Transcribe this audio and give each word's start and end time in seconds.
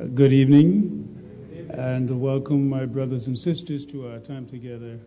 Good 0.00 0.32
evening, 0.32 1.68
and 1.74 2.22
welcome, 2.22 2.70
my 2.70 2.86
brothers 2.86 3.26
and 3.26 3.36
sisters, 3.36 3.84
to 3.86 4.08
our 4.08 4.18
time 4.18 4.46
together 4.46 4.98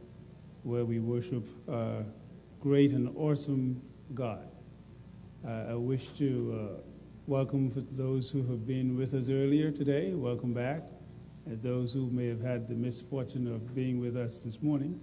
where 0.62 0.86
we 0.86 1.00
worship 1.00 1.48
our 1.68 2.06
great 2.60 2.92
and 2.92 3.10
awesome 3.18 3.82
God. 4.14 4.48
Uh, 5.44 5.72
I 5.72 5.74
wish 5.74 6.10
to 6.20 6.78
uh, 6.78 6.82
welcome 7.26 7.72
for 7.72 7.82
those 7.82 8.30
who 8.30 8.44
have 8.44 8.68
been 8.68 8.96
with 8.96 9.16
us 9.16 9.30
earlier 9.30 9.72
today, 9.72 10.14
welcome 10.14 10.54
back. 10.54 10.84
And 11.48 11.60
those 11.64 11.92
who 11.92 12.12
may 12.12 12.28
have 12.28 12.42
had 12.42 12.68
the 12.68 12.76
misfortune 12.76 13.48
of 13.48 13.74
being 13.74 14.00
with 14.00 14.16
us 14.16 14.38
this 14.38 14.62
morning, 14.62 15.02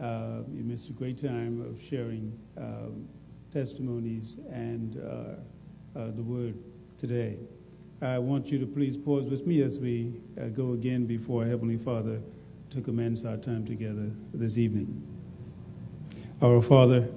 uh, 0.00 0.40
you 0.52 0.64
missed 0.64 0.88
a 0.88 0.92
great 0.92 1.16
time 1.16 1.60
of 1.60 1.80
sharing 1.80 2.36
um, 2.56 3.08
testimonies 3.52 4.38
and 4.50 5.00
uh, 5.00 5.96
uh, 5.96 6.10
the 6.10 6.24
word 6.24 6.58
today. 6.98 7.38
I 8.00 8.18
want 8.18 8.46
you 8.52 8.60
to 8.60 8.66
please 8.66 8.96
pause 8.96 9.24
with 9.24 9.44
me 9.44 9.60
as 9.60 9.80
we 9.80 10.20
uh, 10.40 10.44
go 10.48 10.72
again 10.72 11.04
before 11.06 11.44
Heavenly 11.44 11.76
Father 11.76 12.20
to 12.70 12.80
commence 12.80 13.24
our 13.24 13.36
time 13.36 13.66
together 13.66 14.12
this 14.32 14.56
evening. 14.56 15.02
Our 16.40 16.62
Father, 16.62 17.08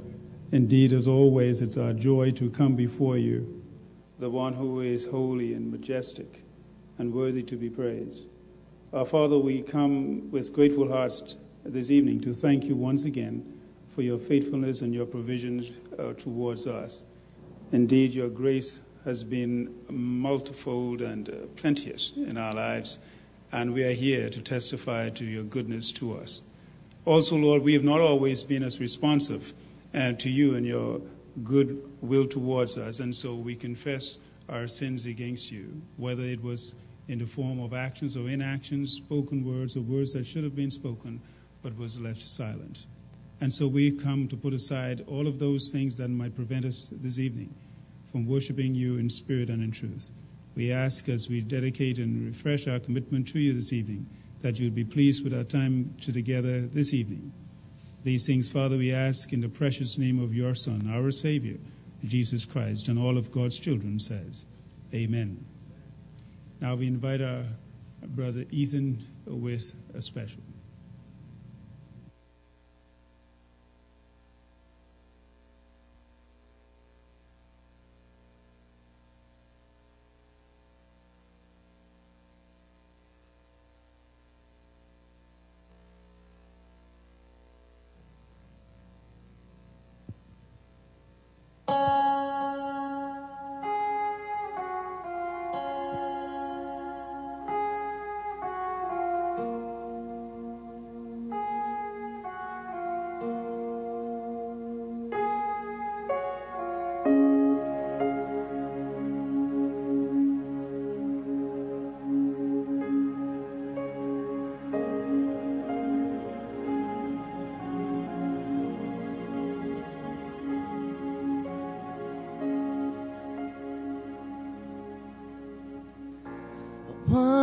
indeed, 0.51 0.91
as 0.91 1.07
always, 1.07 1.61
it's 1.61 1.77
our 1.77 1.93
joy 1.93 2.31
to 2.31 2.49
come 2.49 2.75
before 2.75 3.15
you, 3.15 3.61
the 4.17 4.31
one 4.31 4.53
who 4.53 4.81
is 4.81 5.05
holy 5.05 5.53
and 5.53 5.71
majestic 5.71 6.43
and 6.97 7.13
worthy 7.13 7.43
to 7.43 7.55
be 7.55 7.69
praised. 7.69 8.23
Our 8.91 9.05
Father, 9.05 9.37
we 9.37 9.61
come 9.61 10.31
with 10.31 10.51
grateful 10.51 10.87
hearts 10.87 11.37
this 11.63 11.91
evening 11.91 12.21
to 12.21 12.33
thank 12.33 12.63
you 12.63 12.75
once 12.75 13.05
again 13.05 13.59
for 13.87 14.01
your 14.01 14.17
faithfulness 14.17 14.81
and 14.81 14.95
your 14.95 15.05
provisions 15.05 15.69
uh, 15.99 16.13
towards 16.13 16.65
us. 16.65 17.05
Indeed, 17.71 18.13
your 18.13 18.29
grace 18.29 18.79
has 19.05 19.23
been 19.23 19.73
multifold 19.89 21.01
and 21.01 21.29
uh, 21.29 21.33
plenteous 21.55 22.13
in 22.15 22.37
our 22.37 22.53
lives, 22.53 22.99
and 23.51 23.73
we 23.73 23.83
are 23.83 23.93
here 23.93 24.29
to 24.29 24.41
testify 24.41 25.09
to 25.09 25.25
your 25.25 25.43
goodness 25.43 25.91
to 25.91 26.17
us. 26.17 26.41
Also, 27.05 27.35
Lord, 27.35 27.63
we 27.63 27.73
have 27.73 27.83
not 27.83 27.99
always 27.99 28.43
been 28.43 28.63
as 28.63 28.79
responsive 28.79 29.53
uh, 29.93 30.13
to 30.13 30.29
you 30.29 30.55
and 30.55 30.65
your 30.65 31.01
good 31.43 31.81
will 32.01 32.27
towards 32.27 32.77
us, 32.77 32.99
and 32.99 33.15
so 33.15 33.33
we 33.33 33.55
confess 33.55 34.19
our 34.47 34.67
sins 34.67 35.05
against 35.05 35.51
you, 35.51 35.81
whether 35.97 36.23
it 36.23 36.43
was 36.43 36.75
in 37.07 37.17
the 37.17 37.25
form 37.25 37.59
of 37.59 37.73
actions 37.73 38.15
or 38.15 38.29
inactions, 38.29 38.91
spoken 38.91 39.43
words 39.43 39.75
or 39.75 39.81
words 39.81 40.13
that 40.13 40.25
should 40.25 40.43
have 40.43 40.55
been 40.55 40.71
spoken 40.71 41.21
but 41.63 41.75
was 41.77 41.99
left 41.99 42.27
silent. 42.27 42.85
And 43.39 43.51
so 43.51 43.67
we 43.67 43.91
come 43.91 44.27
to 44.27 44.37
put 44.37 44.53
aside 44.53 45.03
all 45.07 45.27
of 45.27 45.39
those 45.39 45.71
things 45.71 45.95
that 45.97 46.09
might 46.09 46.35
prevent 46.35 46.65
us 46.65 46.89
this 46.91 47.17
evening 47.17 47.53
from 48.11 48.25
worshiping 48.25 48.75
you 48.75 48.97
in 48.97 49.09
spirit 49.09 49.49
and 49.49 49.63
in 49.63 49.71
truth. 49.71 50.09
We 50.55 50.71
ask 50.71 51.07
as 51.07 51.29
we 51.29 51.41
dedicate 51.41 51.97
and 51.97 52.25
refresh 52.25 52.67
our 52.67 52.79
commitment 52.79 53.27
to 53.29 53.39
you 53.39 53.53
this 53.53 53.71
evening 53.71 54.07
that 54.41 54.59
you 54.59 54.65
would 54.65 54.75
be 54.75 54.83
pleased 54.83 55.23
with 55.23 55.33
our 55.33 55.43
time 55.43 55.95
together 55.99 56.61
this 56.61 56.93
evening. 56.93 57.31
These 58.03 58.25
things, 58.25 58.49
Father, 58.49 58.77
we 58.77 58.91
ask 58.91 59.31
in 59.31 59.41
the 59.41 59.49
precious 59.49 59.97
name 59.97 60.19
of 60.19 60.33
your 60.33 60.55
Son, 60.55 60.89
our 60.91 61.11
Savior, 61.11 61.57
Jesus 62.03 62.45
Christ, 62.45 62.87
and 62.87 62.97
all 62.97 63.17
of 63.17 63.31
God's 63.31 63.59
children 63.59 63.99
says, 63.99 64.45
Amen. 64.93 65.45
Now 66.59 66.75
we 66.75 66.87
invite 66.87 67.21
our 67.21 67.43
brother 68.03 68.45
Ethan 68.49 69.05
with 69.25 69.73
a 69.93 70.01
special. 70.01 70.41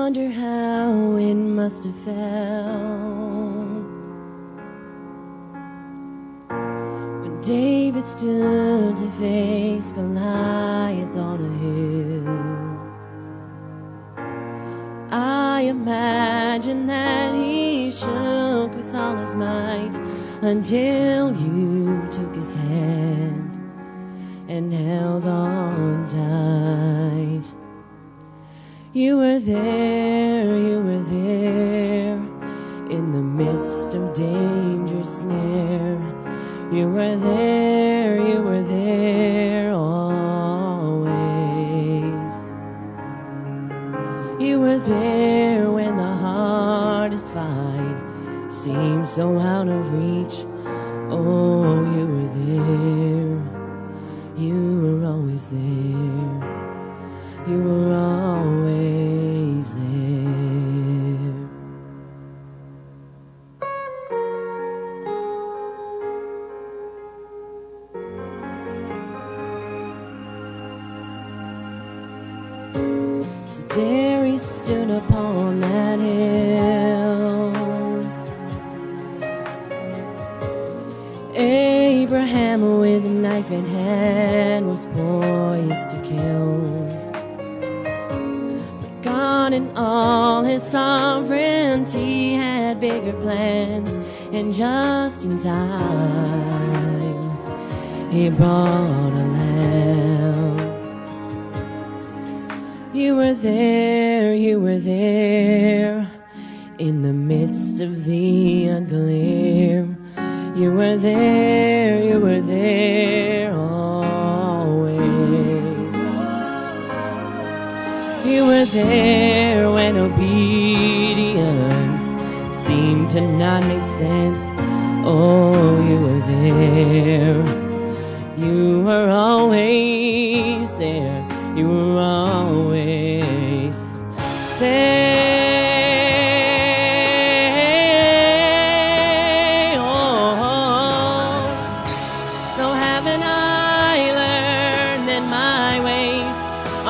Wonder 0.08 0.30
how 0.30 1.16
it 1.16 1.34
must 1.34 1.84
have 1.84 1.94
felt 1.96 2.16
when 7.20 7.38
David 7.42 8.06
stood 8.06 8.96
to 8.96 9.10
face 9.20 9.92
Goliath 9.92 11.14
on 11.14 11.44
a 11.44 11.52
hill. 11.62 12.38
I 15.10 15.60
imagine 15.68 16.86
that 16.86 17.34
he 17.34 17.90
shook 17.90 18.74
with 18.74 18.94
all 18.94 19.16
his 19.16 19.34
might 19.34 19.94
until 20.40 21.36
you 21.36 21.47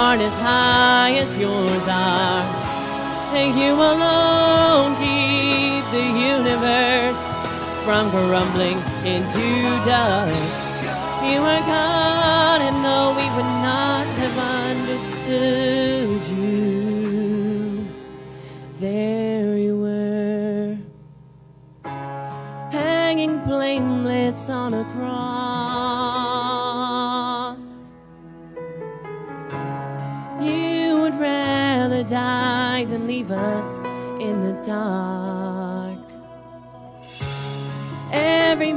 aren't 0.09 0.23
as 0.23 0.33
high 0.41 1.13
as 1.17 1.39
yours 1.39 1.87
are? 1.87 2.45
And 3.37 3.53
you 3.61 3.75
alone 3.75 4.97
keep 4.97 5.85
the 5.97 6.07
universe 6.33 7.23
from 7.85 8.09
crumbling 8.11 8.79
into 9.05 9.47
dust. 9.85 10.55
You 11.29 11.41
are 11.53 11.65
God, 11.77 12.61
and 12.63 12.77
though 12.83 13.11
we 13.21 13.27
would 13.37 13.53
not 13.69 14.07
have 14.23 14.39
understood 14.73 15.98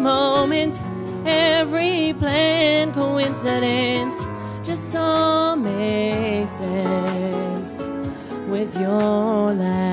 moment, 0.01 0.80
every 1.25 2.13
plan, 2.18 2.94
coincidence, 2.94 4.15
just 4.63 4.95
all 4.95 5.56
makes 5.56 6.51
sense 6.53 7.81
with 8.48 8.75
your 8.79 9.53
last 9.53 9.90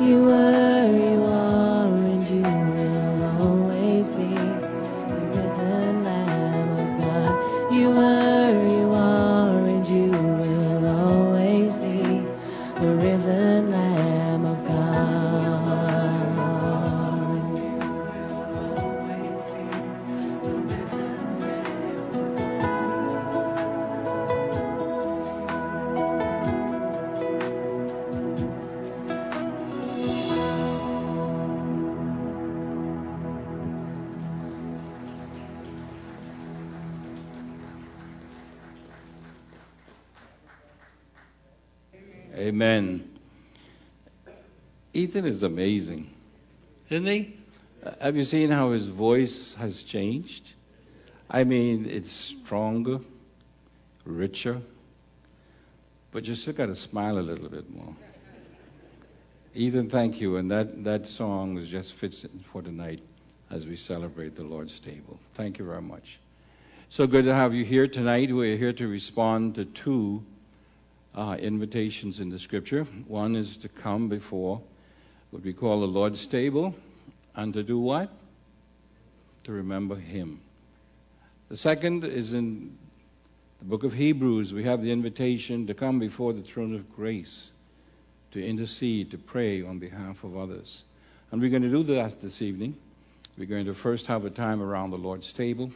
You 0.00 0.26
were, 0.26 0.96
you 0.96 1.24
are, 1.24 1.37
amazing, 45.58 46.08
isn't 46.88 47.08
he? 47.08 47.34
Uh, 47.84 47.90
Have 48.00 48.16
you 48.16 48.22
seen 48.22 48.48
how 48.48 48.70
his 48.70 48.86
voice 48.86 49.54
has 49.54 49.82
changed? 49.82 50.52
I 51.28 51.42
mean, 51.42 51.84
it's 51.84 52.12
stronger, 52.12 53.00
richer, 54.04 54.60
but 56.12 56.26
you 56.26 56.36
still 56.36 56.52
got 56.52 56.66
to 56.66 56.76
smile 56.76 57.18
a 57.18 57.26
little 57.30 57.48
bit 57.48 57.68
more. 57.74 57.92
Ethan, 59.52 59.90
thank 59.90 60.20
you. 60.20 60.36
And 60.36 60.48
that, 60.48 60.84
that 60.84 61.08
song 61.08 61.58
is 61.58 61.68
just 61.68 61.92
fits 61.92 62.22
in 62.22 62.38
for 62.52 62.62
tonight 62.62 63.00
as 63.50 63.66
we 63.66 63.74
celebrate 63.74 64.36
the 64.36 64.44
Lord's 64.44 64.78
table. 64.78 65.18
Thank 65.34 65.58
you 65.58 65.64
very 65.64 65.82
much. 65.82 66.20
So 66.88 67.04
good 67.08 67.24
to 67.24 67.34
have 67.34 67.52
you 67.52 67.64
here 67.64 67.88
tonight. 67.88 68.32
We're 68.32 68.56
here 68.56 68.74
to 68.74 68.86
respond 68.86 69.56
to 69.56 69.64
two 69.64 70.22
uh, 71.16 71.36
invitations 71.40 72.20
in 72.20 72.28
the 72.28 72.38
scripture. 72.38 72.84
One 73.08 73.34
is 73.34 73.56
to 73.56 73.68
come 73.68 74.08
before 74.08 74.62
what 75.30 75.42
we 75.42 75.52
call 75.52 75.80
the 75.80 75.86
Lord's 75.86 76.26
table 76.26 76.74
and 77.34 77.52
to 77.54 77.62
do 77.62 77.78
what? 77.78 78.10
To 79.44 79.52
remember 79.52 79.96
Him. 79.96 80.40
The 81.48 81.56
second 81.56 82.04
is 82.04 82.34
in 82.34 82.76
the 83.58 83.64
book 83.64 83.84
of 83.84 83.92
Hebrews. 83.92 84.52
We 84.52 84.64
have 84.64 84.82
the 84.82 84.92
invitation 84.92 85.66
to 85.66 85.74
come 85.74 85.98
before 85.98 86.32
the 86.32 86.42
throne 86.42 86.74
of 86.74 86.94
grace, 86.94 87.52
to 88.32 88.44
intercede, 88.44 89.10
to 89.10 89.18
pray 89.18 89.62
on 89.62 89.78
behalf 89.78 90.24
of 90.24 90.36
others. 90.36 90.84
And 91.30 91.40
we're 91.40 91.50
going 91.50 91.62
to 91.62 91.70
do 91.70 91.82
that 91.94 92.20
this 92.20 92.42
evening. 92.42 92.76
We're 93.36 93.46
going 93.46 93.66
to 93.66 93.74
first 93.74 94.06
have 94.08 94.24
a 94.24 94.30
time 94.30 94.62
around 94.62 94.90
the 94.90 94.98
Lord's 94.98 95.32
table. 95.32 95.70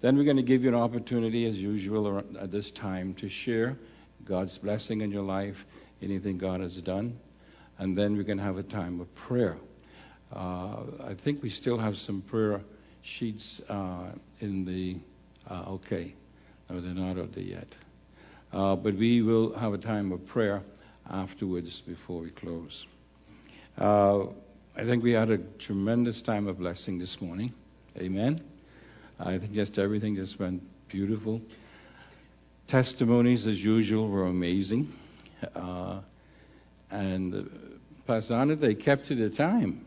Then 0.00 0.16
we're 0.16 0.24
going 0.24 0.36
to 0.36 0.42
give 0.42 0.62
you 0.62 0.68
an 0.68 0.74
opportunity, 0.74 1.46
as 1.46 1.60
usual, 1.60 2.18
at 2.38 2.50
this 2.50 2.70
time 2.70 3.14
to 3.14 3.28
share 3.28 3.78
God's 4.24 4.58
blessing 4.58 5.00
in 5.00 5.10
your 5.10 5.22
life, 5.22 5.64
anything 6.02 6.38
God 6.38 6.60
has 6.60 6.76
done. 6.76 7.18
And 7.82 7.98
then 7.98 8.16
we're 8.16 8.22
going 8.22 8.38
to 8.38 8.44
have 8.44 8.58
a 8.58 8.62
time 8.62 9.00
of 9.00 9.12
prayer. 9.16 9.56
Uh, 10.32 10.82
I 11.04 11.14
think 11.14 11.42
we 11.42 11.50
still 11.50 11.78
have 11.78 11.98
some 11.98 12.22
prayer 12.22 12.60
sheets 13.02 13.60
uh, 13.68 14.12
in 14.38 14.64
the. 14.64 14.98
Uh, 15.50 15.64
okay. 15.72 16.14
No, 16.70 16.80
they're 16.80 16.94
not 16.94 17.20
out 17.20 17.32
there 17.32 17.42
yet. 17.42 17.66
Uh, 18.52 18.76
but 18.76 18.94
we 18.94 19.20
will 19.20 19.52
have 19.54 19.74
a 19.74 19.78
time 19.78 20.12
of 20.12 20.24
prayer 20.28 20.62
afterwards 21.10 21.80
before 21.80 22.20
we 22.20 22.30
close. 22.30 22.86
Uh, 23.76 24.26
I 24.76 24.84
think 24.84 25.02
we 25.02 25.10
had 25.10 25.30
a 25.30 25.38
tremendous 25.38 26.22
time 26.22 26.46
of 26.46 26.60
blessing 26.60 27.00
this 27.00 27.20
morning. 27.20 27.52
Amen. 27.98 28.40
I 29.18 29.38
think 29.38 29.54
just 29.54 29.76
everything 29.76 30.14
just 30.14 30.38
went 30.38 30.62
beautiful. 30.86 31.42
Testimonies, 32.68 33.48
as 33.48 33.64
usual, 33.64 34.06
were 34.06 34.26
amazing. 34.26 34.92
Uh, 35.56 35.98
and 36.92 37.50
Pastor 38.12 38.34
Anna, 38.34 38.54
they 38.56 38.74
kept 38.74 39.06
to 39.06 39.14
the 39.14 39.30
time. 39.30 39.86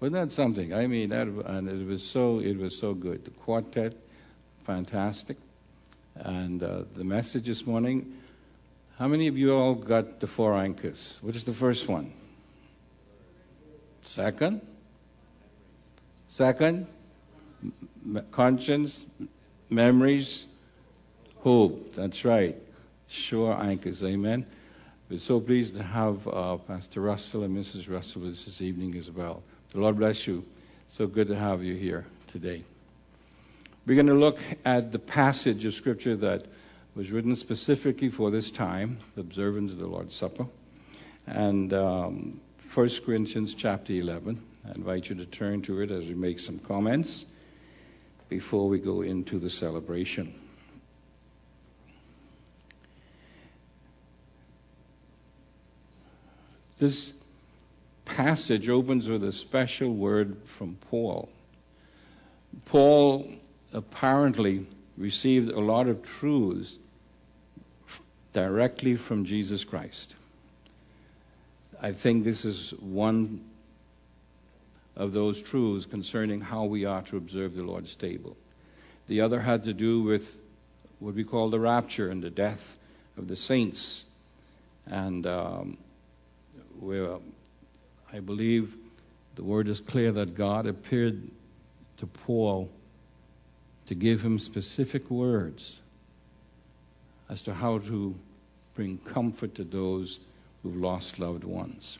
Wasn't 0.00 0.12
that 0.12 0.32
something? 0.32 0.74
I 0.74 0.86
mean, 0.86 1.08
that, 1.08 1.28
and 1.28 1.66
it 1.66 1.86
was 1.86 2.06
so 2.06 2.40
it 2.40 2.58
was 2.58 2.76
so 2.76 2.92
good. 2.92 3.24
The 3.24 3.30
quartet, 3.30 3.94
fantastic, 4.64 5.38
and 6.14 6.62
uh, 6.62 6.82
the 6.94 7.04
message 7.04 7.46
this 7.46 7.66
morning. 7.66 8.18
How 8.98 9.08
many 9.08 9.28
of 9.28 9.38
you 9.38 9.54
all 9.54 9.74
got 9.74 10.20
the 10.20 10.26
four 10.26 10.58
anchors? 10.58 11.20
Which 11.22 11.36
is 11.36 11.44
the 11.44 11.54
first 11.54 11.88
one? 11.88 12.12
Second. 14.04 14.60
Second, 16.28 16.86
m- 18.04 18.26
conscience, 18.30 19.06
memories, 19.70 20.44
hope. 21.38 21.94
That's 21.94 22.26
right. 22.26 22.56
Sure 23.06 23.58
anchors. 23.58 24.04
Amen. 24.04 24.44
We're 25.10 25.18
so 25.18 25.40
pleased 25.40 25.74
to 25.76 25.82
have 25.82 26.28
uh, 26.28 26.58
Pastor 26.58 27.00
Russell 27.00 27.42
and 27.42 27.56
Mrs. 27.56 27.90
Russell 27.90 28.20
with 28.20 28.32
us 28.32 28.44
this 28.44 28.60
evening 28.60 28.94
as 28.94 29.10
well. 29.10 29.42
The 29.70 29.80
Lord 29.80 29.96
bless 29.96 30.26
you. 30.26 30.44
So 30.90 31.06
good 31.06 31.28
to 31.28 31.34
have 31.34 31.62
you 31.62 31.76
here 31.76 32.04
today. 32.26 32.62
We're 33.86 33.94
going 33.94 34.08
to 34.08 34.12
look 34.12 34.38
at 34.66 34.92
the 34.92 34.98
passage 34.98 35.64
of 35.64 35.72
Scripture 35.72 36.14
that 36.16 36.44
was 36.94 37.10
written 37.10 37.36
specifically 37.36 38.10
for 38.10 38.30
this 38.30 38.50
time, 38.50 38.98
the 39.14 39.22
observance 39.22 39.72
of 39.72 39.78
the 39.78 39.86
Lord's 39.86 40.14
Supper, 40.14 40.46
and 41.26 41.72
um, 41.72 42.38
1 42.74 42.90
Corinthians 43.06 43.54
chapter 43.54 43.94
11. 43.94 44.38
I 44.66 44.72
invite 44.72 45.08
you 45.08 45.16
to 45.16 45.24
turn 45.24 45.62
to 45.62 45.80
it 45.80 45.90
as 45.90 46.04
we 46.04 46.14
make 46.16 46.38
some 46.38 46.58
comments 46.58 47.24
before 48.28 48.68
we 48.68 48.78
go 48.78 49.00
into 49.00 49.38
the 49.38 49.48
celebration. 49.48 50.34
This 56.78 57.12
passage 58.04 58.68
opens 58.68 59.08
with 59.08 59.24
a 59.24 59.32
special 59.32 59.94
word 59.94 60.36
from 60.44 60.76
Paul. 60.90 61.28
Paul 62.64 63.30
apparently 63.72 64.66
received 64.96 65.50
a 65.50 65.60
lot 65.60 65.88
of 65.88 66.02
truths 66.02 66.76
directly 68.32 68.96
from 68.96 69.24
Jesus 69.24 69.64
Christ. 69.64 70.16
I 71.80 71.92
think 71.92 72.24
this 72.24 72.44
is 72.44 72.70
one 72.80 73.44
of 74.96 75.12
those 75.12 75.40
truths 75.40 75.86
concerning 75.86 76.40
how 76.40 76.64
we 76.64 76.84
are 76.84 77.02
to 77.02 77.16
observe 77.16 77.54
the 77.54 77.62
Lord's 77.62 77.94
table. 77.94 78.36
The 79.06 79.20
other 79.20 79.40
had 79.40 79.64
to 79.64 79.72
do 79.72 80.02
with 80.02 80.38
what 80.98 81.14
we 81.14 81.24
call 81.24 81.50
the 81.50 81.60
rapture 81.60 82.10
and 82.10 82.22
the 82.22 82.30
death 82.30 82.76
of 83.16 83.28
the 83.28 83.36
saints. 83.36 84.04
And 84.86 85.26
um, 85.26 85.78
where 86.80 87.12
uh, 87.12 87.18
I 88.12 88.20
believe 88.20 88.76
the 89.34 89.44
word 89.44 89.68
is 89.68 89.80
clear 89.80 90.12
that 90.12 90.34
God 90.34 90.66
appeared 90.66 91.22
to 91.98 92.06
Paul 92.06 92.70
to 93.86 93.94
give 93.94 94.22
him 94.22 94.38
specific 94.38 95.10
words 95.10 95.78
as 97.28 97.42
to 97.42 97.54
how 97.54 97.78
to 97.78 98.14
bring 98.74 98.98
comfort 98.98 99.54
to 99.56 99.64
those 99.64 100.18
who've 100.62 100.76
lost 100.76 101.18
loved 101.18 101.44
ones. 101.44 101.98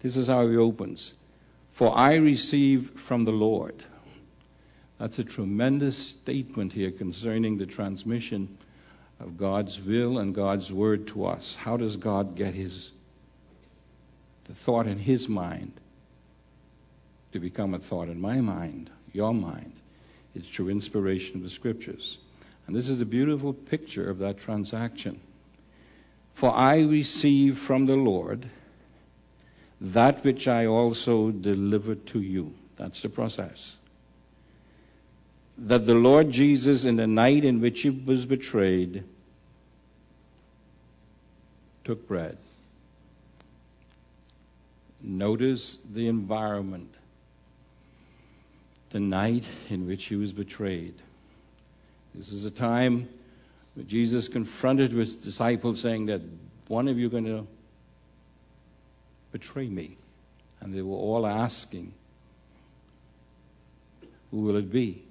This 0.00 0.16
is 0.16 0.28
how 0.28 0.48
he 0.48 0.56
opens 0.56 1.14
For 1.72 1.96
I 1.96 2.14
receive 2.14 2.90
from 2.96 3.24
the 3.24 3.32
Lord. 3.32 3.84
That's 4.98 5.18
a 5.18 5.24
tremendous 5.24 5.96
statement 5.96 6.72
here 6.74 6.90
concerning 6.90 7.56
the 7.56 7.66
transmission 7.66 8.58
of 9.18 9.38
God's 9.38 9.80
will 9.80 10.18
and 10.18 10.34
God's 10.34 10.72
word 10.72 11.06
to 11.08 11.24
us. 11.24 11.54
How 11.54 11.76
does 11.76 11.96
God 11.96 12.36
get 12.36 12.54
his 12.54 12.90
the 14.50 14.56
thought 14.56 14.88
in 14.88 14.98
his 14.98 15.28
mind 15.28 15.72
to 17.30 17.38
become 17.38 17.72
a 17.72 17.78
thought 17.78 18.08
in 18.08 18.20
my 18.20 18.40
mind, 18.40 18.90
your 19.12 19.32
mind? 19.32 19.72
It's 20.34 20.48
through 20.48 20.70
inspiration 20.70 21.36
of 21.36 21.44
the 21.44 21.50
scriptures. 21.50 22.18
And 22.66 22.74
this 22.74 22.88
is 22.88 23.00
a 23.00 23.06
beautiful 23.06 23.52
picture 23.52 24.10
of 24.10 24.18
that 24.18 24.38
transaction. 24.38 25.20
For 26.34 26.52
I 26.52 26.80
receive 26.80 27.58
from 27.58 27.86
the 27.86 27.94
Lord 27.94 28.50
that 29.80 30.24
which 30.24 30.48
I 30.48 30.66
also 30.66 31.30
delivered 31.30 32.04
to 32.06 32.20
you. 32.20 32.52
That's 32.76 33.02
the 33.02 33.08
process. 33.08 33.76
That 35.58 35.86
the 35.86 35.94
Lord 35.94 36.32
Jesus, 36.32 36.84
in 36.84 36.96
the 36.96 37.06
night 37.06 37.44
in 37.44 37.60
which 37.60 37.82
he 37.82 37.90
was 37.90 38.26
betrayed, 38.26 39.04
took 41.84 42.08
bread. 42.08 42.36
Notice 45.02 45.78
the 45.92 46.08
environment. 46.08 46.94
The 48.90 49.00
night 49.00 49.46
in 49.68 49.86
which 49.86 50.06
he 50.06 50.16
was 50.16 50.32
betrayed. 50.32 50.94
This 52.14 52.32
is 52.32 52.44
a 52.44 52.50
time 52.50 53.08
when 53.74 53.86
Jesus 53.86 54.28
confronted 54.28 54.92
his 54.92 55.14
disciples, 55.14 55.80
saying 55.80 56.06
that 56.06 56.20
one 56.68 56.88
of 56.88 56.98
you 56.98 57.06
is 57.06 57.12
going 57.12 57.24
to 57.24 57.46
betray 59.32 59.68
me. 59.68 59.96
And 60.60 60.74
they 60.74 60.82
were 60.82 60.96
all 60.96 61.26
asking, 61.26 61.94
Who 64.30 64.38
will 64.38 64.56
it 64.56 64.70
be? 64.70 65.02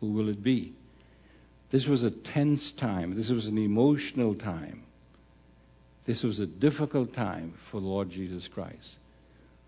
Who 0.00 0.08
will 0.08 0.28
it 0.28 0.42
be? 0.42 0.72
This 1.70 1.86
was 1.86 2.02
a 2.02 2.10
tense 2.10 2.70
time. 2.70 3.14
This 3.14 3.30
was 3.30 3.46
an 3.46 3.58
emotional 3.58 4.34
time. 4.34 4.82
This 6.10 6.24
was 6.24 6.40
a 6.40 6.46
difficult 6.46 7.12
time 7.12 7.54
for 7.56 7.80
Lord 7.80 8.10
Jesus 8.10 8.48
Christ. 8.48 8.96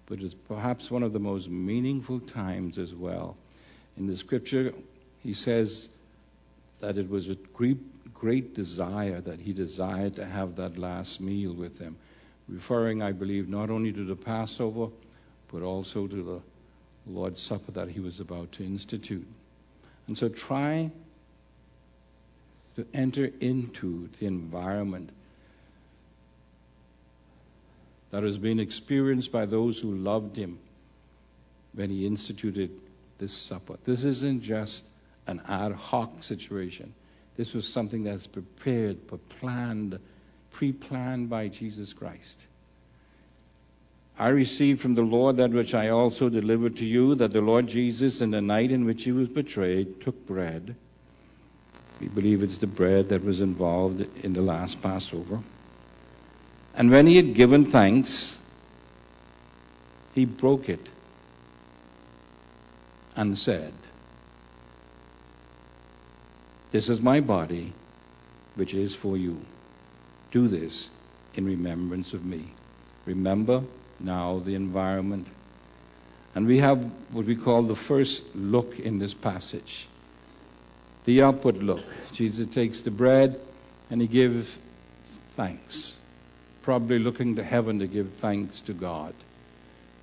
But 0.06 0.18
it's 0.18 0.34
perhaps 0.34 0.90
one 0.90 1.04
of 1.04 1.12
the 1.12 1.20
most 1.20 1.48
meaningful 1.48 2.18
times 2.18 2.78
as 2.78 2.92
well. 2.92 3.36
In 3.96 4.08
the 4.08 4.16
scripture, 4.16 4.74
he 5.22 5.34
says 5.34 5.88
that 6.80 6.98
it 6.98 7.08
was 7.08 7.28
with 7.28 7.52
great 7.54 8.54
desire 8.56 9.20
that 9.20 9.38
he 9.38 9.52
desired 9.52 10.16
to 10.16 10.24
have 10.24 10.56
that 10.56 10.76
last 10.78 11.20
meal 11.20 11.52
with 11.52 11.78
them 11.78 11.96
referring, 12.48 13.02
I 13.02 13.12
believe, 13.12 13.48
not 13.48 13.70
only 13.70 13.92
to 13.92 14.04
the 14.04 14.16
Passover, 14.16 14.88
but 15.52 15.62
also 15.62 16.08
to 16.08 16.22
the 16.24 16.40
Lord's 17.06 17.40
Supper 17.40 17.70
that 17.70 17.90
he 17.90 18.00
was 18.00 18.18
about 18.18 18.50
to 18.50 18.64
institute. 18.64 19.28
And 20.08 20.18
so 20.18 20.28
try 20.28 20.90
to 22.74 22.84
enter 22.92 23.30
into 23.40 24.08
the 24.18 24.26
environment 24.26 25.10
that 28.12 28.22
has 28.22 28.38
been 28.38 28.60
experienced 28.60 29.32
by 29.32 29.46
those 29.46 29.80
who 29.80 29.96
loved 29.96 30.36
him 30.36 30.58
when 31.72 31.90
he 31.90 32.06
instituted 32.06 32.70
this 33.18 33.32
supper. 33.32 33.76
This 33.84 34.04
isn't 34.04 34.42
just 34.42 34.84
an 35.26 35.40
ad 35.48 35.72
hoc 35.72 36.22
situation. 36.22 36.94
This 37.36 37.54
was 37.54 37.66
something 37.66 38.04
that's 38.04 38.26
prepared, 38.26 38.98
but 39.08 39.26
planned, 39.30 39.98
pre 40.50 40.72
planned 40.72 41.30
by 41.30 41.48
Jesus 41.48 41.94
Christ. 41.94 42.46
I 44.18 44.28
received 44.28 44.82
from 44.82 44.94
the 44.94 45.02
Lord 45.02 45.38
that 45.38 45.50
which 45.50 45.74
I 45.74 45.88
also 45.88 46.28
delivered 46.28 46.76
to 46.76 46.84
you 46.84 47.14
that 47.14 47.32
the 47.32 47.40
Lord 47.40 47.66
Jesus, 47.66 48.20
in 48.20 48.30
the 48.30 48.42
night 48.42 48.70
in 48.70 48.84
which 48.84 49.04
he 49.04 49.12
was 49.12 49.30
betrayed, 49.30 50.02
took 50.02 50.26
bread. 50.26 50.76
We 51.98 52.08
believe 52.08 52.42
it's 52.42 52.58
the 52.58 52.66
bread 52.66 53.08
that 53.08 53.24
was 53.24 53.40
involved 53.40 54.06
in 54.22 54.34
the 54.34 54.42
last 54.42 54.82
Passover. 54.82 55.40
And 56.74 56.90
when 56.90 57.06
he 57.06 57.16
had 57.16 57.34
given 57.34 57.64
thanks, 57.64 58.36
he 60.14 60.24
broke 60.24 60.68
it 60.68 60.88
and 63.14 63.36
said, 63.38 63.72
This 66.70 66.88
is 66.88 67.00
my 67.00 67.20
body, 67.20 67.72
which 68.54 68.72
is 68.72 68.94
for 68.94 69.16
you. 69.16 69.44
Do 70.30 70.48
this 70.48 70.88
in 71.34 71.44
remembrance 71.44 72.14
of 72.14 72.24
me. 72.24 72.54
Remember 73.04 73.62
now 74.00 74.38
the 74.38 74.54
environment. 74.54 75.28
And 76.34 76.46
we 76.46 76.58
have 76.58 76.90
what 77.10 77.26
we 77.26 77.36
call 77.36 77.62
the 77.62 77.76
first 77.76 78.22
look 78.34 78.78
in 78.78 78.98
this 78.98 79.12
passage 79.12 79.88
the 81.04 81.22
upward 81.22 81.62
look. 81.62 81.84
Jesus 82.12 82.46
takes 82.46 82.80
the 82.80 82.90
bread 82.90 83.40
and 83.90 84.00
he 84.00 84.06
gives 84.06 84.58
thanks, 85.36 85.96
probably 86.62 86.98
looking 86.98 87.36
to 87.36 87.44
heaven 87.44 87.78
to 87.78 87.86
give 87.86 88.12
thanks 88.14 88.60
to 88.62 88.72
God. 88.72 89.14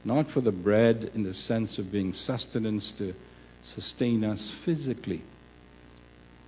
Not 0.06 0.30
for 0.30 0.42
the 0.42 0.51
bread 0.51 1.12
in 1.13 1.24
the 1.24 1.34
sense 1.34 1.78
of 1.78 1.92
being 1.92 2.13
sustenance 2.13 2.92
to 2.94 3.13
sustain 3.62 4.24
us 4.24 4.50
physically, 4.50 5.22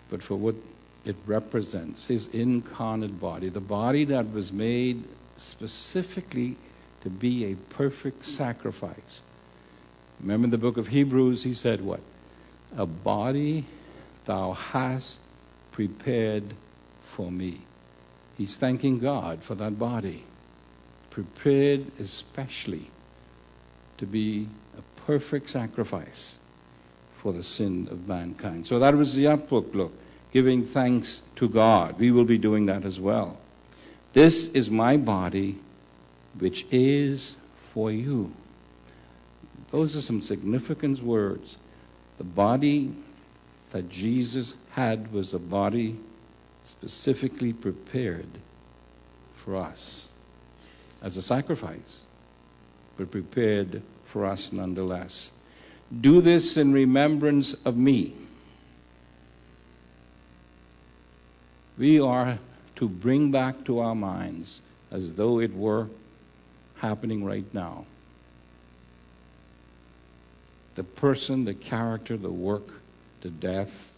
but 0.10 0.24
for 0.24 0.36
what 0.36 0.56
it 1.04 1.16
represents 1.26 2.08
his 2.08 2.28
incarnate 2.28 3.20
body, 3.20 3.50
the 3.50 3.60
body 3.60 4.06
that 4.06 4.32
was 4.32 4.54
made 4.54 5.04
specifically 5.38 6.58
to 7.02 7.10
be 7.10 7.46
a 7.46 7.56
perfect 7.56 8.26
sacrifice. 8.26 9.22
Remember 10.20 10.46
in 10.46 10.52
the 10.52 10.58
book 10.58 10.78
of 10.78 10.90
Hebrews, 10.90 11.44
he 11.44 11.54
said, 11.54 11.82
What? 11.82 12.02
A 12.78 12.86
body 12.86 13.66
thou 14.26 14.54
hast 14.54 15.18
prepared 15.72 16.54
for 17.04 17.32
me. 17.32 17.62
He's 18.38 18.58
thanking 18.58 19.00
God 19.00 19.44
for 19.44 19.56
that 19.56 19.78
body, 19.78 20.24
prepared 21.10 21.92
especially 22.00 22.90
to 23.98 24.06
be 24.06 24.48
a 24.78 25.02
perfect 25.02 25.50
sacrifice 25.50 26.38
for 27.18 27.34
the 27.34 27.44
sin 27.44 27.88
of 27.92 28.08
mankind. 28.08 28.66
So 28.66 28.80
that 28.80 28.96
was 28.96 29.16
the 29.16 29.28
outlook 29.28 29.76
look, 29.76 29.94
giving 30.32 30.66
thanks 30.66 31.22
to 31.36 31.48
God. 31.48 32.00
We 32.00 32.12
will 32.12 32.26
be 32.26 32.38
doing 32.38 32.66
that 32.66 32.84
as 32.84 33.00
well. 33.00 33.38
This 34.14 34.48
is 34.48 34.70
my 34.70 34.98
body, 34.98 35.60
which 36.40 36.66
is 36.72 37.36
for 37.74 37.92
you. 37.92 38.34
Those 39.70 39.96
are 39.96 40.02
some 40.02 40.22
significant 40.22 41.02
words. 41.02 41.58
The 42.18 42.24
body 42.24 42.94
that 43.70 43.90
Jesus 43.90 44.54
had 44.72 45.14
was 45.14 45.34
a 45.34 45.40
body 45.40 45.98
specifically 46.72 47.52
prepared 47.52 48.30
for 49.36 49.58
us 49.58 50.08
as 51.02 51.18
a 51.18 51.22
sacrifice, 51.22 52.02
but 52.98 53.12
prepared 53.12 53.82
for 54.06 54.26
us 54.26 54.52
nonetheless. 54.52 55.32
Do 56.00 56.22
this 56.22 56.56
in 56.56 56.72
remembrance 56.72 57.56
of 57.66 57.76
me. 57.76 58.16
We 61.78 62.00
are 62.00 62.40
to 62.78 62.88
bring 62.88 63.32
back 63.32 63.66
to 63.66 63.80
our 63.80 63.96
minds 63.96 64.62
as 64.92 65.14
though 65.16 65.40
it 65.40 65.54
were 65.54 65.88
happening 66.76 67.24
right 67.24 67.52
now 67.54 67.86
the 70.76 70.84
person, 70.86 71.44
the 71.44 71.54
character, 71.54 72.16
the 72.16 72.32
work, 72.32 72.82
the 73.20 73.30
death, 73.30 73.91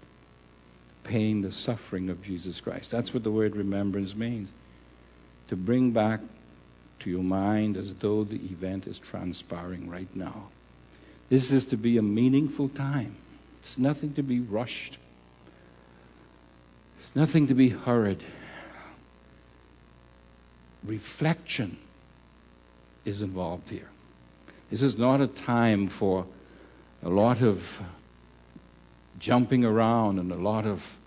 pain, 1.04 1.42
the 1.42 1.52
suffering 1.52 2.10
of 2.10 2.22
Jesus 2.22 2.62
Christ. 2.62 2.92
That's 2.92 3.13
what 3.13 3.24
the 3.24 3.32
word 3.32 3.56
remembrance 3.56 4.16
means. 4.16 4.50
To 5.48 5.56
bring 5.56 5.92
back 5.92 6.22
to 7.00 7.10
your 7.10 7.24
mind 7.24 7.78
as 7.78 7.96
though 7.96 8.24
the 8.24 8.38
event 8.38 8.88
is 8.88 9.00
transpiring 9.00 9.89
right 9.89 10.13
now. 10.16 10.50
This 11.30 11.52
is 11.52 11.66
to 11.68 11.78
be 11.78 11.98
a 11.98 12.02
meaningful 12.02 12.70
time. 12.70 13.16
It's 13.62 13.78
nothing 13.78 14.13
to 14.13 14.24
be 14.24 14.39
rushed. 14.39 14.98
It's 17.00 17.16
nothing 17.16 17.48
to 17.48 17.54
be 17.54 17.70
hurried. 17.70 18.24
Reflection 20.84 21.78
is 23.06 23.22
involved 23.22 23.70
here. 23.70 23.89
This 24.70 24.82
is 24.82 24.98
not 24.98 25.22
a 25.22 25.28
time 25.28 25.88
for 25.88 26.26
a 27.04 27.10
lot 27.10 27.42
of 27.42 27.82
jumping 29.19 29.63
around 29.63 30.19
and 30.19 30.32
a 30.32 30.36
lot 30.36 30.65
of 30.65 30.97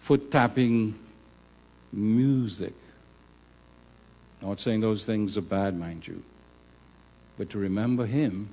foot 0.00 0.30
tapping 0.30 0.98
music. 1.92 2.74
Not 4.42 4.60
saying 4.60 4.80
those 4.80 5.04
things 5.04 5.36
are 5.36 5.42
bad, 5.42 5.78
mind 5.78 6.06
you. 6.06 6.22
But 7.38 7.50
to 7.50 7.58
remember 7.58 8.06
Him, 8.06 8.48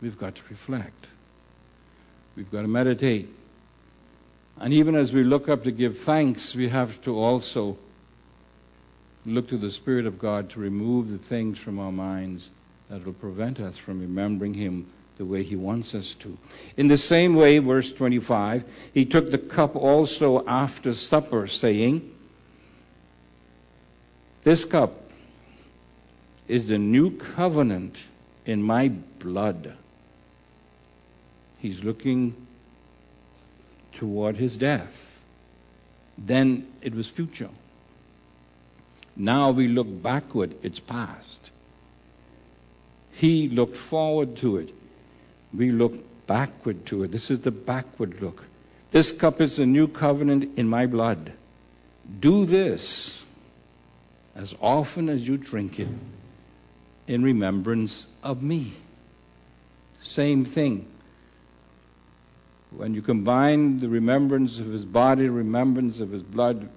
we've 0.00 0.18
got 0.18 0.34
to 0.36 0.42
reflect. 0.48 1.08
We've 2.34 2.50
got 2.50 2.62
to 2.62 2.68
meditate. 2.68 3.28
And 4.58 4.72
even 4.72 4.96
as 4.96 5.12
we 5.12 5.22
look 5.22 5.48
up 5.48 5.64
to 5.64 5.70
give 5.70 5.98
thanks, 5.98 6.54
we 6.54 6.68
have 6.68 7.00
to 7.02 7.18
also 7.18 7.78
look 9.24 9.48
to 9.48 9.58
the 9.58 9.70
Spirit 9.70 10.06
of 10.06 10.18
God 10.18 10.50
to 10.50 10.60
remove 10.60 11.10
the 11.10 11.18
things 11.18 11.58
from 11.58 11.78
our 11.78 11.92
minds 11.92 12.50
that 12.88 13.04
will 13.04 13.12
prevent 13.12 13.60
us 13.60 13.76
from 13.76 14.00
remembering 14.00 14.54
Him 14.54 14.86
the 15.16 15.24
way 15.24 15.42
He 15.42 15.56
wants 15.56 15.94
us 15.94 16.14
to. 16.16 16.36
In 16.76 16.88
the 16.88 16.98
same 16.98 17.34
way, 17.34 17.58
verse 17.58 17.92
25, 17.92 18.64
He 18.92 19.04
took 19.04 19.30
the 19.30 19.38
cup 19.38 19.74
also 19.74 20.46
after 20.46 20.94
supper, 20.94 21.46
saying, 21.46 22.12
This 24.44 24.64
cup 24.64 25.10
is 26.48 26.68
the 26.68 26.78
new 26.78 27.16
covenant 27.16 28.04
in 28.44 28.62
my 28.62 28.88
blood. 28.88 29.76
He's 31.58 31.82
looking 31.82 32.46
toward 33.92 34.36
his 34.36 34.56
death. 34.56 35.20
Then 36.16 36.68
it 36.80 36.94
was 36.94 37.08
future. 37.08 37.50
Now 39.16 39.50
we 39.50 39.68
look 39.68 40.02
backward, 40.02 40.54
it's 40.62 40.78
past. 40.78 41.50
He 43.12 43.48
looked 43.48 43.76
forward 43.76 44.36
to 44.36 44.58
it. 44.58 44.74
We 45.56 45.70
look 45.70 45.94
backward 46.26 46.84
to 46.86 47.04
it. 47.04 47.12
This 47.12 47.30
is 47.30 47.40
the 47.40 47.50
backward 47.50 48.20
look. 48.20 48.44
This 48.90 49.12
cup 49.12 49.40
is 49.40 49.56
the 49.56 49.66
new 49.66 49.88
covenant 49.88 50.58
in 50.58 50.68
my 50.68 50.86
blood. 50.86 51.32
Do 52.20 52.46
this 52.46 53.24
as 54.34 54.54
often 54.60 55.08
as 55.08 55.26
you 55.26 55.36
drink 55.36 55.80
it 55.80 55.88
in 57.06 57.22
remembrance 57.22 58.06
of 58.22 58.42
me. 58.42 58.72
Same 60.00 60.44
thing. 60.44 60.86
When 62.70 62.94
you 62.94 63.02
combine 63.02 63.80
the 63.80 63.88
remembrance 63.88 64.58
of 64.60 64.66
his 64.66 64.84
body, 64.84 65.28
remembrance 65.28 66.00
of 66.00 66.10
his 66.10 66.22
blood, 66.22 66.68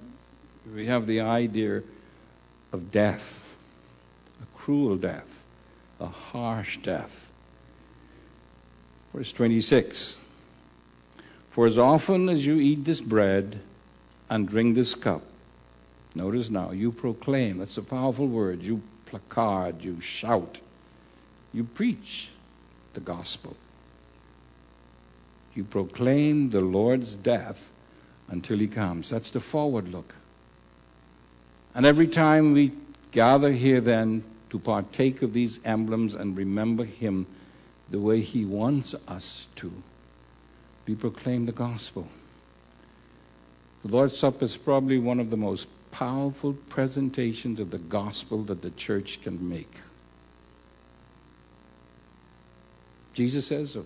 we 0.73 0.85
have 0.85 1.07
the 1.07 1.21
idea 1.21 1.83
of 2.71 2.91
death, 2.91 3.55
a 4.41 4.57
cruel 4.57 4.95
death 4.95 5.39
a 5.99 6.07
harsh 6.07 6.77
death. 6.77 7.27
Verse 9.13 9.31
26 9.31 10.15
For 11.51 11.65
as 11.65 11.77
often 11.77 12.29
as 12.29 12.45
you 12.45 12.55
eat 12.55 12.85
this 12.85 13.01
bread 13.01 13.59
and 14.29 14.47
drink 14.47 14.75
this 14.75 14.95
cup, 14.95 15.23
notice 16.15 16.49
now, 16.49 16.71
you 16.71 16.91
proclaim, 16.91 17.57
that's 17.57 17.77
a 17.77 17.83
powerful 17.83 18.27
word, 18.27 18.61
you 18.63 18.81
placard, 19.05 19.83
you 19.83 19.99
shout, 19.99 20.59
you 21.53 21.63
preach 21.63 22.29
the 22.93 22.99
gospel. 22.99 23.55
You 25.55 25.63
proclaim 25.63 26.51
the 26.51 26.61
Lord's 26.61 27.15
death 27.15 27.69
until 28.29 28.59
he 28.59 28.67
comes. 28.67 29.09
That's 29.09 29.31
the 29.31 29.39
forward 29.39 29.89
look. 29.89 30.15
And 31.73 31.85
every 31.85 32.07
time 32.07 32.53
we 32.53 32.71
gather 33.11 33.51
here, 33.51 33.81
then, 33.81 34.23
to 34.49 34.59
partake 34.59 35.21
of 35.21 35.33
these 35.33 35.59
emblems 35.65 36.15
and 36.15 36.35
remember 36.35 36.83
Him 36.83 37.27
the 37.91 37.99
way 37.99 38.21
He 38.21 38.45
wants 38.45 38.95
us 39.07 39.47
to. 39.57 39.71
We 40.87 40.95
proclaim 40.95 41.45
the 41.45 41.51
gospel. 41.51 42.07
The 43.83 43.91
Lord's 43.91 44.17
Supper 44.17 44.45
is 44.45 44.55
probably 44.55 44.97
one 44.97 45.19
of 45.19 45.29
the 45.29 45.37
most 45.37 45.67
powerful 45.91 46.53
presentations 46.53 47.59
of 47.59 47.71
the 47.71 47.77
gospel 47.77 48.43
that 48.43 48.61
the 48.61 48.71
church 48.71 49.21
can 49.21 49.47
make. 49.47 49.73
Jesus 53.13 53.47
says 53.47 53.71
so. 53.71 53.85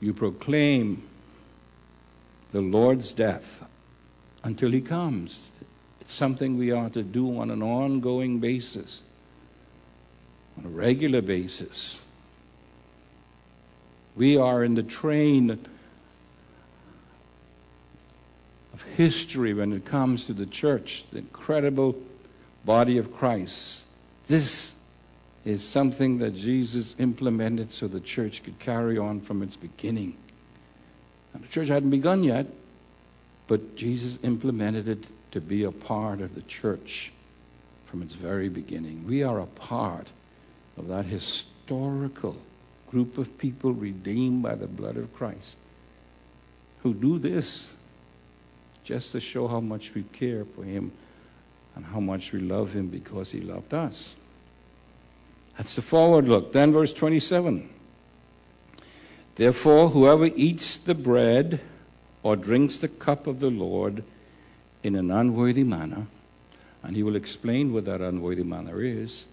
You 0.00 0.12
proclaim 0.12 1.02
the 2.52 2.60
Lord's 2.60 3.12
death 3.12 3.64
until 4.42 4.70
he 4.70 4.80
comes 4.80 5.48
It's 6.00 6.14
something 6.14 6.58
we 6.58 6.72
are 6.72 6.90
to 6.90 7.02
do 7.02 7.38
on 7.38 7.50
an 7.50 7.62
ongoing 7.62 8.40
basis, 8.40 9.00
on 10.60 10.66
a 10.66 10.74
regular 10.74 11.22
basis. 11.22 12.02
We 14.16 14.36
are 14.36 14.62
in 14.62 14.74
the 14.74 14.82
train 14.82 15.50
of 18.74 18.82
history 18.96 19.54
when 19.54 19.72
it 19.72 19.84
comes 19.84 20.26
to 20.26 20.34
the 20.34 20.46
church, 20.46 21.04
the 21.12 21.18
incredible 21.18 21.96
body 22.64 22.98
of 22.98 23.14
Christ. 23.16 23.84
This 24.26 24.74
is 25.44 25.66
something 25.66 26.18
that 26.18 26.34
Jesus 26.34 26.94
implemented 26.98 27.72
so 27.72 27.88
the 27.88 28.00
church 28.00 28.42
could 28.42 28.58
carry 28.58 28.98
on 28.98 29.20
from 29.20 29.42
its 29.42 29.56
beginning. 29.56 30.16
And 31.32 31.42
the 31.42 31.48
church 31.48 31.68
hadn't 31.68 31.90
begun 31.90 32.22
yet, 32.22 32.46
but 33.46 33.76
Jesus 33.76 34.18
implemented 34.22 34.88
it 34.88 35.06
to 35.30 35.40
be 35.40 35.64
a 35.64 35.72
part 35.72 36.20
of 36.20 36.34
the 36.34 36.42
church 36.42 37.12
from 37.86 38.02
its 38.02 38.14
very 38.14 38.50
beginning. 38.50 39.06
We 39.06 39.22
are 39.22 39.40
a 39.40 39.46
part 39.46 40.08
of 40.80 40.88
that 40.88 41.04
historical 41.04 42.36
group 42.90 43.18
of 43.18 43.36
people 43.36 43.72
redeemed 43.72 44.42
by 44.42 44.54
the 44.54 44.66
blood 44.66 44.96
of 44.96 45.12
Christ 45.14 45.56
who 46.82 46.94
do 46.94 47.18
this 47.18 47.68
just 48.82 49.12
to 49.12 49.20
show 49.20 49.46
how 49.46 49.60
much 49.60 49.92
we 49.94 50.04
care 50.04 50.46
for 50.46 50.64
Him 50.64 50.90
and 51.76 51.84
how 51.84 52.00
much 52.00 52.32
we 52.32 52.40
love 52.40 52.72
Him 52.72 52.88
because 52.88 53.30
He 53.30 53.42
loved 53.42 53.74
us. 53.74 54.14
That's 55.58 55.74
the 55.74 55.82
forward 55.82 56.26
look. 56.26 56.52
Then, 56.52 56.72
verse 56.72 56.94
27. 56.94 57.68
Therefore, 59.34 59.90
whoever 59.90 60.26
eats 60.26 60.78
the 60.78 60.94
bread 60.94 61.60
or 62.22 62.36
drinks 62.36 62.78
the 62.78 62.88
cup 62.88 63.26
of 63.26 63.40
the 63.40 63.50
Lord 63.50 64.02
in 64.82 64.94
an 64.96 65.10
unworthy 65.10 65.64
manner, 65.64 66.06
and 66.82 66.96
he 66.96 67.02
will 67.02 67.16
explain 67.16 67.74
what 67.74 67.84
that 67.84 68.00
unworthy 68.00 68.42
manner 68.42 68.82
is, 68.82 69.26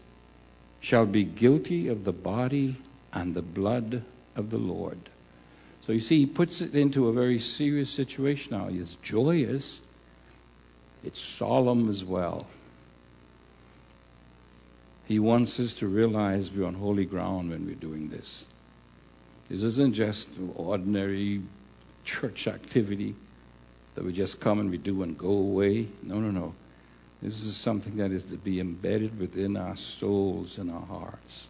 shall 0.80 1.06
be 1.06 1.24
guilty 1.24 1.88
of 1.88 2.04
the 2.04 2.14
body 2.14 2.76
and 3.14 3.34
the 3.34 3.42
blood 3.42 4.04
of 4.36 4.50
the 4.50 4.60
Lord. 4.60 4.98
So 5.86 5.94
you 5.94 6.00
see, 6.00 6.20
he 6.20 6.26
puts 6.26 6.62
it 6.62 6.76
into 6.76 7.08
a 7.08 7.14
very 7.14 7.40
serious 7.40 7.90
situation 7.90 8.58
now. 8.58 8.68
It's 8.70 8.96
joyous, 9.02 9.82
it's 11.04 11.20
solemn 11.20 11.90
as 11.90 12.04
well. 12.04 12.48
He 15.06 15.20
wants 15.20 15.60
us 15.60 15.74
to 15.76 15.88
realize 15.88 16.52
we're 16.52 16.68
on 16.68 16.74
holy 16.74 17.06
ground 17.06 17.52
when 17.52 17.66
we're 17.66 17.76
doing 17.76 18.10
this. 18.10 18.44
This 19.50 19.64
isn't 19.64 19.94
just 19.94 20.30
ordinary 20.56 21.42
church 22.04 22.48
activity 22.48 23.16
that 23.96 24.04
we 24.04 24.12
just 24.12 24.42
come 24.42 24.60
and 24.60 24.70
we 24.70 24.78
do 24.78 25.04
and 25.04 25.18
go 25.18 25.30
away. 25.30 25.88
No, 26.04 26.20
no, 26.20 26.30
no. 26.30 26.54
This 27.22 27.44
is 27.44 27.58
something 27.58 27.98
that 27.98 28.12
is 28.12 28.26
to 28.26 28.38
be 28.38 28.60
embedded 28.60 29.20
within 29.20 29.58
our 29.58 29.76
souls 29.76 30.58
and 30.58 30.72
our 30.72 30.86
hearts. 30.86 31.48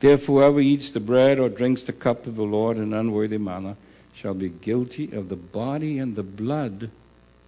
Therefore, 0.00 0.42
whoever 0.42 0.60
eats 0.60 0.90
the 0.90 1.00
bread 1.00 1.38
or 1.38 1.48
drinks 1.48 1.82
the 1.82 1.92
cup 1.92 2.26
of 2.26 2.36
the 2.36 2.42
Lord 2.42 2.76
in 2.76 2.82
an 2.82 2.94
unworthy 2.94 3.38
manner 3.38 3.76
shall 4.12 4.34
be 4.34 4.50
guilty 4.50 5.10
of 5.12 5.28
the 5.28 5.36
body 5.36 5.98
and 5.98 6.14
the 6.14 6.22
blood 6.22 6.90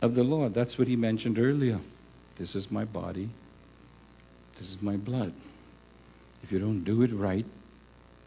of 0.01 0.15
the 0.15 0.25
Lord. 0.25 0.55
That's 0.55 0.79
what 0.79 0.89
he 0.89 0.97
mentioned 0.97 1.39
earlier. 1.39 1.81
This 2.39 2.55
is 2.55 2.71
my 2.71 2.85
body. 2.85 3.29
This 4.59 4.71
is 4.71 4.81
my 4.81 4.97
blood. 4.97 5.35
If 6.43 6.51
you 6.51 6.59
don't 6.59 6.83
do 6.83 7.03
it 7.03 7.13
right, 7.13 7.45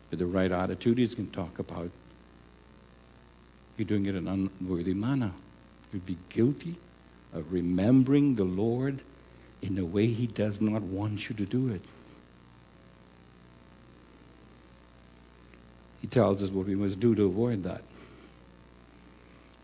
with 0.09 0.19
the 0.19 0.25
right 0.25 0.51
attitude, 0.51 0.97
he's 0.97 1.15
going 1.15 1.29
to 1.29 1.35
talk 1.35 1.59
about 1.59 1.89
you're 3.77 3.85
doing 3.85 4.07
it 4.07 4.15
in 4.15 4.27
an 4.27 4.49
unworthy 4.59 4.93
manner. 4.93 5.31
You'd 5.93 6.05
be 6.05 6.17
guilty 6.27 6.75
of 7.33 7.51
remembering 7.51 8.35
the 8.35 8.43
Lord 8.43 9.03
in 9.61 9.77
a 9.77 9.85
way 9.85 10.07
he 10.07 10.27
does 10.27 10.61
not 10.61 10.81
want 10.81 11.29
you 11.29 11.35
to 11.35 11.45
do 11.45 11.69
it. 11.69 11.83
He 16.01 16.07
tells 16.07 16.41
us 16.41 16.49
what 16.49 16.65
we 16.65 16.75
must 16.75 16.99
do 16.99 17.13
to 17.15 17.25
avoid 17.25 17.63
that. 17.63 17.81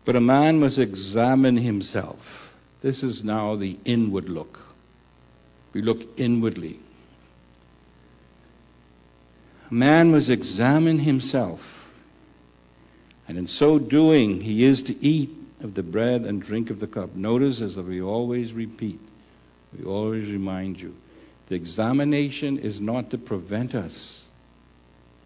But 0.04 0.16
a 0.16 0.20
man 0.20 0.60
must 0.60 0.78
examine 0.78 1.56
himself. 1.56 2.54
This 2.82 3.02
is 3.02 3.24
now 3.24 3.56
the 3.56 3.78
inward 3.84 4.28
look. 4.28 4.74
We 5.72 5.82
look 5.82 6.06
inwardly. 6.16 6.78
A 9.70 9.74
man 9.74 10.12
must 10.12 10.30
examine 10.30 11.00
himself, 11.00 11.90
and 13.26 13.36
in 13.36 13.48
so 13.48 13.80
doing, 13.80 14.42
he 14.42 14.62
is 14.62 14.82
to 14.84 15.04
eat 15.04 15.35
of 15.62 15.74
the 15.74 15.82
bread 15.82 16.22
and 16.22 16.42
drink 16.42 16.70
of 16.70 16.80
the 16.80 16.86
cup. 16.86 17.14
Notice, 17.14 17.60
as 17.60 17.76
we 17.76 18.00
always 18.00 18.52
repeat, 18.52 19.00
we 19.76 19.84
always 19.84 20.30
remind 20.30 20.80
you, 20.80 20.94
the 21.48 21.54
examination 21.54 22.58
is 22.58 22.80
not 22.80 23.10
to 23.10 23.18
prevent 23.18 23.74
us 23.74 24.26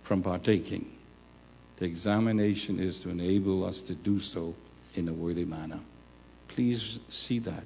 from 0.03 0.23
partaking. 0.23 0.91
The 1.79 1.87
examination 1.87 2.79
is 2.79 3.01
to 3.01 3.11
enable 3.11 3.65
us 3.65 3.81
to 3.83 3.95
do 3.95 4.21
so 4.21 4.55
in 4.95 5.09
a 5.09 5.13
worthy 5.13 5.45
manner. 5.45 5.81
Please 6.49 6.99
see 7.09 7.39
that. 7.41 7.65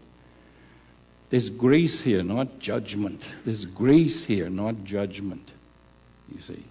There's 1.30 1.50
grace 1.50 2.02
here, 2.02 2.22
not 2.22 2.60
judgment. 2.60 3.26
There's 3.44 3.64
grace 3.64 4.24
here, 4.24 4.48
not 4.48 4.84
judgment. 4.84 5.50
You 6.32 6.40
see. 6.40 6.64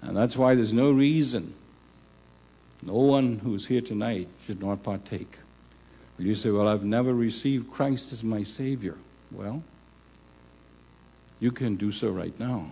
And 0.00 0.16
that's 0.16 0.36
why 0.36 0.54
there's 0.54 0.72
no 0.72 0.90
reason 0.90 1.54
no 2.86 2.94
one 2.94 3.40
who's 3.40 3.66
here 3.66 3.80
tonight 3.80 4.28
should 4.46 4.62
not 4.62 4.82
partake. 4.82 5.38
you 6.18 6.34
say, 6.34 6.50
Well, 6.50 6.68
I've 6.68 6.84
never 6.84 7.12
received 7.12 7.72
Christ 7.72 8.12
as 8.12 8.22
my 8.22 8.44
Savior. 8.44 8.96
Well, 9.32 9.62
you 11.40 11.50
can 11.50 11.76
do 11.76 11.90
so 11.90 12.10
right 12.10 12.38
now. 12.38 12.70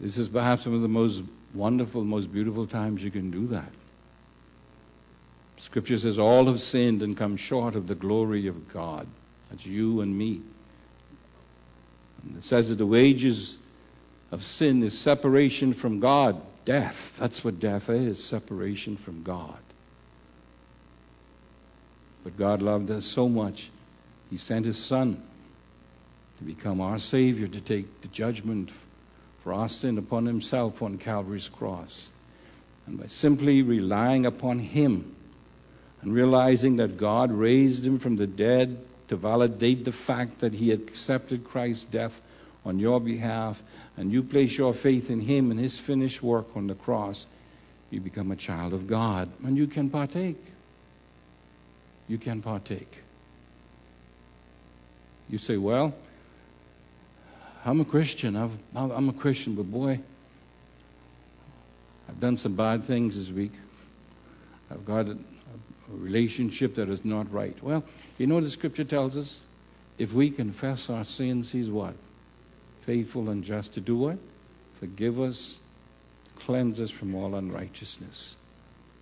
This 0.00 0.16
is 0.16 0.28
perhaps 0.28 0.66
one 0.66 0.74
of 0.74 0.82
the 0.82 0.88
most 0.88 1.22
wonderful, 1.54 2.02
most 2.04 2.32
beautiful 2.32 2.66
times 2.66 3.04
you 3.04 3.10
can 3.10 3.30
do 3.30 3.46
that. 3.48 3.72
Scripture 5.58 5.98
says, 5.98 6.18
All 6.18 6.46
have 6.46 6.62
sinned 6.62 7.02
and 7.02 7.16
come 7.16 7.36
short 7.36 7.74
of 7.76 7.86
the 7.86 7.94
glory 7.94 8.46
of 8.46 8.68
God. 8.68 9.06
That's 9.50 9.66
you 9.66 10.00
and 10.00 10.16
me. 10.16 10.40
And 12.22 12.38
it 12.38 12.44
says 12.44 12.70
that 12.70 12.76
the 12.76 12.86
wages 12.86 13.58
of 14.32 14.44
sin 14.44 14.82
is 14.82 14.98
separation 14.98 15.74
from 15.74 16.00
God, 16.00 16.40
death. 16.64 17.16
That's 17.18 17.44
what 17.44 17.60
death 17.60 17.88
is 17.88 18.22
separation 18.22 18.96
from 18.96 19.22
God. 19.22 19.58
But 22.24 22.36
God 22.36 22.60
loved 22.62 22.90
us 22.90 23.06
so 23.06 23.28
much, 23.28 23.70
He 24.30 24.36
sent 24.36 24.66
His 24.66 24.78
Son 24.78 25.22
to 26.38 26.44
become 26.44 26.80
our 26.80 26.98
Savior, 26.98 27.46
to 27.48 27.60
take 27.60 28.00
the 28.00 28.08
judgment 28.08 28.70
for 29.42 29.52
our 29.52 29.68
sin 29.68 29.98
upon 29.98 30.26
himself 30.26 30.82
on 30.82 30.98
Calvary's 30.98 31.48
cross. 31.48 32.10
And 32.86 32.98
by 32.98 33.06
simply 33.06 33.62
relying 33.62 34.26
upon 34.26 34.58
him 34.58 35.14
and 36.02 36.14
realizing 36.14 36.76
that 36.76 36.96
God 36.96 37.30
raised 37.30 37.86
him 37.86 37.98
from 37.98 38.16
the 38.16 38.26
dead 38.26 38.78
to 39.08 39.16
validate 39.16 39.84
the 39.84 39.92
fact 39.92 40.40
that 40.40 40.54
he 40.54 40.72
accepted 40.72 41.44
Christ's 41.44 41.84
death 41.84 42.20
on 42.64 42.78
your 42.78 43.00
behalf, 43.00 43.62
and 43.96 44.12
you 44.12 44.22
place 44.22 44.56
your 44.56 44.72
faith 44.72 45.10
in 45.10 45.20
him 45.20 45.50
and 45.50 45.60
his 45.60 45.78
finished 45.78 46.22
work 46.22 46.46
on 46.56 46.66
the 46.66 46.74
cross, 46.74 47.26
you 47.90 48.00
become 48.00 48.30
a 48.30 48.36
child 48.36 48.72
of 48.72 48.86
God 48.86 49.28
and 49.44 49.56
you 49.56 49.66
can 49.66 49.90
partake. 49.90 50.42
You 52.08 52.18
can 52.18 52.40
partake. 52.40 52.98
You 55.28 55.38
say, 55.38 55.56
well, 55.56 55.94
I'm 57.64 57.80
a 57.80 57.84
Christian. 57.84 58.36
I've, 58.36 58.52
I'm 58.74 59.08
a 59.08 59.12
Christian, 59.12 59.54
but 59.54 59.70
boy, 59.70 60.00
I've 62.08 62.18
done 62.18 62.36
some 62.36 62.56
bad 62.56 62.84
things 62.84 63.16
this 63.16 63.28
week. 63.28 63.52
I've 64.70 64.84
got 64.84 65.06
a, 65.06 65.12
a 65.12 65.16
relationship 65.90 66.74
that 66.76 66.88
is 66.88 67.04
not 67.04 67.32
right. 67.32 67.56
Well, 67.62 67.84
you 68.18 68.26
know 68.26 68.40
the 68.40 68.50
scripture 68.50 68.84
tells 68.84 69.16
us? 69.16 69.42
If 69.98 70.14
we 70.14 70.30
confess 70.30 70.88
our 70.88 71.04
sins, 71.04 71.52
He's 71.52 71.68
what? 71.68 71.94
Faithful 72.82 73.30
and 73.30 73.44
just 73.44 73.74
to 73.74 73.80
do 73.80 73.96
what? 73.96 74.18
Forgive 74.78 75.20
us, 75.20 75.60
cleanse 76.38 76.80
us 76.80 76.90
from 76.90 77.14
all 77.14 77.34
unrighteousness. 77.34 78.36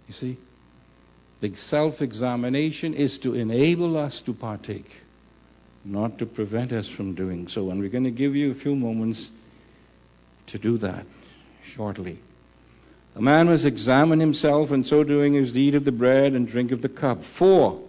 You 0.06 0.14
see? 0.14 0.36
The 1.40 1.54
self 1.54 2.02
examination 2.02 2.94
is 2.94 3.18
to 3.18 3.34
enable 3.34 3.96
us 3.96 4.20
to 4.22 4.32
partake 4.32 5.02
not 5.84 6.18
to 6.18 6.26
prevent 6.26 6.72
us 6.72 6.88
from 6.88 7.14
doing 7.14 7.48
so. 7.48 7.70
And 7.70 7.80
we're 7.80 7.88
going 7.88 8.04
to 8.04 8.10
give 8.10 8.36
you 8.36 8.50
a 8.50 8.54
few 8.54 8.76
moments 8.76 9.30
to 10.46 10.58
do 10.58 10.78
that 10.78 11.06
shortly. 11.62 12.18
A 13.16 13.22
man 13.22 13.46
must 13.46 13.64
examine 13.64 14.20
himself, 14.20 14.70
and 14.70 14.86
so 14.86 15.02
doing 15.02 15.34
is 15.34 15.52
to 15.52 15.60
eat 15.60 15.74
of 15.74 15.84
the 15.84 15.92
bread 15.92 16.34
and 16.34 16.46
drink 16.46 16.72
of 16.72 16.82
the 16.82 16.88
cup. 16.88 17.24
For 17.24 17.80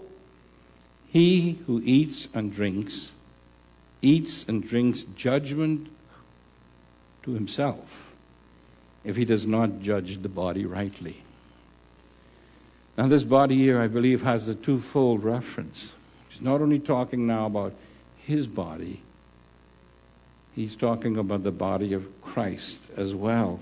he 1.07 1.59
who 1.67 1.81
eats 1.83 2.27
and 2.33 2.53
drinks, 2.53 3.11
eats 4.01 4.45
and 4.47 4.63
drinks 4.63 5.03
judgment 5.03 5.89
to 7.23 7.31
himself 7.31 8.11
if 9.03 9.15
he 9.15 9.25
does 9.25 9.45
not 9.45 9.81
judge 9.81 10.21
the 10.21 10.29
body 10.29 10.65
rightly. 10.65 11.21
Now, 12.97 13.07
this 13.07 13.23
body 13.23 13.55
here, 13.55 13.81
I 13.81 13.87
believe, 13.87 14.23
has 14.23 14.47
a 14.47 14.55
twofold 14.55 15.23
reference. 15.23 15.93
He's 16.29 16.41
not 16.41 16.61
only 16.61 16.79
talking 16.79 17.25
now 17.25 17.45
about 17.45 17.73
his 18.17 18.45
body, 18.45 19.01
he's 20.53 20.75
talking 20.75 21.17
about 21.17 21.43
the 21.43 21.51
body 21.51 21.93
of 21.93 22.07
Christ 22.21 22.81
as 22.97 23.15
well, 23.15 23.61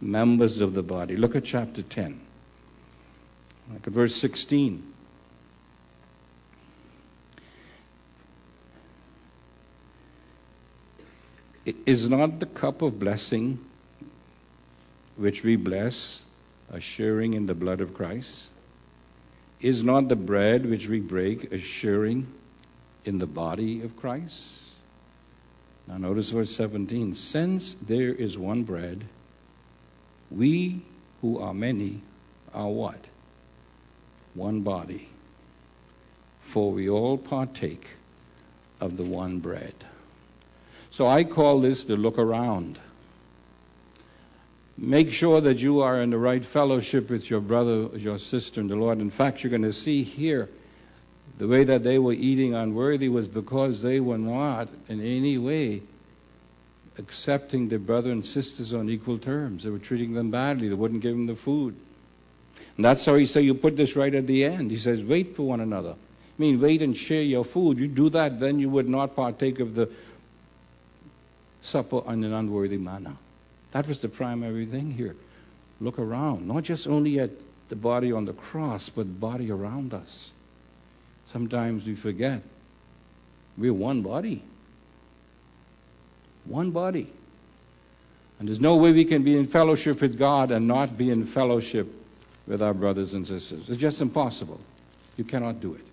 members 0.00 0.60
of 0.60 0.74
the 0.74 0.82
body. 0.82 1.16
Look 1.16 1.34
at 1.34 1.44
chapter 1.44 1.82
10. 1.82 2.20
Look 3.72 3.86
at 3.86 3.92
verse 3.92 4.14
16. 4.14 4.94
Is 11.86 12.08
not 12.08 12.40
the 12.40 12.46
cup 12.46 12.82
of 12.82 12.98
blessing 12.98 13.58
which 15.16 15.42
we 15.42 15.56
bless 15.56 16.22
assuring 16.70 17.34
in 17.34 17.46
the 17.46 17.54
blood 17.54 17.80
of 17.80 17.94
Christ? 17.94 18.46
Is 19.60 19.82
not 19.82 20.08
the 20.08 20.16
bread 20.16 20.66
which 20.66 20.88
we 20.88 21.00
break 21.00 21.52
assuring 21.52 22.26
in 23.04 23.18
the 23.18 23.26
body 23.26 23.82
of 23.82 23.96
Christ? 23.96 24.52
Now, 25.86 25.96
notice 25.96 26.30
verse 26.30 26.54
17. 26.54 27.14
Since 27.14 27.74
there 27.74 28.12
is 28.12 28.38
one 28.38 28.62
bread, 28.62 29.04
we 30.30 30.82
who 31.22 31.38
are 31.38 31.54
many 31.54 32.02
are 32.54 32.68
what? 32.68 33.06
One 34.34 34.60
body. 34.60 35.08
For 36.42 36.70
we 36.70 36.88
all 36.88 37.18
partake 37.18 37.88
of 38.80 38.96
the 38.96 39.02
one 39.02 39.38
bread. 39.38 39.74
So 40.98 41.06
I 41.06 41.22
call 41.22 41.60
this 41.60 41.84
the 41.84 41.96
look 41.96 42.18
around. 42.18 42.80
Make 44.76 45.12
sure 45.12 45.40
that 45.40 45.58
you 45.58 45.78
are 45.78 46.02
in 46.02 46.10
the 46.10 46.18
right 46.18 46.44
fellowship 46.44 47.08
with 47.08 47.30
your 47.30 47.40
brother, 47.40 47.96
your 47.96 48.18
sister 48.18 48.60
in 48.60 48.66
the 48.66 48.74
Lord. 48.74 48.98
In 48.98 49.08
fact, 49.08 49.44
you're 49.44 49.50
going 49.50 49.62
to 49.62 49.72
see 49.72 50.02
here 50.02 50.48
the 51.38 51.46
way 51.46 51.62
that 51.62 51.84
they 51.84 52.00
were 52.00 52.14
eating 52.14 52.52
unworthy 52.52 53.08
was 53.08 53.28
because 53.28 53.80
they 53.80 54.00
were 54.00 54.18
not 54.18 54.70
in 54.88 55.00
any 55.00 55.38
way 55.38 55.82
accepting 56.98 57.68
their 57.68 57.78
brother 57.78 58.10
and 58.10 58.26
sisters 58.26 58.74
on 58.74 58.90
equal 58.90 59.18
terms. 59.18 59.62
They 59.62 59.70
were 59.70 59.78
treating 59.78 60.14
them 60.14 60.32
badly. 60.32 60.66
They 60.66 60.74
wouldn't 60.74 61.02
give 61.02 61.12
them 61.12 61.28
the 61.28 61.36
food. 61.36 61.76
And 62.76 62.84
that's 62.84 63.06
how 63.06 63.14
he 63.14 63.24
said, 63.24 63.44
you 63.44 63.54
put 63.54 63.76
this 63.76 63.94
right 63.94 64.16
at 64.16 64.26
the 64.26 64.44
end. 64.44 64.72
He 64.72 64.78
says, 64.78 65.04
wait 65.04 65.36
for 65.36 65.44
one 65.44 65.60
another. 65.60 65.92
I 65.92 66.40
mean, 66.42 66.60
wait 66.60 66.82
and 66.82 66.96
share 66.96 67.22
your 67.22 67.44
food. 67.44 67.78
You 67.78 67.86
do 67.86 68.10
that, 68.10 68.40
then 68.40 68.58
you 68.58 68.68
would 68.68 68.88
not 68.88 69.14
partake 69.14 69.60
of 69.60 69.74
the 69.74 69.88
supper 71.62 72.02
in 72.08 72.24
an 72.24 72.32
unworthy 72.32 72.78
manner. 72.78 73.16
That 73.72 73.86
was 73.86 74.00
the 74.00 74.08
primary 74.08 74.66
thing 74.66 74.92
here. 74.92 75.16
Look 75.80 75.98
around, 75.98 76.46
not 76.46 76.64
just 76.64 76.86
only 76.86 77.20
at 77.20 77.30
the 77.68 77.76
body 77.76 78.12
on 78.12 78.24
the 78.24 78.32
cross, 78.32 78.88
but 78.88 79.20
body 79.20 79.50
around 79.50 79.92
us. 79.94 80.32
Sometimes 81.26 81.84
we 81.84 81.94
forget 81.94 82.42
we're 83.56 83.74
one 83.74 84.02
body. 84.02 84.42
One 86.44 86.70
body. 86.70 87.12
And 88.38 88.48
there's 88.48 88.60
no 88.60 88.76
way 88.76 88.92
we 88.92 89.04
can 89.04 89.22
be 89.22 89.36
in 89.36 89.46
fellowship 89.46 90.00
with 90.00 90.16
God 90.16 90.50
and 90.50 90.66
not 90.66 90.96
be 90.96 91.10
in 91.10 91.26
fellowship 91.26 91.92
with 92.46 92.62
our 92.62 92.72
brothers 92.72 93.14
and 93.14 93.26
sisters. 93.26 93.68
It's 93.68 93.78
just 93.78 94.00
impossible. 94.00 94.60
You 95.16 95.24
cannot 95.24 95.60
do 95.60 95.74
it. 95.74 95.84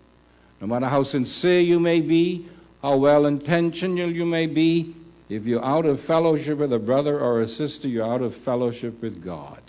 No 0.62 0.68
matter 0.68 0.86
how 0.86 1.04
sincere 1.04 1.60
you 1.60 1.80
may 1.80 2.02
be, 2.02 2.48
how 2.82 2.98
well 2.98 3.26
intentioned 3.26 3.98
you 3.98 4.26
may 4.26 4.46
be, 4.46 4.96
if 5.30 5.46
you're 5.46 5.64
out 5.64 5.86
of 5.86 6.00
fellowship 6.00 6.60
with 6.60 6.72
a 6.72 6.80
brother 6.80 7.20
or 7.20 7.42
a 7.42 7.48
sister, 7.48 7.88
you're 7.88 8.06
out 8.06 8.22
of 8.22 8.36
fellowship 8.36 9.02
with 9.02 9.24
God. 9.24 9.60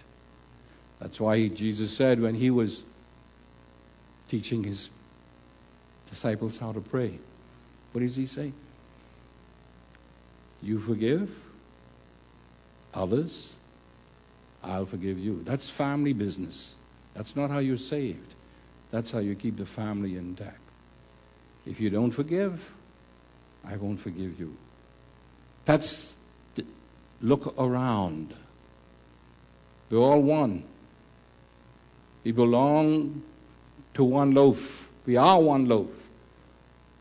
That's 1.01 1.19
why 1.21 1.49
Jesus 1.49 1.97
said 1.97 2.21
when 2.21 2.35
he 2.35 2.51
was 2.51 2.83
teaching 4.29 4.65
his 4.65 4.91
disciples 6.11 6.59
how 6.59 6.73
to 6.73 6.81
pray, 6.81 7.19
what 7.93 8.01
does 8.01 8.17
he 8.17 8.27
say? 8.27 8.53
You 10.63 10.79
forgive 10.79 11.31
others, 12.93 13.53
I'll 14.63 14.87
forgive 14.87 15.19
you. 15.19 15.43
That's 15.45 15.69
family 15.69 16.13
business. 16.13 16.75
That's 17.15 17.37
not 17.37 17.51
how 17.51 17.59
you're 17.59 17.77
saved. 17.77 18.35
That's 18.91 19.11
how 19.11 19.19
you 19.19 19.35
keep 19.35 19.57
the 19.57 19.67
family 19.67 20.17
intact. 20.17 20.61
If 21.67 21.81
you 21.81 21.91
don't 21.91 22.11
forgive, 22.11 22.73
I 23.65 23.77
won't 23.77 24.01
forgive 24.01 24.39
you. 24.39 24.57
That's 25.67 26.17
the, 26.55 26.65
look 27.21 27.55
around. 27.59 28.33
We're 29.91 29.99
all 29.99 30.23
one. 30.23 30.65
We 32.25 32.33
belong 32.33 33.23
to 33.95 34.03
one 34.03 34.33
loaf. 34.33 34.89
We 35.05 35.17
are 35.17 35.41
one 35.41 35.67
loaf. 35.67 35.91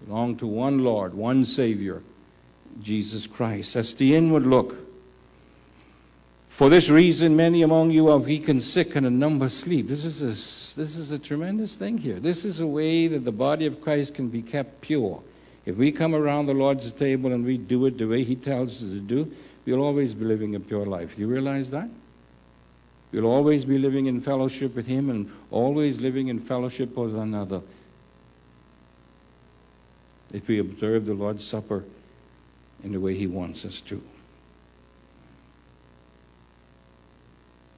We 0.01 0.07
belong 0.07 0.35
to 0.37 0.47
one 0.47 0.83
Lord, 0.83 1.13
one 1.13 1.45
Savior, 1.45 2.03
Jesus 2.81 3.25
Christ. 3.25 3.75
That's 3.75 3.93
the 3.93 4.15
inward 4.15 4.45
look. 4.45 4.75
For 6.49 6.69
this 6.69 6.89
reason, 6.89 7.35
many 7.35 7.63
among 7.63 7.91
you 7.91 8.07
are 8.07 8.17
weak 8.17 8.47
and 8.47 8.63
sick, 8.63 8.95
and 8.95 9.05
a 9.05 9.09
number 9.09 9.49
sleep. 9.49 9.89
This 9.89 10.05
is 10.05 10.21
a, 10.21 10.27
this 10.79 10.95
is 10.95 11.11
a 11.11 11.19
tremendous 11.19 11.75
thing 11.75 11.97
here. 11.97 12.19
This 12.19 12.45
is 12.45 12.61
a 12.61 12.67
way 12.67 13.07
that 13.07 13.25
the 13.25 13.31
body 13.31 13.65
of 13.65 13.81
Christ 13.81 14.13
can 14.15 14.29
be 14.29 14.41
kept 14.41 14.79
pure. 14.81 15.21
If 15.65 15.77
we 15.77 15.91
come 15.91 16.13
around 16.13 16.45
the 16.45 16.53
Lord's 16.53 16.91
table 16.91 17.33
and 17.33 17.43
we 17.43 17.57
do 17.57 17.85
it 17.87 17.97
the 17.97 18.05
way 18.05 18.23
He 18.23 18.35
tells 18.35 18.83
us 18.83 18.89
to 18.89 18.99
do, 18.99 19.31
we'll 19.65 19.81
always 19.81 20.13
be 20.13 20.25
living 20.25 20.55
a 20.55 20.59
pure 20.59 20.85
life. 20.85 21.17
You 21.17 21.27
realize 21.27 21.71
that? 21.71 21.89
We'll 23.11 23.25
always 23.25 23.65
be 23.65 23.77
living 23.77 24.05
in 24.05 24.21
fellowship 24.21 24.75
with 24.75 24.85
Him 24.85 25.09
and 25.09 25.31
always 25.49 25.99
living 25.99 26.27
in 26.27 26.39
fellowship 26.39 26.95
with 26.95 27.15
another. 27.15 27.61
If 30.33 30.47
we 30.47 30.59
observe 30.59 31.05
the 31.05 31.13
Lord's 31.13 31.47
Supper 31.47 31.83
in 32.83 32.91
the 32.91 32.99
way 32.99 33.15
He 33.15 33.25
wants 33.25 33.65
us 33.65 33.81
to. 33.81 34.01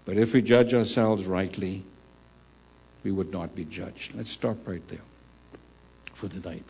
But 0.06 0.18
if 0.18 0.34
we 0.34 0.42
judge 0.42 0.74
ourselves 0.74 1.26
rightly, 1.26 1.84
we 3.04 3.12
would 3.12 3.32
not 3.32 3.56
be 3.56 3.66
judged. 3.66 4.16
Let's 4.16 4.32
stop 4.32 4.58
right 4.66 4.86
there 4.88 5.02
for 6.14 6.28
tonight. 6.28 6.64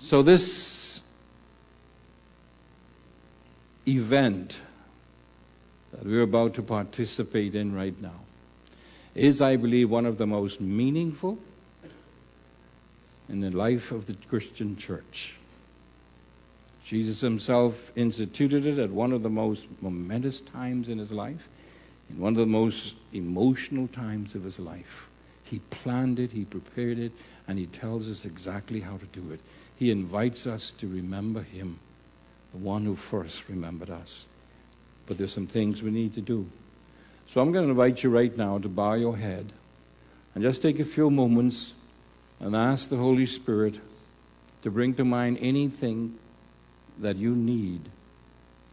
So, 0.00 0.22
this 0.22 1.02
event 3.86 4.58
that 5.92 6.04
we're 6.04 6.22
about 6.22 6.54
to 6.54 6.62
participate 6.62 7.54
in 7.54 7.74
right 7.74 8.00
now 8.00 8.20
is, 9.14 9.40
I 9.42 9.56
believe, 9.56 9.90
one 9.90 10.06
of 10.06 10.18
the 10.18 10.26
most 10.26 10.60
meaningful 10.60 11.38
in 13.28 13.40
the 13.40 13.50
life 13.50 13.92
of 13.92 14.06
the 14.06 14.14
Christian 14.28 14.76
church. 14.76 15.34
Jesus 16.84 17.20
himself 17.20 17.92
instituted 17.94 18.66
it 18.66 18.78
at 18.78 18.90
one 18.90 19.12
of 19.12 19.22
the 19.22 19.30
most 19.30 19.66
momentous 19.80 20.40
times 20.40 20.88
in 20.88 20.98
his 20.98 21.12
life 21.12 21.48
in 22.08 22.18
one 22.18 22.32
of 22.32 22.38
the 22.38 22.46
most 22.46 22.96
emotional 23.12 23.86
times 23.88 24.34
of 24.34 24.44
his 24.44 24.58
life. 24.58 25.08
He 25.44 25.60
planned 25.70 26.18
it, 26.18 26.32
he 26.32 26.44
prepared 26.44 26.98
it, 26.98 27.12
and 27.46 27.58
he 27.58 27.66
tells 27.66 28.08
us 28.08 28.24
exactly 28.24 28.80
how 28.80 28.96
to 28.96 29.06
do 29.06 29.32
it. 29.32 29.40
He 29.80 29.90
invites 29.90 30.46
us 30.46 30.72
to 30.72 30.86
remember 30.86 31.40
him, 31.40 31.80
the 32.52 32.58
one 32.58 32.84
who 32.84 32.94
first 32.94 33.48
remembered 33.48 33.88
us. 33.88 34.28
But 35.06 35.16
there's 35.16 35.32
some 35.32 35.46
things 35.46 35.82
we 35.82 35.90
need 35.90 36.14
to 36.14 36.20
do. 36.20 36.46
So 37.28 37.40
I'm 37.40 37.50
going 37.50 37.64
to 37.64 37.70
invite 37.70 38.02
you 38.02 38.10
right 38.10 38.36
now 38.36 38.58
to 38.58 38.68
bow 38.68 38.92
your 38.92 39.16
head 39.16 39.52
and 40.34 40.44
just 40.44 40.60
take 40.60 40.78
a 40.80 40.84
few 40.84 41.10
moments 41.10 41.72
and 42.38 42.54
ask 42.54 42.90
the 42.90 42.98
Holy 42.98 43.24
Spirit 43.24 43.80
to 44.60 44.70
bring 44.70 44.92
to 44.94 45.04
mind 45.04 45.38
anything 45.40 46.18
that 46.98 47.16
you 47.16 47.34
need 47.34 47.88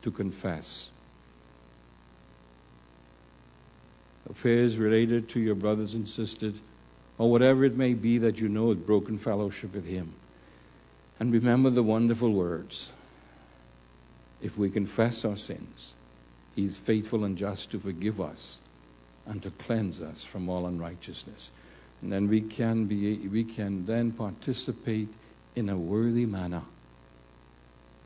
to 0.02 0.12
confess. 0.12 0.92
affairs 4.30 4.78
related 4.78 5.30
to 5.30 5.40
your 5.40 5.56
brothers 5.56 5.94
and 5.94 6.08
sisters, 6.08 6.60
or 7.18 7.32
whatever 7.32 7.64
it 7.64 7.78
may 7.78 7.94
be 7.94 8.18
that 8.18 8.40
you 8.40 8.50
know 8.50 8.70
has 8.70 8.78
broken 8.78 9.18
fellowship 9.18 9.74
with 9.74 9.86
Him. 9.86 10.14
And 11.20 11.34
remember 11.34 11.70
the 11.70 11.84
wonderful 11.84 12.32
words 12.32 12.92
if 14.42 14.58
we 14.58 14.70
confess 14.70 15.26
our 15.26 15.36
sins, 15.36 15.94
He 16.56 16.66
is 16.66 16.78
faithful 16.78 17.24
and 17.24 17.38
just 17.38 17.72
to 17.72 17.80
forgive 17.80 18.22
us 18.22 18.60
and 19.26 19.42
to 19.44 19.52
cleanse 19.52 20.02
us 20.02 20.24
from 20.24 20.48
all 20.48 20.68
unrighteousness. 20.68 21.52
And 22.02 22.12
then 22.12 22.28
we 22.28 22.42
can, 22.42 22.86
be, 22.86 23.18
we 23.28 23.44
can 23.44 23.86
then 23.86 24.12
participate 24.12 25.10
in 25.56 25.70
a 25.70 25.78
worthy 25.78 26.26
manner 26.26 26.62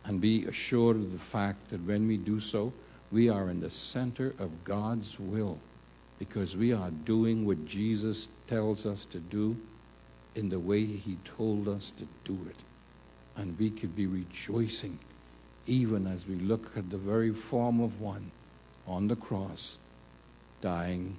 and 0.06 0.22
be 0.22 0.46
assured 0.46 0.96
of 0.96 1.12
the 1.12 1.20
fact 1.20 1.70
that 1.70 1.86
when 1.86 2.08
we 2.08 2.18
do 2.18 2.40
so, 2.40 2.72
we 3.12 3.30
are 3.30 3.50
in 3.50 3.60
the 3.60 3.70
center 3.70 4.34
of 4.40 4.64
God's 4.64 5.20
will 5.20 5.60
because 6.18 6.56
we 6.56 6.72
are 6.72 6.92
doing 6.92 7.46
what 7.46 7.66
Jesus 7.66 8.30
tells 8.48 8.86
us 8.86 9.06
to 9.06 9.20
do 9.20 9.58
in 10.34 10.50
the 10.50 10.60
way 10.60 10.86
he 10.86 11.18
told 11.26 11.68
us 11.68 11.92
to 11.98 12.08
do 12.24 12.40
it. 12.50 12.56
And 13.36 13.58
we 13.58 13.70
could 13.70 13.96
be 13.96 14.08
rejoicing 14.08 15.00
even 15.68 16.08
as 16.08 16.28
we 16.28 16.36
look 16.36 16.72
at 16.76 16.90
the 16.90 16.98
very 16.98 17.34
form 17.34 17.80
of 17.80 18.02
one 18.02 18.32
on 18.88 19.08
the 19.08 19.16
cross 19.16 19.78
dying 20.60 21.18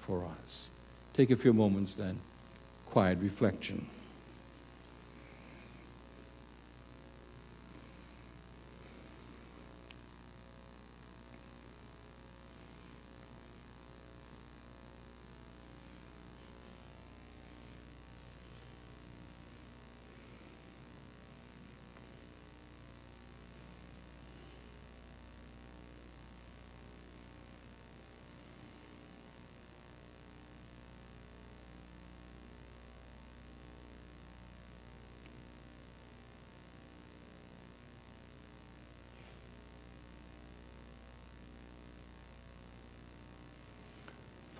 for 0.00 0.24
us. 0.24 0.68
Take 1.14 1.30
a 1.30 1.36
few 1.36 1.52
moments 1.52 1.94
then, 1.94 2.20
quiet 2.86 3.18
reflection. 3.20 3.86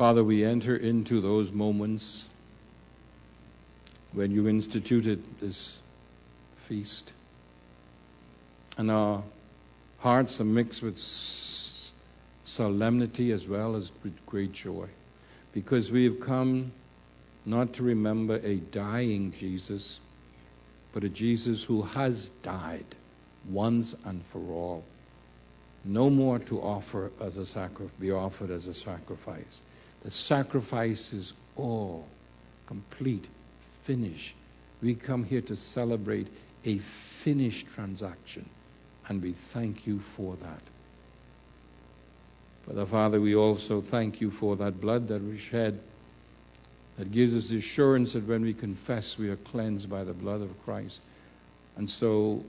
Father, 0.01 0.25
we 0.25 0.43
enter 0.47 0.75
into 0.75 1.21
those 1.21 1.53
moments 1.53 2.27
when 4.13 4.31
you 4.31 4.49
instituted 4.49 5.23
this 5.41 5.81
feast. 6.57 7.13
And 8.79 8.91
our 8.91 9.23
hearts 9.99 10.41
are 10.41 10.45
mixed 10.45 10.83
with 10.83 10.97
solemnity 12.47 13.31
as 13.31 13.47
well 13.47 13.77
as 13.77 13.93
with 14.03 14.15
great 14.25 14.53
joy. 14.53 14.87
Because 15.53 15.91
we 15.91 16.05
have 16.05 16.19
come 16.19 16.73
not 17.45 17.75
to 17.75 17.83
remember 17.83 18.37
a 18.37 18.55
dying 18.57 19.35
Jesus, 19.39 20.01
but 20.95 21.05
a 21.05 21.11
Jesus 21.11 21.65
who 21.65 21.83
has 21.83 22.31
died 22.43 22.87
once 23.51 23.95
and 24.07 24.25
for 24.33 24.41
all. 24.51 24.83
No 25.85 26.09
more 26.09 26.39
to 26.39 26.59
offer 26.59 27.11
as 27.21 27.37
a 27.37 27.45
sacrifice, 27.45 27.93
be 28.01 28.11
offered 28.11 28.51
as 28.51 28.67
a 28.67 28.73
sacrifice. 28.73 29.61
The 30.03 30.11
sacrifice 30.11 31.13
is 31.13 31.35
all 31.57 32.07
complete, 32.67 33.27
finished. 33.83 34.35
We 34.83 34.95
come 34.95 35.25
here 35.25 35.43
to 35.43 35.57
celebrate 35.57 36.29
a 36.65 36.79
finished 36.79 37.67
transaction, 37.75 38.49
and 39.09 39.23
we 39.23 39.33
thank 39.33 39.87
you 39.87 39.99
for 39.99 40.37
that. 40.37 40.63
But, 42.67 42.87
Father, 42.89 43.21
we 43.21 43.35
also 43.35 43.81
thank 43.81 44.21
you 44.21 44.31
for 44.31 44.57
that 44.57 44.81
blood 44.81 45.09
that 45.09 45.23
was 45.23 45.41
shed 45.41 45.81
that 46.97 47.11
gives 47.11 47.35
us 47.35 47.49
the 47.49 47.59
assurance 47.59 48.13
that 48.13 48.27
when 48.29 48.43
we 48.43 48.55
confess, 48.55 49.19
we 49.19 49.31
are 49.31 49.37
cleansed 49.37 49.89
by 49.89 50.05
the 50.05 50.13
blood 50.13 50.43
of 50.43 50.65
Christ. 50.65 51.01
And 51.77 51.89
so, 51.89 52.45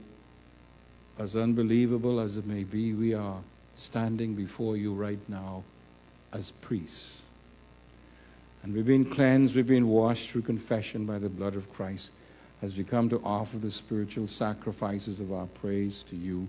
as 1.18 1.36
unbelievable 1.36 2.20
as 2.20 2.36
it 2.36 2.46
may 2.46 2.64
be, 2.64 2.92
we 2.92 3.14
are 3.14 3.40
standing 3.76 4.34
before 4.34 4.76
you 4.76 4.92
right 4.92 5.18
now 5.28 5.64
as 6.32 6.52
priests. 6.52 7.21
And 8.62 8.74
we've 8.74 8.86
been 8.86 9.04
cleansed, 9.04 9.56
we've 9.56 9.66
been 9.66 9.88
washed 9.88 10.30
through 10.30 10.42
confession 10.42 11.04
by 11.04 11.18
the 11.18 11.28
blood 11.28 11.56
of 11.56 11.72
Christ 11.72 12.12
as 12.62 12.76
we 12.76 12.84
come 12.84 13.08
to 13.08 13.20
offer 13.24 13.58
the 13.58 13.72
spiritual 13.72 14.28
sacrifices 14.28 15.18
of 15.18 15.32
our 15.32 15.46
praise 15.46 16.04
to 16.10 16.16
you 16.16 16.46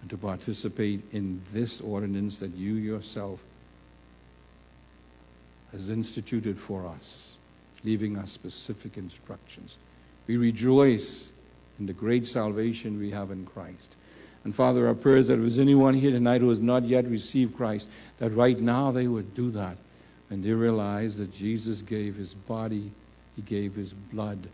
and 0.00 0.08
to 0.08 0.16
participate 0.16 1.02
in 1.12 1.42
this 1.52 1.82
ordinance 1.82 2.38
that 2.38 2.54
you 2.56 2.74
yourself 2.74 3.40
has 5.72 5.90
instituted 5.90 6.58
for 6.58 6.86
us, 6.86 7.36
leaving 7.84 8.16
us 8.16 8.32
specific 8.32 8.96
instructions. 8.96 9.76
We 10.26 10.38
rejoice 10.38 11.28
in 11.78 11.84
the 11.84 11.92
great 11.92 12.26
salvation 12.26 12.98
we 12.98 13.10
have 13.10 13.30
in 13.30 13.44
Christ. 13.44 13.96
And 14.44 14.54
Father, 14.54 14.86
our 14.86 14.94
prayers 14.94 15.26
that 15.26 15.34
if 15.34 15.40
there's 15.40 15.58
anyone 15.58 15.94
here 15.94 16.10
tonight 16.10 16.40
who 16.40 16.48
has 16.48 16.60
not 16.60 16.84
yet 16.84 17.06
received 17.06 17.56
Christ, 17.56 17.88
that 18.18 18.30
right 18.30 18.58
now 18.58 18.92
they 18.92 19.08
would 19.08 19.34
do 19.34 19.50
that 19.50 19.76
and 20.34 20.42
they 20.42 20.52
realize 20.52 21.16
that 21.18 21.32
Jesus 21.32 21.80
gave 21.80 22.16
his 22.16 22.34
body, 22.34 22.90
he 23.36 23.42
gave 23.42 23.76
his 23.76 23.92
blood 23.92 24.48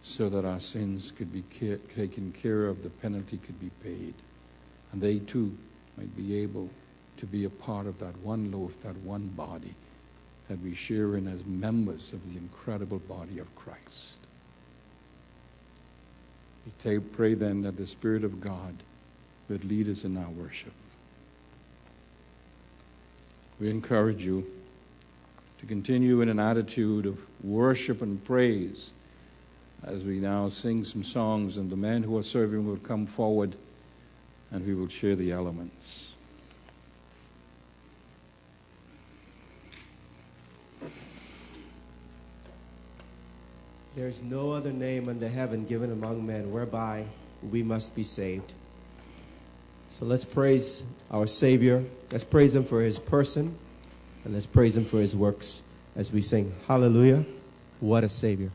so 0.00 0.28
that 0.28 0.44
our 0.44 0.60
sins 0.60 1.10
could 1.10 1.32
be 1.32 1.42
care, 1.50 1.78
taken 1.96 2.30
care 2.40 2.66
of, 2.66 2.84
the 2.84 2.88
penalty 2.88 3.36
could 3.38 3.58
be 3.58 3.72
paid. 3.82 4.14
And 4.92 5.02
they 5.02 5.18
too 5.18 5.58
might 5.96 6.16
be 6.16 6.36
able 6.36 6.70
to 7.16 7.26
be 7.26 7.46
a 7.46 7.50
part 7.50 7.88
of 7.88 7.98
that 7.98 8.16
one 8.18 8.52
loaf, 8.52 8.80
that 8.84 8.96
one 8.98 9.26
body 9.36 9.74
that 10.48 10.62
we 10.62 10.72
share 10.72 11.16
in 11.16 11.26
as 11.26 11.44
members 11.44 12.12
of 12.12 12.24
the 12.32 12.38
incredible 12.38 13.00
body 13.00 13.40
of 13.40 13.52
Christ. 13.56 14.18
We 16.84 17.00
pray 17.00 17.34
then 17.34 17.62
that 17.62 17.76
the 17.76 17.88
Spirit 17.88 18.22
of 18.22 18.40
God 18.40 18.84
would 19.48 19.64
lead 19.64 19.88
us 19.88 20.04
in 20.04 20.16
our 20.16 20.30
worship. 20.30 20.74
We 23.58 23.68
encourage 23.68 24.24
you 24.24 24.46
to 25.58 25.66
continue 25.66 26.20
in 26.20 26.28
an 26.28 26.38
attitude 26.38 27.06
of 27.06 27.18
worship 27.42 28.02
and 28.02 28.22
praise 28.24 28.92
as 29.84 30.02
we 30.02 30.18
now 30.18 30.48
sing 30.48 30.84
some 30.84 31.04
songs, 31.04 31.56
and 31.56 31.70
the 31.70 31.76
men 31.76 32.02
who 32.02 32.16
are 32.16 32.22
serving 32.22 32.66
will 32.66 32.76
come 32.76 33.06
forward 33.06 33.54
and 34.50 34.66
we 34.66 34.74
will 34.74 34.88
share 34.88 35.14
the 35.14 35.30
elements. 35.30 36.08
There 43.94 44.08
is 44.08 44.22
no 44.22 44.52
other 44.52 44.72
name 44.72 45.08
under 45.08 45.28
heaven 45.28 45.64
given 45.64 45.90
among 45.90 46.24
men 46.24 46.52
whereby 46.52 47.04
we 47.42 47.62
must 47.62 47.94
be 47.96 48.04
saved. 48.04 48.52
So 49.90 50.04
let's 50.04 50.24
praise 50.24 50.84
our 51.10 51.26
Savior. 51.26 51.84
Let's 52.12 52.22
praise 52.22 52.54
Him 52.54 52.64
for 52.64 52.80
His 52.80 52.98
person, 53.00 53.58
and 54.28 54.34
let's 54.34 54.44
praise 54.44 54.76
Him 54.76 54.84
for 54.84 55.00
His 55.00 55.16
works 55.16 55.62
as 55.96 56.12
we 56.12 56.20
sing, 56.20 56.54
Hallelujah, 56.66 57.24
what 57.80 58.04
a 58.04 58.10
Savior. 58.10 58.50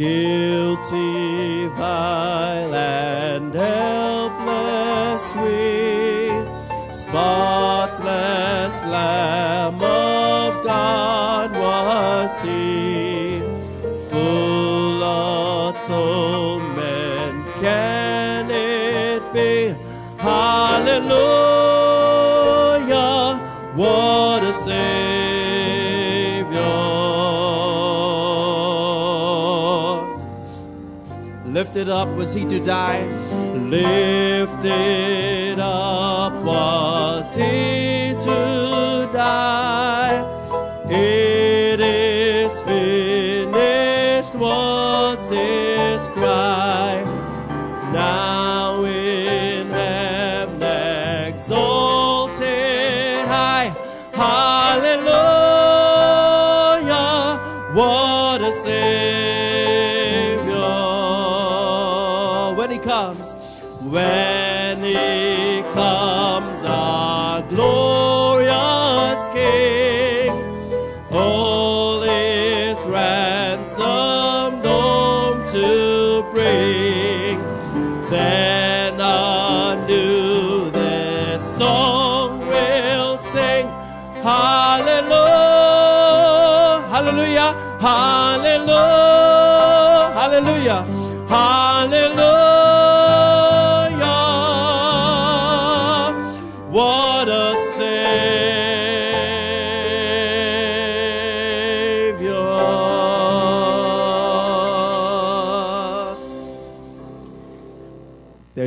guilty. 0.00 1.68
Lifted 31.70 31.88
up 31.88 32.08
was 32.16 32.34
he 32.34 32.44
to 32.46 32.58
die? 32.58 33.06
Lifted 33.54 35.60
up 35.60 36.32
was 36.42 37.36
he 37.36 37.99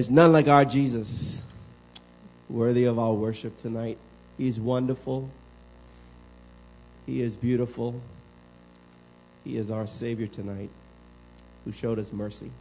There's 0.04 0.12
none 0.12 0.34
like 0.34 0.50
our 0.50 0.66
Jesus, 0.66 1.42
worthy 2.50 2.84
of 2.84 3.00
our 3.00 3.14
worship 3.14 3.56
tonight. 3.56 3.98
He's 4.38 4.60
wonderful. 4.60 5.30
He 7.06 7.22
is 7.22 7.38
beautiful. 7.38 8.02
He 9.46 9.56
is 9.56 9.72
our 9.72 9.88
Savior 9.88 10.28
tonight 10.28 10.72
who 11.64 11.72
showed 11.72 12.00
us 12.00 12.12
mercy. 12.12 12.52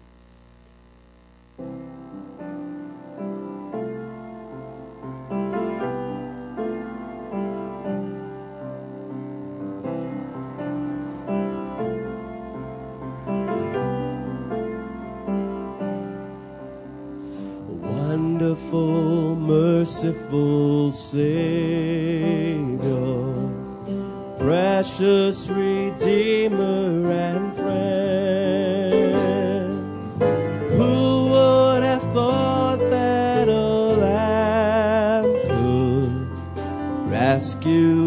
Rescue 37.64 38.01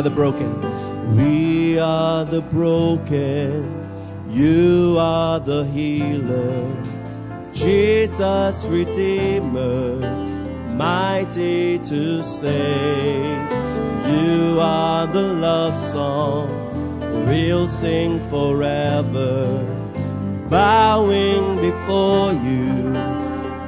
are 0.00 0.04
the 0.04 0.08
broken. 0.08 1.14
We 1.14 1.78
are 1.78 2.24
the 2.24 2.40
broken. 2.40 3.84
You 4.30 4.96
are 4.98 5.38
the 5.38 5.66
healer. 5.66 6.74
Jesus, 7.52 8.64
Redeemer, 8.64 9.96
mighty 10.74 11.78
to 11.80 12.22
save. 12.22 13.50
You 14.08 14.58
are 14.58 15.06
the 15.06 15.34
love 15.34 15.76
song 15.92 16.48
we'll 17.26 17.68
sing 17.68 18.20
forever. 18.30 19.44
Bowing 20.48 21.56
before 21.56 22.32
you, 22.32 22.94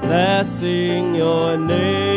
blessing 0.01 1.15
your 1.15 1.59
name. 1.59 2.12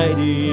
Almighty. 0.00 0.52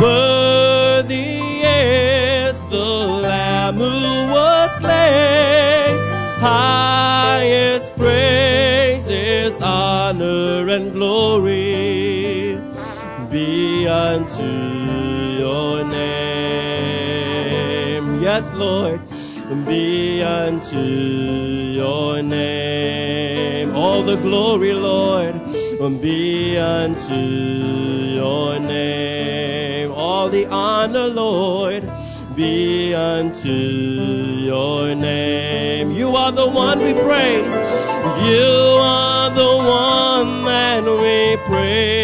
Worthy 0.00 1.60
is 1.62 2.56
the 2.70 2.88
Lamb 3.22 3.76
who 3.76 4.32
was 4.32 4.70
slain. 4.78 5.98
Highest 6.40 7.94
praises, 7.96 9.52
honor, 9.60 10.68
and 10.70 10.92
glory 10.92 12.58
be 13.30 13.86
unto 13.86 14.46
your 15.38 15.84
name. 15.84 17.18
Yes, 18.22 18.50
Lord, 18.54 19.00
be 19.66 20.22
unto 20.22 20.78
your 20.78 22.22
name. 22.22 23.74
All 23.76 24.02
the 24.02 24.16
glory, 24.16 24.72
Lord, 24.72 25.37
be 25.78 26.58
unto 26.58 27.14
your 27.14 28.58
name. 28.58 29.92
All 29.92 30.28
the 30.28 30.46
honor, 30.46 31.06
Lord, 31.06 31.88
be 32.34 32.94
unto 32.94 33.48
your 33.48 34.96
name. 34.96 35.92
You 35.92 36.16
are 36.16 36.32
the 36.32 36.48
one 36.48 36.80
we 36.80 36.94
praise. 36.94 37.54
You 38.26 38.78
are 38.80 39.30
the 39.30 39.56
one 39.56 40.44
that 40.44 40.84
we 40.84 41.36
praise. 41.46 41.97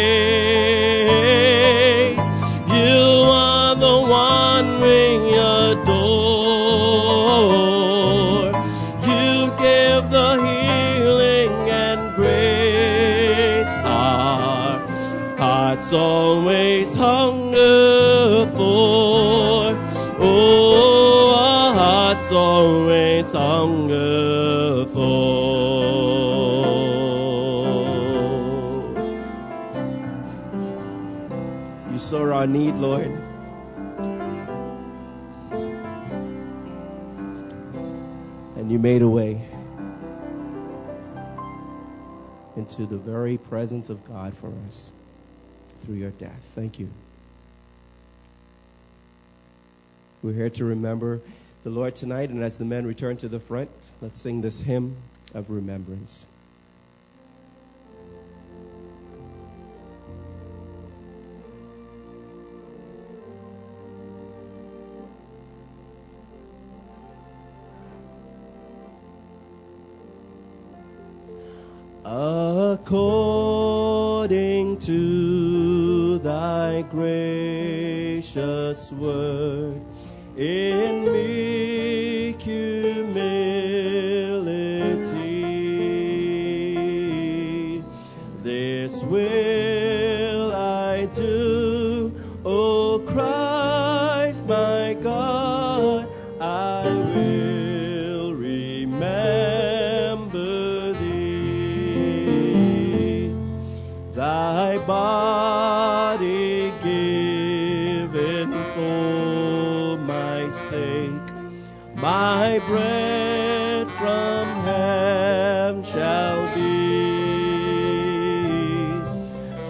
For. 23.34 24.94
You 31.90 31.98
saw 31.98 32.32
our 32.32 32.46
need, 32.46 32.74
Lord. 32.76 33.06
And 38.56 38.70
you 38.70 38.78
made 38.78 39.02
a 39.02 39.08
way 39.08 39.40
into 42.56 42.86
the 42.86 42.96
very 42.96 43.36
presence 43.36 43.90
of 43.90 44.06
God 44.06 44.36
for 44.38 44.52
us 44.68 44.92
through 45.80 45.96
your 45.96 46.12
death. 46.12 46.40
Thank 46.54 46.78
you. 46.78 46.88
We're 50.22 50.34
here 50.34 50.50
to 50.50 50.64
remember 50.64 51.20
the 51.64 51.70
Lord 51.70 51.96
tonight, 51.96 52.28
and 52.28 52.42
as 52.42 52.58
the 52.58 52.66
men 52.66 52.86
return 52.86 53.16
to 53.16 53.26
the 53.26 53.40
front, 53.40 53.70
let's 54.02 54.20
sing 54.20 54.42
this 54.42 54.60
hymn 54.60 54.98
of 55.32 55.48
remembrance. 55.50 56.26
according 72.76 73.08
to 74.78 76.18
thy 76.18 76.82
gracious 76.82 78.92
word 78.92 79.80
in 80.36 81.12
meek 81.12 82.40
humility. 82.40 83.14
This 88.42 89.04
will 89.04 89.63
bread 112.60 113.90
from 113.92 114.46
heaven 114.62 115.82
shall 115.82 116.54
be. 116.54 116.84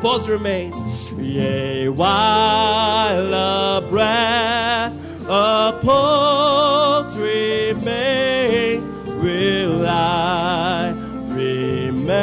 pulse 0.00 0.28
remains. 0.28 0.82
Yea, 1.12 1.88
while 1.88 3.34
a 3.34 3.80
breath, 3.88 4.94
a 5.28 5.78
pulse 5.82 7.14
remains, 7.16 8.88
will 9.22 9.86
I 9.86 10.94
remember 11.28 12.22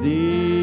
thee. 0.00 0.54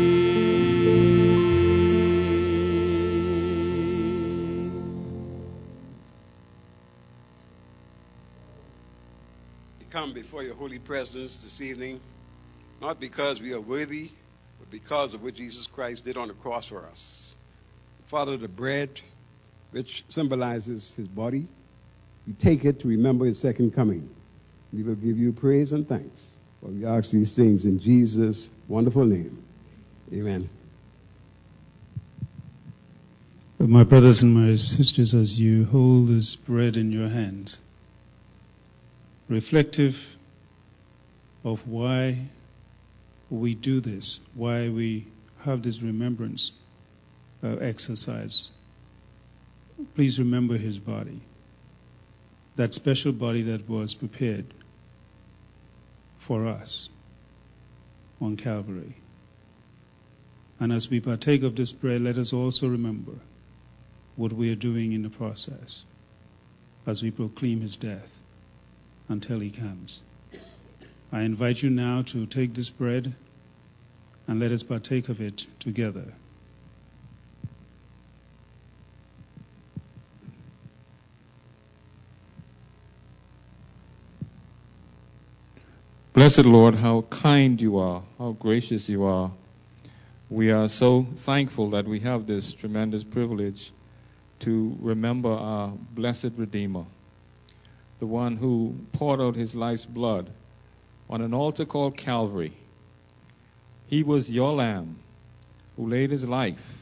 Come 9.91 10.13
before 10.13 10.41
your 10.41 10.55
holy 10.55 10.79
presence 10.79 11.37
this 11.37 11.61
evening, 11.61 12.01
not 12.83 12.99
because 12.99 13.41
we 13.41 13.53
are 13.53 13.61
worthy, 13.61 14.11
but 14.59 14.69
because 14.69 15.13
of 15.13 15.23
what 15.23 15.35
Jesus 15.35 15.67
Christ 15.67 16.03
did 16.03 16.17
on 16.17 16.27
the 16.27 16.33
cross 16.33 16.67
for 16.67 16.85
us. 16.85 17.33
Father, 18.07 18.35
the 18.35 18.49
bread, 18.49 18.99
which 19.71 20.03
symbolizes 20.09 20.93
his 20.93 21.07
body, 21.07 21.47
you 22.27 22.35
take 22.39 22.65
it 22.65 22.81
to 22.81 22.87
remember 22.89 23.25
his 23.25 23.39
second 23.39 23.73
coming. 23.73 24.09
We 24.73 24.83
will 24.83 24.95
give 24.95 25.17
you 25.17 25.31
praise 25.31 25.71
and 25.71 25.87
thanks. 25.87 26.35
For 26.61 26.67
we 26.67 26.85
ask 26.85 27.11
these 27.11 27.33
things 27.33 27.65
in 27.65 27.79
Jesus' 27.79 28.51
wonderful 28.67 29.05
name. 29.05 29.41
Amen. 30.11 30.49
My 33.59 33.85
brothers 33.85 34.21
and 34.21 34.33
my 34.33 34.55
sisters, 34.55 35.13
as 35.13 35.39
you 35.39 35.63
hold 35.65 36.09
this 36.09 36.35
bread 36.35 36.75
in 36.75 36.91
your 36.91 37.07
hands, 37.07 37.59
reflective 39.29 40.17
of 41.45 41.65
why 41.65 42.17
we 43.39 43.55
do 43.55 43.79
this, 43.79 44.19
why 44.35 44.69
we 44.69 45.07
have 45.41 45.63
this 45.63 45.81
remembrance 45.81 46.51
uh, 47.43 47.55
exercise, 47.55 48.51
please 49.95 50.19
remember 50.19 50.57
his 50.57 50.79
body, 50.79 51.21
that 52.55 52.73
special 52.73 53.11
body 53.11 53.41
that 53.41 53.67
was 53.67 53.95
prepared 53.95 54.45
for 56.19 56.47
us 56.47 56.89
on 58.21 58.37
Calvary. 58.37 58.95
And 60.59 60.71
as 60.71 60.89
we 60.89 60.99
partake 60.99 61.43
of 61.43 61.55
this 61.55 61.71
bread, 61.71 62.01
let 62.01 62.17
us 62.17 62.31
also 62.31 62.69
remember 62.69 63.13
what 64.15 64.31
we 64.31 64.51
are 64.51 64.55
doing 64.55 64.93
in 64.93 65.01
the 65.01 65.09
process 65.09 65.83
as 66.85 67.01
we 67.01 67.09
proclaim 67.09 67.61
his 67.61 67.75
death 67.75 68.19
until 69.09 69.39
he 69.39 69.49
comes. 69.49 70.03
I 71.11 71.23
invite 71.23 71.63
you 71.63 71.69
now 71.69 72.03
to 72.03 72.25
take 72.25 72.53
this 72.53 72.69
bread 72.69 73.15
and 74.27 74.39
let 74.39 74.51
us 74.51 74.63
partake 74.63 75.09
of 75.09 75.19
it 75.19 75.45
together. 75.59 76.13
Blessed 86.13 86.45
Lord, 86.45 86.75
how 86.75 87.01
kind 87.09 87.59
you 87.59 87.77
are, 87.77 88.03
how 88.19 88.33
gracious 88.33 88.87
you 88.87 89.03
are. 89.03 89.31
We 90.29 90.51
are 90.51 90.69
so 90.69 91.07
thankful 91.17 91.71
that 91.71 91.85
we 91.85 92.01
have 92.01 92.27
this 92.27 92.53
tremendous 92.53 93.03
privilege 93.03 93.71
to 94.41 94.77
remember 94.79 95.29
our 95.29 95.73
blessed 95.91 96.31
Redeemer, 96.37 96.85
the 97.99 98.05
one 98.05 98.37
who 98.37 98.75
poured 98.91 99.21
out 99.21 99.35
his 99.35 99.55
life's 99.55 99.85
blood 99.85 100.29
on 101.09 101.21
an 101.21 101.33
altar 101.33 101.65
called 101.65 101.97
Calvary. 101.97 102.53
He 103.93 104.01
was 104.01 104.27
your 104.27 104.53
lamb 104.53 104.95
who 105.77 105.87
laid 105.87 106.09
his 106.09 106.27
life 106.27 106.81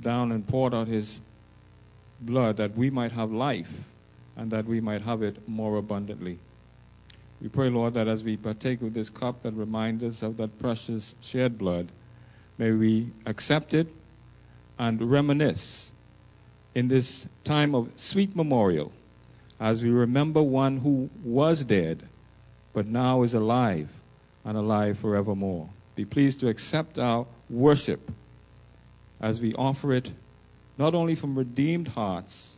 down 0.00 0.30
and 0.30 0.46
poured 0.46 0.72
out 0.72 0.86
his 0.86 1.20
blood 2.20 2.58
that 2.58 2.76
we 2.76 2.90
might 2.90 3.10
have 3.10 3.32
life 3.32 3.72
and 4.36 4.48
that 4.52 4.64
we 4.64 4.80
might 4.80 5.02
have 5.02 5.20
it 5.20 5.48
more 5.48 5.78
abundantly. 5.78 6.38
We 7.40 7.48
pray, 7.48 7.70
Lord, 7.70 7.94
that 7.94 8.06
as 8.06 8.22
we 8.22 8.36
partake 8.36 8.82
of 8.82 8.94
this 8.94 9.10
cup 9.10 9.42
that 9.42 9.54
reminds 9.54 10.04
us 10.04 10.22
of 10.22 10.36
that 10.36 10.60
precious 10.60 11.16
shed 11.20 11.58
blood, 11.58 11.88
may 12.56 12.70
we 12.70 13.10
accept 13.26 13.74
it 13.74 13.88
and 14.78 15.10
reminisce 15.10 15.90
in 16.72 16.86
this 16.86 17.26
time 17.42 17.74
of 17.74 17.90
sweet 17.96 18.36
memorial 18.36 18.92
as 19.58 19.82
we 19.82 19.90
remember 19.90 20.40
one 20.40 20.76
who 20.76 21.10
was 21.24 21.64
dead 21.64 22.04
but 22.72 22.86
now 22.86 23.24
is 23.24 23.34
alive 23.34 23.88
and 24.44 24.56
alive 24.56 25.00
forevermore. 25.00 25.68
Be 25.98 26.04
pleased 26.04 26.38
to 26.38 26.48
accept 26.48 26.96
our 26.96 27.26
worship 27.50 28.12
as 29.20 29.40
we 29.40 29.52
offer 29.54 29.92
it 29.92 30.12
not 30.78 30.94
only 30.94 31.16
from 31.16 31.36
redeemed 31.36 31.88
hearts, 31.88 32.56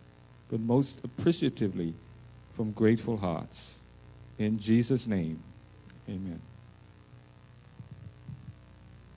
but 0.51 0.61
most 0.61 1.01
appreciatively 1.05 1.95
from 2.53 2.73
grateful 2.73 3.17
hearts. 3.17 3.81
In 4.37 4.59
Jesus' 4.59 5.07
name, 5.07 5.43
amen. 6.07 6.43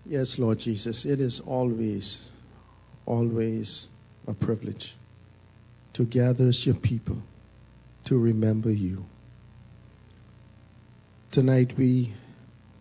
Yes, 0.06 0.40
Lord 0.40 0.60
Jesus, 0.60 1.04
it 1.04 1.20
is 1.20 1.42
always, 1.42 2.30
always 3.06 3.88
a 4.26 4.34
privilege 4.34 4.96
to 5.92 6.06
gather 6.06 6.46
as 6.46 6.66
your 6.66 6.76
people 6.76 7.18
to 8.06 8.18
remember 8.18 8.72
you. 8.72 9.04
Tonight 11.30 11.78
we 11.78 12.14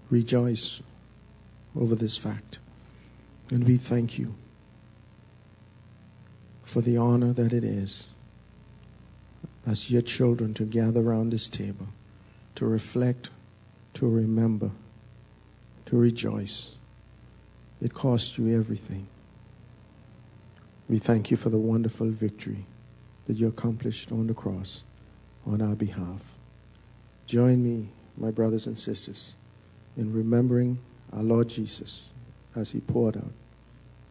rejoice 0.08 0.80
over 1.76 1.94
this 1.94 2.16
fact 2.16 2.58
and 3.50 3.64
we 3.64 3.76
thank 3.76 4.18
you 4.18 4.34
for 6.64 6.80
the 6.80 6.96
honor 6.96 7.34
that 7.34 7.52
it 7.52 7.62
is 7.62 8.08
as 9.66 9.90
your 9.90 10.00
children 10.00 10.54
to 10.54 10.64
gather 10.64 11.00
around 11.00 11.30
this 11.30 11.50
table 11.50 11.88
to 12.54 12.64
reflect, 12.64 13.28
to 13.92 14.08
remember, 14.08 14.70
to 15.84 15.96
rejoice. 15.96 16.72
It 17.82 17.92
cost 17.92 18.38
you 18.38 18.58
everything. 18.58 19.06
We 20.88 20.98
thank 20.98 21.30
you 21.30 21.36
for 21.36 21.50
the 21.50 21.58
wonderful 21.58 22.08
victory 22.08 22.64
that 23.26 23.36
you 23.36 23.48
accomplished 23.48 24.10
on 24.12 24.28
the 24.28 24.34
cross 24.34 24.82
on 25.46 25.60
our 25.60 25.74
behalf. 25.74 26.32
Join 27.26 27.62
me, 27.62 27.88
my 28.16 28.30
brothers 28.30 28.66
and 28.66 28.78
sisters, 28.78 29.34
in 29.96 30.12
remembering 30.12 30.78
our 31.12 31.22
Lord 31.22 31.48
Jesus 31.48 32.08
as 32.56 32.70
he 32.70 32.80
poured 32.80 33.16
out 33.16 33.32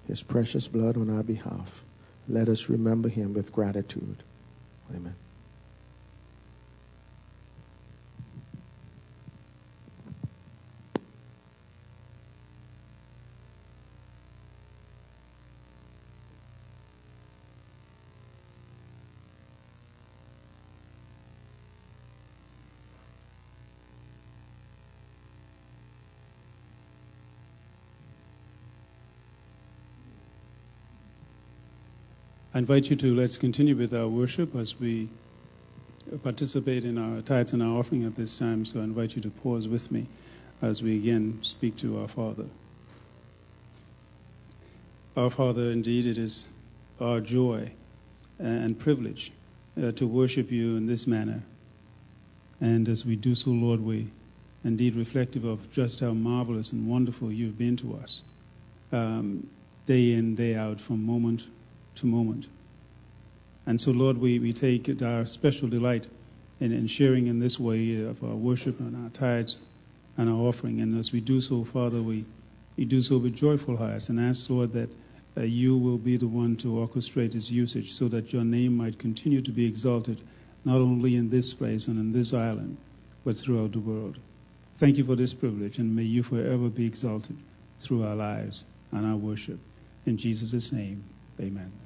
his 0.08 0.24
precious 0.24 0.68
blood 0.68 0.97
on 0.97 1.16
our 1.16 1.24
behalf. 1.24 1.84
Let 2.28 2.49
us 2.49 2.70
remember 2.70 3.10
him 3.10 3.34
with 3.34 3.52
gratitude. 3.52 4.24
Amen. 4.93 5.16
I 32.54 32.58
invite 32.58 32.89
you 32.89 32.97
to 32.97 33.16
let's 33.16 33.38
continue 33.38 33.78
with 33.78 33.93
our 33.93 34.10
worship 34.10 34.58
as 34.58 34.78
we 34.78 35.08
participate 36.22 36.84
in 36.84 36.97
our 36.97 37.22
tithes 37.22 37.54
and 37.54 37.64
our 37.64 37.80
offering 37.80 38.04
at 38.04 38.18
this 38.18 38.36
time. 38.36 38.66
So 38.66 38.82
I 38.82 38.84
invite 38.84 39.16
you 39.16 39.22
to 39.22 39.30
pause 39.30 39.70
with 39.70 39.89
me 39.89 40.08
as 40.62 40.84
we 40.84 40.97
again 40.97 41.39
speak 41.43 41.78
to 41.78 42.02
our 42.02 42.10
Father. 42.10 42.43
Our 45.16 45.30
Father, 45.30 45.72
indeed, 45.72 46.06
it 46.06 46.18
is 46.18 46.49
our 46.99 47.22
joy 47.22 47.72
and 48.38 48.78
privilege 48.78 49.32
uh, 49.82 49.93
to 49.93 50.06
worship 50.06 50.52
you 50.52 50.76
in 50.76 50.88
this 50.88 51.08
manner. 51.08 51.43
And 52.60 52.89
as 52.89 53.06
we 53.06 53.16
do 53.16 53.34
so, 53.34 53.52
Lord, 53.52 53.80
we 53.80 54.10
indeed 54.66 54.97
reflective 54.97 55.45
of 55.45 55.72
just 55.72 56.02
how 56.02 56.12
marvelous 56.12 56.74
and 56.74 56.86
wonderful 56.86 57.32
you've 57.32 57.58
been 57.58 57.78
to 57.78 57.97
us, 58.04 58.24
um, 58.91 59.47
day 59.86 60.12
in, 60.12 60.36
day 60.36 60.56
out, 60.56 60.82
from 60.82 61.06
moment 61.06 61.47
to 61.96 62.06
moment. 62.06 62.48
And 63.66 63.80
so, 63.80 63.92
Lord, 63.92 64.18
we, 64.18 64.39
we 64.39 64.54
take 64.54 65.02
our 65.02 65.26
special 65.26 65.68
delight 65.68 66.08
in, 66.60 66.72
in 66.72 66.88
sharing 66.88 67.28
in 67.28 67.39
this 67.39 67.60
way 67.60 68.02
of 68.04 68.24
our 68.24 68.36
worship 68.36 68.80
and 68.80 69.04
our 69.04 69.10
tithes 69.10 69.58
and 70.18 70.30
our 70.30 70.36
offering. 70.36 70.82
And 70.82 70.98
as 71.00 71.12
we 71.12 71.20
do 71.20 71.42
so, 71.42 71.64
Father, 71.64 72.02
we, 72.02 72.26
we 72.78 72.86
do 72.86 73.02
so 73.02 73.18
with 73.18 73.36
joyful 73.36 73.78
hearts 73.78 74.10
and 74.10 74.20
ask, 74.20 74.50
Lord, 74.50 74.74
that 74.74 74.89
uh, 75.38 75.42
you 75.42 75.78
will 75.78 75.98
be 75.98 76.18
the 76.18 76.28
one 76.28 76.56
to 76.58 76.68
orchestrate 76.68 77.36
its 77.36 77.50
usage 77.50 77.94
so 77.94 78.08
that 78.10 78.34
your 78.34 78.44
name 78.44 78.76
might 78.76 79.00
continue 79.00 79.42
to 79.42 79.52
be 79.52 79.66
exalted, 79.66 80.22
not 80.66 80.78
only 80.78 81.16
in 81.16 81.30
this 81.30 81.54
place 81.54 81.88
and 81.88 81.98
in 81.98 82.12
this 82.12 82.34
island, 82.34 82.78
but 83.24 83.38
throughout 83.38 83.72
the 83.72 83.80
world. 83.80 84.18
Thank 84.76 84.98
you 84.98 85.04
for 85.04 85.16
this 85.16 85.34
privilege, 85.34 85.78
and 85.78 85.96
may 85.96 86.04
you 86.04 86.24
forever 86.24 86.68
be 86.68 86.86
exalted 86.86 87.38
through 87.80 88.04
our 88.04 88.16
lives 88.16 88.66
and 88.92 89.06
our 89.06 89.16
worship. 89.16 89.60
In 90.06 90.18
Jesus' 90.18 90.72
name, 90.72 91.04
amen. 91.39 91.81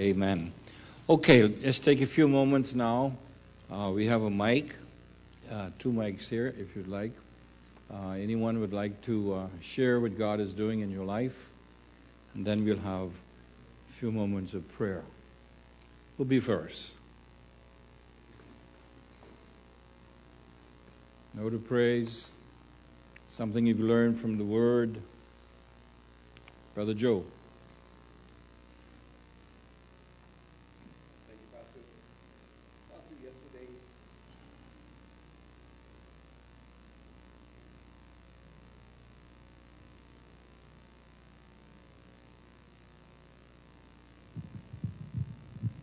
Amen. 0.00 0.50
Okay, 1.10 1.42
let's 1.42 1.78
take 1.78 2.00
a 2.00 2.06
few 2.06 2.26
moments 2.26 2.74
now. 2.74 3.12
Uh, 3.70 3.90
we 3.94 4.06
have 4.06 4.22
a 4.22 4.30
mic, 4.30 4.74
uh, 5.52 5.68
two 5.78 5.92
mics 5.92 6.26
here, 6.26 6.54
if 6.58 6.74
you'd 6.74 6.88
like. 6.88 7.12
Uh, 7.92 8.12
anyone 8.12 8.60
would 8.60 8.72
like 8.72 8.98
to 9.02 9.34
uh, 9.34 9.46
share 9.60 10.00
what 10.00 10.16
God 10.16 10.40
is 10.40 10.54
doing 10.54 10.80
in 10.80 10.90
your 10.90 11.04
life? 11.04 11.36
And 12.34 12.46
then 12.46 12.64
we'll 12.64 12.78
have 12.78 13.10
a 13.10 13.92
few 13.98 14.10
moments 14.10 14.54
of 14.54 14.66
prayer. 14.72 15.02
Who'll 16.16 16.24
be 16.24 16.40
first? 16.40 16.94
No 21.34 21.50
to 21.50 21.58
praise, 21.58 22.30
something 23.28 23.66
you've 23.66 23.80
learned 23.80 24.18
from 24.18 24.38
the 24.38 24.44
Word. 24.44 24.96
Brother 26.74 26.94
Joe. 26.94 27.22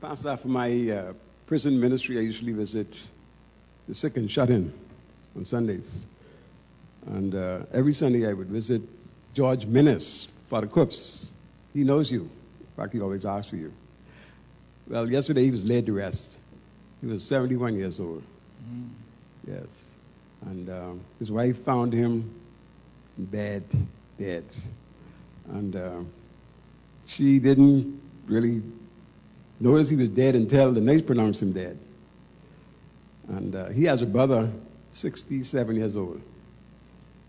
Pastor, 0.08 0.30
after 0.30 0.48
my 0.48 0.90
uh, 0.90 1.14
prison 1.48 1.78
ministry, 1.78 2.18
I 2.18 2.22
usually 2.22 2.54
visit 2.54 2.96
the 3.90 3.94
sick 3.94 4.16
and 4.16 4.32
shut 4.32 4.50
in 4.50 4.72
on 5.36 5.44
Sundays. 5.44 6.06
And 7.08 7.36
uh, 7.36 7.64
every 7.74 7.92
Sunday 7.92 8.26
I 8.26 8.32
would 8.32 8.48
visit 8.48 8.82
George 9.34 9.66
Minnis, 9.66 10.30
Father 10.50 10.68
Coops. 10.68 11.34
He 11.74 11.84
knows 11.84 12.10
you. 12.10 12.22
In 12.22 12.68
fact, 12.78 12.94
he 12.94 13.02
always 13.02 13.26
asks 13.26 13.50
for 13.50 13.58
you. 13.58 13.74
Well, 14.88 15.12
yesterday 15.12 15.44
he 15.44 15.52
was 15.52 15.66
laid 15.66 15.86
to 15.88 15.92
rest. 15.92 16.38
He 17.02 17.08
was 17.08 17.22
71 17.26 17.76
years 17.76 18.00
old. 18.00 18.24
Mm. 18.66 18.88
Yes. 19.46 19.68
And 20.46 20.70
um, 20.70 21.02
his 21.20 21.34
wife 21.34 21.62
found 21.66 21.92
him 21.92 22.34
in 23.18 23.26
bed, 23.26 23.64
dead. 24.18 24.46
And 25.50 25.76
uh, 25.76 26.00
she 27.08 27.40
didn't 27.40 28.00
really 28.26 28.62
notice 29.60 29.90
he 29.90 29.96
was 29.96 30.10
dead 30.10 30.36
until 30.36 30.72
the 30.72 30.82
nurse 30.82 31.02
pronounced 31.02 31.42
him 31.42 31.52
dead. 31.52 31.78
And 33.28 33.56
uh, 33.56 33.70
he 33.70 33.84
has 33.86 34.02
a 34.02 34.06
brother, 34.06 34.50
67 34.92 35.76
years 35.76 35.96
old. 35.96 36.22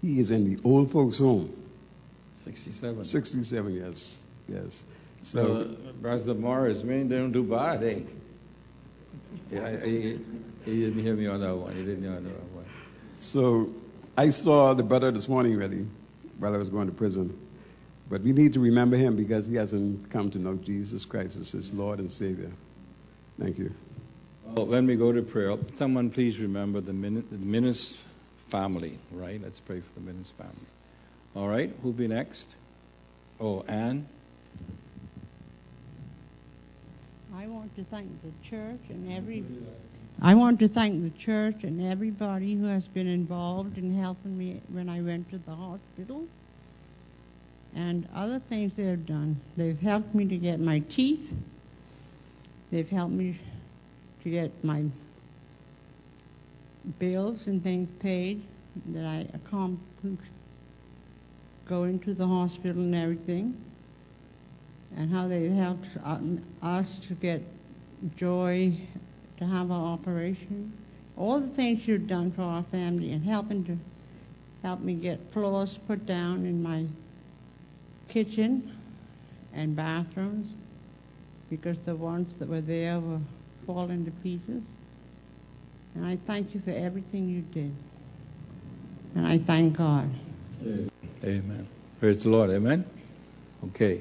He 0.00 0.20
is 0.20 0.30
in 0.30 0.54
the 0.54 0.60
old 0.62 0.92
folks' 0.92 1.18
home. 1.18 1.52
67. 2.44 3.04
67 3.04 3.74
years, 3.74 4.18
yes. 4.48 4.84
So, 5.22 5.56
uh, 5.56 5.92
Brother 6.00 6.34
Morris, 6.34 6.84
man, 6.84 7.08
they 7.08 7.16
don't 7.16 7.32
do 7.32 7.42
bad, 7.42 7.82
eh? 7.82 8.00
Yeah, 9.50 9.84
he, 9.84 10.18
he, 10.64 10.80
didn't 10.80 11.02
hear 11.02 11.14
me 11.14 11.26
on 11.26 11.40
that 11.40 11.54
one. 11.54 11.74
He 11.74 11.84
didn't 11.84 12.02
hear 12.02 12.12
on 12.12 12.24
that 12.24 12.44
one. 12.54 12.64
So, 13.18 13.70
I 14.16 14.30
saw 14.30 14.74
the 14.74 14.82
brother 14.82 15.10
this 15.10 15.28
morning, 15.28 15.56
really, 15.56 15.86
while 16.38 16.54
I 16.54 16.58
was 16.58 16.68
going 16.68 16.86
to 16.86 16.94
prison. 16.94 17.36
But 18.10 18.22
we 18.22 18.32
need 18.32 18.52
to 18.54 18.60
remember 18.60 18.96
him 18.96 19.16
because 19.16 19.46
he 19.46 19.54
hasn't 19.56 20.10
come 20.10 20.30
to 20.30 20.38
know 20.38 20.54
Jesus 20.54 21.04
Christ 21.04 21.36
as 21.36 21.52
his 21.52 21.72
Lord 21.72 21.98
and 21.98 22.10
Savior. 22.10 22.50
Thank 23.38 23.58
you. 23.58 23.72
Well, 24.46 24.66
when 24.66 24.86
we 24.86 24.96
go 24.96 25.12
to 25.12 25.22
prayer, 25.22 25.56
someone 25.74 26.10
please 26.10 26.38
remember 26.38 26.80
the, 26.80 26.94
Min- 26.94 27.26
the 27.30 27.36
Minnis 27.36 27.96
family, 28.48 28.98
right? 29.12 29.40
Let's 29.42 29.60
pray 29.60 29.80
for 29.80 30.00
the 30.00 30.10
Minnis 30.10 30.32
family. 30.32 30.54
All 31.36 31.48
right, 31.48 31.70
who'll 31.82 31.92
be 31.92 32.08
next? 32.08 32.48
Oh, 33.40 33.62
Anne? 33.68 34.08
I 37.36 37.46
want 37.46 37.76
to 37.76 37.84
thank 37.84 38.10
the 38.22 38.32
church 38.48 38.80
and 38.88 39.12
every. 39.12 39.44
I 40.20 40.34
want 40.34 40.58
to 40.60 40.68
thank 40.68 41.04
the 41.04 41.16
church 41.16 41.62
and 41.62 41.80
everybody 41.80 42.54
who 42.54 42.64
has 42.64 42.88
been 42.88 43.06
involved 43.06 43.78
in 43.78 43.96
helping 43.96 44.36
me 44.36 44.60
when 44.72 44.88
I 44.88 45.02
went 45.02 45.30
to 45.30 45.38
the 45.38 45.54
hospital 45.54 46.24
and 47.74 48.08
other 48.14 48.38
things 48.38 48.76
they 48.76 48.84
have 48.84 49.06
done. 49.06 49.40
They've 49.56 49.78
helped 49.78 50.14
me 50.14 50.24
to 50.26 50.36
get 50.36 50.60
my 50.60 50.80
teeth. 50.88 51.28
They've 52.70 52.88
helped 52.88 53.12
me 53.12 53.38
to 54.22 54.30
get 54.30 54.52
my 54.64 54.84
bills 56.98 57.46
and 57.46 57.62
things 57.62 57.90
paid 58.00 58.42
that 58.92 59.04
I 59.04 59.26
accomplished 59.34 60.30
going 61.66 61.98
to 62.00 62.14
the 62.14 62.26
hospital 62.26 62.82
and 62.82 62.94
everything. 62.94 63.56
And 64.96 65.10
how 65.12 65.28
they 65.28 65.48
helped 65.48 65.86
uh, 66.02 66.18
us 66.62 66.98
to 67.00 67.14
get 67.14 67.42
joy 68.16 68.72
to 69.36 69.44
have 69.44 69.70
our 69.70 69.92
operation. 69.92 70.72
All 71.16 71.40
the 71.40 71.48
things 71.48 71.86
you've 71.86 72.06
done 72.06 72.32
for 72.32 72.42
our 72.42 72.62
family 72.64 73.12
and 73.12 73.22
helping 73.22 73.64
to 73.64 73.78
help 74.62 74.80
me 74.80 74.94
get 74.94 75.20
floors 75.30 75.78
put 75.86 76.06
down 76.06 76.46
in 76.46 76.62
my 76.62 76.86
kitchen 78.08 78.76
and 79.52 79.76
bathrooms 79.76 80.46
because 81.50 81.78
the 81.80 81.94
ones 81.94 82.32
that 82.38 82.48
were 82.48 82.60
there 82.60 83.00
were 83.00 83.20
falling 83.66 84.04
to 84.04 84.10
pieces. 84.22 84.62
And 85.94 86.06
I 86.06 86.16
thank 86.26 86.54
you 86.54 86.60
for 86.60 86.70
everything 86.70 87.28
you 87.28 87.42
did. 87.52 87.74
And 89.14 89.26
I 89.26 89.38
thank 89.38 89.76
God. 89.76 90.08
Amen. 91.24 91.66
Praise 91.98 92.22
the 92.22 92.28
Lord. 92.28 92.50
Amen. 92.50 92.84
Okay. 93.66 94.00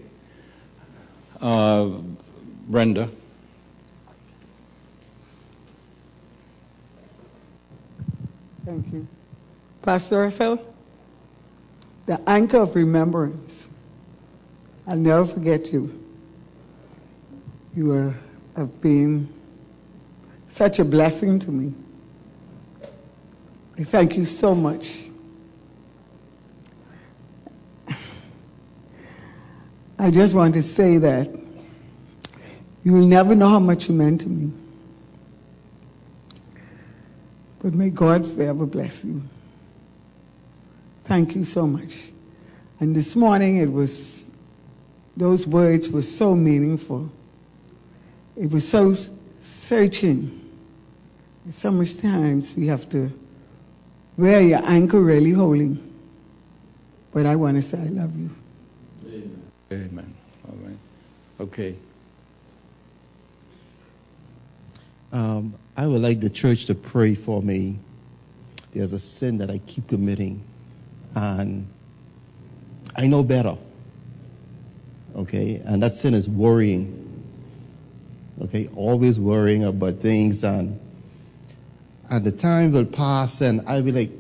Uh, 1.41 1.89
Brenda. 2.67 3.09
Thank 8.65 8.91
you. 8.91 9.07
Pastor 9.81 10.19
Russell, 10.19 10.75
the 12.05 12.21
anchor 12.29 12.57
of 12.57 12.75
remembrance 12.75 13.66
I'll 14.87 14.95
never 14.95 15.25
forget 15.25 15.73
you. 15.73 16.01
You 17.75 18.15
have 18.55 18.79
been 18.79 19.27
such 20.49 20.79
a 20.79 20.85
blessing 20.85 21.39
to 21.39 21.51
me. 21.51 21.73
I 23.77 23.83
thank 23.83 24.15
you 24.15 24.23
so 24.23 24.55
much. 24.55 25.03
I 29.99 30.09
just 30.09 30.33
want 30.33 30.53
to 30.53 30.63
say 30.63 30.97
that 30.99 31.29
you 32.85 32.93
will 32.93 33.05
never 33.05 33.35
know 33.35 33.49
how 33.49 33.59
much 33.59 33.89
you 33.89 33.95
meant 33.95 34.21
to 34.21 34.29
me. 34.29 34.53
But 37.59 37.73
may 37.73 37.89
God 37.89 38.25
forever 38.25 38.65
bless 38.65 39.03
you. 39.03 39.21
Thank 41.03 41.35
you 41.35 41.43
so 41.43 41.67
much. 41.67 42.11
And 42.79 42.95
this 42.95 43.17
morning 43.17 43.57
it 43.57 43.69
was 43.69 44.31
those 45.17 45.47
words 45.47 45.89
were 45.89 46.03
so 46.03 46.35
meaningful. 46.35 47.09
It 48.35 48.51
was 48.51 48.67
so 48.67 48.93
searching. 49.39 50.43
So 51.51 51.71
much 51.71 51.97
times 51.97 52.55
we 52.55 52.67
have 52.67 52.87
to 52.89 53.11
wear 54.15 54.41
your 54.41 54.63
anchor 54.63 55.01
really 55.01 55.31
holding. 55.31 55.83
But 57.11 57.25
I 57.25 57.35
want 57.35 57.57
to 57.57 57.63
say 57.63 57.79
I 57.79 57.85
love 57.85 58.15
you. 58.15 58.29
Amen. 59.07 59.51
Amen. 59.71 60.15
All 60.47 60.55
right. 60.63 60.77
Okay. 61.39 61.75
Um, 65.11 65.55
I 65.75 65.87
would 65.87 66.01
like 66.01 66.19
the 66.19 66.29
church 66.29 66.65
to 66.65 66.75
pray 66.75 67.15
for 67.15 67.41
me. 67.41 67.79
There's 68.71 68.93
a 68.93 68.99
sin 68.99 69.39
that 69.39 69.49
I 69.49 69.57
keep 69.59 69.87
committing, 69.87 70.43
and 71.15 71.67
I 72.95 73.07
know 73.07 73.23
better. 73.23 73.57
Okay, 75.17 75.61
and 75.65 75.81
that 75.81 75.95
sin 75.95 76.13
is 76.13 76.29
worrying. 76.29 77.03
Okay, 78.43 78.69
always 78.75 79.19
worrying 79.19 79.63
about 79.63 79.95
things, 79.95 80.43
and 80.43 80.79
and 82.09 82.23
the 82.23 82.31
time 82.31 82.71
will 82.71 82.85
pass, 82.85 83.41
and 83.41 83.61
I'll 83.67 83.81
be 83.81 83.91
like, 83.91 84.11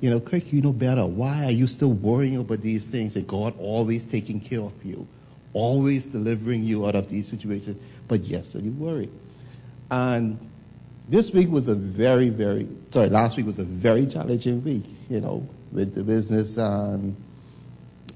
you 0.00 0.10
know, 0.10 0.20
Kirk, 0.20 0.52
you 0.52 0.62
know 0.62 0.72
better. 0.72 1.04
Why 1.04 1.44
are 1.44 1.50
you 1.50 1.66
still 1.66 1.92
worrying 1.92 2.36
about 2.36 2.62
these 2.62 2.86
things? 2.86 3.14
And 3.16 3.26
God 3.26 3.54
always 3.58 4.04
taking 4.04 4.40
care 4.40 4.60
of 4.60 4.84
you, 4.84 5.06
always 5.52 6.06
delivering 6.06 6.64
you 6.64 6.86
out 6.86 6.94
of 6.94 7.08
these 7.08 7.28
situations. 7.28 7.76
But 8.08 8.20
yes, 8.20 8.48
so 8.48 8.58
you 8.58 8.72
worry. 8.72 9.10
And 9.90 10.38
this 11.08 11.30
week 11.32 11.50
was 11.50 11.68
a 11.68 11.74
very, 11.74 12.30
very 12.30 12.68
sorry. 12.90 13.10
Last 13.10 13.36
week 13.36 13.46
was 13.46 13.58
a 13.58 13.64
very 13.64 14.06
challenging 14.06 14.64
week. 14.64 14.84
You 15.10 15.20
know, 15.20 15.48
with 15.72 15.94
the 15.94 16.02
business, 16.02 16.56
and 16.56 17.14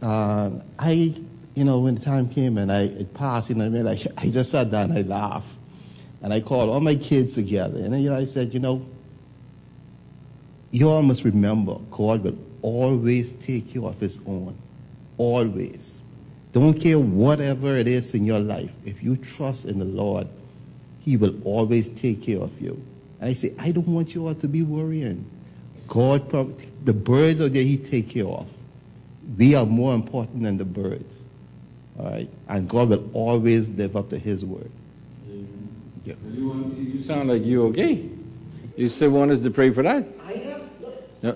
uh, 0.00 0.50
I 0.78 1.14
you 1.54 1.64
know, 1.64 1.80
when 1.80 1.94
the 1.96 2.04
time 2.04 2.28
came 2.28 2.58
and 2.58 2.72
I 2.72 2.82
it 2.82 3.14
passed, 3.14 3.50
you 3.50 3.56
know, 3.56 3.66
I 3.66 3.68
mean, 3.68 3.84
like, 3.84 4.06
I 4.18 4.28
just 4.28 4.50
sat 4.50 4.70
down 4.70 4.90
and 4.90 4.98
I 4.98 5.02
laughed. 5.02 5.48
And 6.22 6.32
I 6.32 6.40
called 6.40 6.70
all 6.70 6.80
my 6.80 6.94
kids 6.94 7.34
together. 7.34 7.78
And 7.78 7.92
then, 7.92 8.00
you 8.00 8.10
know, 8.10 8.16
I 8.16 8.26
said, 8.26 8.54
you 8.54 8.60
know, 8.60 8.86
you 10.70 10.88
all 10.88 11.02
must 11.02 11.24
remember 11.24 11.78
God 11.90 12.22
will 12.22 12.38
always 12.62 13.32
take 13.32 13.72
care 13.72 13.82
of 13.82 13.98
his 14.00 14.20
own. 14.26 14.56
Always. 15.18 16.00
Don't 16.52 16.78
care 16.78 16.98
whatever 16.98 17.76
it 17.76 17.88
is 17.88 18.14
in 18.14 18.24
your 18.24 18.38
life. 18.38 18.70
If 18.84 19.02
you 19.02 19.16
trust 19.16 19.64
in 19.64 19.78
the 19.78 19.84
Lord, 19.84 20.28
He 21.00 21.16
will 21.16 21.34
always 21.44 21.88
take 21.88 22.22
care 22.22 22.40
of 22.40 22.60
you. 22.60 22.82
And 23.20 23.30
I 23.30 23.32
say, 23.32 23.54
I 23.58 23.72
don't 23.72 23.88
want 23.88 24.14
you 24.14 24.26
all 24.26 24.34
to 24.34 24.48
be 24.48 24.62
worrying. 24.62 25.24
God, 25.88 26.28
the 26.84 26.92
birds 26.92 27.40
are 27.40 27.48
there, 27.48 27.62
He 27.62 27.78
take 27.78 28.10
care 28.10 28.26
of. 28.26 28.46
We 29.38 29.54
are 29.54 29.64
more 29.64 29.94
important 29.94 30.42
than 30.42 30.58
the 30.58 30.64
birds. 30.64 31.21
All 32.02 32.10
right? 32.10 32.28
And 32.48 32.68
God 32.68 32.88
will 32.90 33.08
always 33.14 33.68
live 33.68 33.96
up 33.96 34.10
to 34.10 34.18
His 34.18 34.44
word. 34.44 34.70
Yeah. 36.04 36.14
You, 36.32 36.74
you 36.94 37.02
sound 37.02 37.28
like 37.28 37.44
you're 37.44 37.66
okay. 37.68 38.08
You 38.76 38.88
still 38.88 39.10
want 39.10 39.30
us 39.30 39.40
to 39.40 39.50
pray 39.50 39.70
for 39.70 39.82
that? 39.84 40.04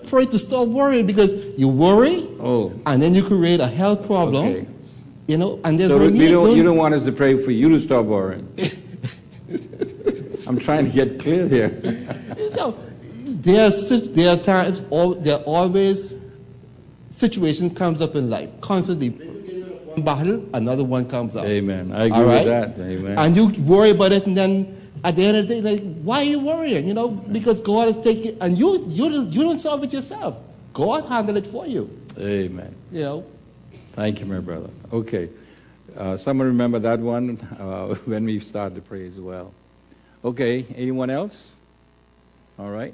Pray 0.07 0.25
to 0.25 0.37
stop 0.39 0.67
worrying 0.67 1.05
because 1.07 1.31
you 1.57 1.69
worry 1.69 2.27
Oh, 2.41 2.73
and 2.85 3.01
then 3.01 3.13
you 3.13 3.23
create 3.23 3.61
a 3.61 3.67
health 3.67 4.05
problem. 4.05 4.45
okay. 4.45 4.67
You 5.27 5.37
know, 5.37 5.59
and 5.63 5.79
there's 5.79 5.91
So 5.91 5.97
no 5.97 6.09
need. 6.09 6.31
don't, 6.31 6.49
you 6.49 6.55
don't- 6.57 6.65
don't 6.65 6.77
want 6.77 6.93
us 6.95 7.05
to 7.05 7.11
pray 7.13 7.37
for 7.37 7.51
you 7.51 7.69
to 7.69 7.79
stop 7.79 8.05
worrying. 8.05 8.47
I'm 10.47 10.59
trying 10.59 10.85
to 10.85 10.91
get 10.91 11.19
clear 11.19 11.47
here. 11.47 11.69
No, 12.55 12.77
there 13.25 13.67
are, 13.67 13.71
sit- 13.71 14.13
there 14.15 14.33
are 14.33 14.37
times, 14.41 14.81
al- 14.91 15.15
there 15.15 15.35
are 15.37 15.43
always 15.43 16.13
situations 17.09 17.77
comes 17.77 18.01
up 18.01 18.15
in 18.15 18.29
life. 18.29 18.49
Constantly, 18.61 19.09
one 19.09 19.36
battle, 20.01 20.47
another 20.53 20.83
one 20.83 21.07
comes 21.09 21.35
up. 21.35 21.45
Amen. 21.45 21.91
I 21.91 22.05
agree 22.05 22.19
right? 22.19 22.45
with 22.45 22.45
that. 22.45 22.79
Amen. 22.79 23.17
And 23.17 23.35
you 23.35 23.47
worry 23.63 23.91
about 23.91 24.11
it, 24.11 24.25
and 24.25 24.37
then 24.37 24.91
at 25.03 25.15
the 25.15 25.25
end 25.25 25.37
of 25.37 25.47
the 25.47 25.55
day, 25.55 25.61
like, 25.61 26.01
why 26.01 26.19
are 26.19 26.23
you 26.23 26.39
worrying? 26.39 26.87
You 26.87 26.93
know, 26.93 27.09
because 27.09 27.61
God 27.61 27.87
is 27.87 27.97
taking, 27.97 28.37
and 28.41 28.57
you 28.57 28.85
you 28.87 29.09
don't, 29.09 29.31
you 29.31 29.43
don't 29.43 29.59
solve 29.59 29.83
it 29.83 29.93
yourself. 29.93 30.37
God 30.73 31.05
handle 31.05 31.37
it 31.37 31.47
for 31.47 31.65
you. 31.65 31.89
Amen. 32.19 32.73
You 32.91 33.03
know. 33.03 33.25
Thank 33.91 34.19
you, 34.19 34.25
my 34.25 34.39
brother. 34.39 34.69
Okay. 34.93 35.29
Uh, 35.95 36.15
someone 36.15 36.47
remember 36.47 36.77
that 36.79 36.99
one 36.99 37.39
uh, 37.59 37.95
when 38.05 38.25
we 38.25 38.39
start 38.39 38.75
to 38.75 38.81
pray 38.81 39.07
as 39.07 39.19
well. 39.19 39.53
Okay. 40.23 40.65
Anyone 40.75 41.09
else? 41.09 41.55
All 42.59 42.69
right. 42.69 42.93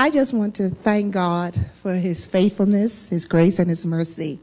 I 0.00 0.08
just 0.08 0.32
want 0.32 0.54
to 0.54 0.70
thank 0.70 1.12
God 1.12 1.54
for 1.82 1.92
his 1.92 2.24
faithfulness, 2.24 3.10
his 3.10 3.26
grace, 3.26 3.58
and 3.58 3.68
his 3.68 3.84
mercy. 3.84 4.38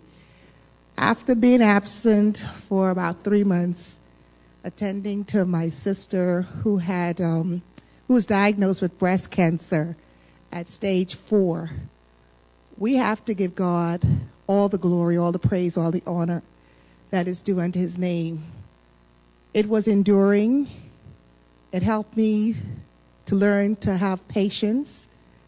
After 0.99 1.33
being 1.33 1.63
absent 1.63 2.45
for 2.69 2.91
about 2.91 3.23
three 3.23 3.43
months, 3.43 3.97
attending 4.63 5.25
to 5.25 5.45
my 5.45 5.69
sister 5.69 6.43
who 6.43 6.77
had 6.77 7.19
um, 7.19 7.63
who 8.07 8.13
was 8.13 8.27
diagnosed 8.27 8.83
with 8.83 8.99
breast 8.99 9.31
cancer 9.31 9.97
at 10.51 10.69
stage 10.69 11.15
four, 11.15 11.71
we 12.77 12.93
have 12.93 13.25
to 13.25 13.33
give 13.33 13.55
God 13.55 14.03
all 14.45 14.69
the 14.69 14.77
glory, 14.77 15.17
all 15.17 15.31
the 15.31 15.39
praise, 15.39 15.75
all 15.75 15.89
the 15.89 16.03
honor 16.05 16.43
that 17.09 17.27
is 17.27 17.41
due 17.41 17.59
unto 17.59 17.79
his 17.79 17.97
name. 17.97 18.45
It 19.55 19.67
was 19.67 19.87
enduring. 19.87 20.69
It 21.71 21.81
helped 21.81 22.15
me 22.15 22.57
to 23.25 23.35
learn 23.35 23.75
to 23.77 23.97
have 23.97 24.27
patience, 24.27 25.06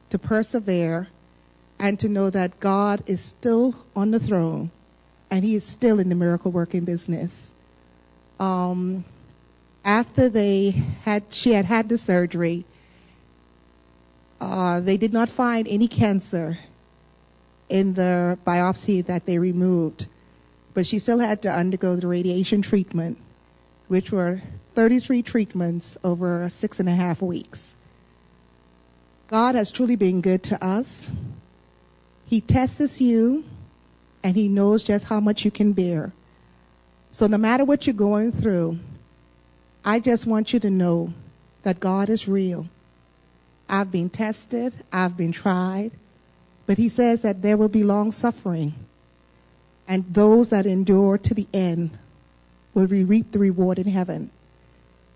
to 0.10 0.20
persevere, 0.20 1.08
and 1.80 2.00
to 2.00 2.10
know 2.10 2.30
that 2.30 2.60
God 2.60 3.04
is 3.06 3.22
still 3.22 3.86
on 3.96 4.12
the 4.12 4.20
throne 4.20 4.72
and 5.32 5.46
he 5.46 5.56
is 5.56 5.64
still 5.64 6.00
in 6.00 6.10
the 6.10 6.16
miracle 6.16 6.52
working 6.52 6.86
business. 6.86 7.52
Um, 8.40 9.06
after 9.86 10.30
they 10.30 10.72
had, 11.04 11.24
she 11.30 11.54
had 11.54 11.66
had 11.66 11.90
the 11.90 11.98
surgery, 11.98 12.66
uh, 14.42 14.80
they 14.80 14.98
did 14.98 15.14
not 15.14 15.30
find 15.30 15.68
any 15.68 15.88
cancer 15.88 16.58
in 17.70 17.94
the 17.94 18.38
biopsy 18.46 19.06
that 19.06 19.26
they 19.26 19.38
removed, 19.38 20.08
but 20.74 20.88
she 20.88 20.98
still 20.98 21.20
had 21.20 21.42
to 21.44 21.52
undergo 21.52 21.96
the 21.96 22.08
radiation 22.08 22.62
treatment, 22.62 23.18
which 23.88 24.12
were 24.12 24.42
33 24.76 25.22
treatments 25.22 25.98
over 26.04 26.48
six 26.50 26.80
and 26.80 26.90
a 26.90 26.96
half 26.96 27.22
weeks. 27.22 27.76
God 29.30 29.54
has 29.54 29.70
truly 29.70 29.96
been 29.96 30.22
good 30.22 30.42
to 30.46 30.66
us. 30.66 31.12
He 32.26 32.42
tests 32.42 33.00
you 33.00 33.46
and 34.24 34.36
He 34.36 34.48
knows 34.48 34.82
just 34.82 35.06
how 35.06 35.20
much 35.20 35.46
you 35.46 35.52
can 35.52 35.72
bear. 35.72 36.12
So, 37.12 37.28
no 37.28 37.38
matter 37.38 37.64
what 37.64 37.86
you're 37.86 37.94
going 37.94 38.32
through, 38.32 38.80
I 39.86 40.00
just 40.00 40.26
want 40.26 40.52
you 40.52 40.60
to 40.62 40.72
know 40.72 41.14
that 41.62 41.80
God 41.80 42.10
is 42.10 42.28
real. 42.28 42.68
I've 43.70 43.92
been 43.92 44.10
tested, 44.10 44.74
I've 44.92 45.16
been 45.16 45.32
tried, 45.32 45.92
but 46.66 46.80
He 46.80 46.90
says 46.90 47.22
that 47.22 47.44
there 47.44 47.56
will 47.56 47.70
be 47.70 47.84
long 47.84 48.12
suffering, 48.12 48.74
and 49.88 50.12
those 50.12 50.50
that 50.50 50.66
endure 50.66 51.20
to 51.20 51.36
the 51.36 51.48
end 51.54 51.92
will 52.74 52.88
re- 52.88 53.04
reap 53.04 53.32
the 53.32 53.40
reward 53.40 53.78
in 53.78 53.88
heaven. 53.88 54.32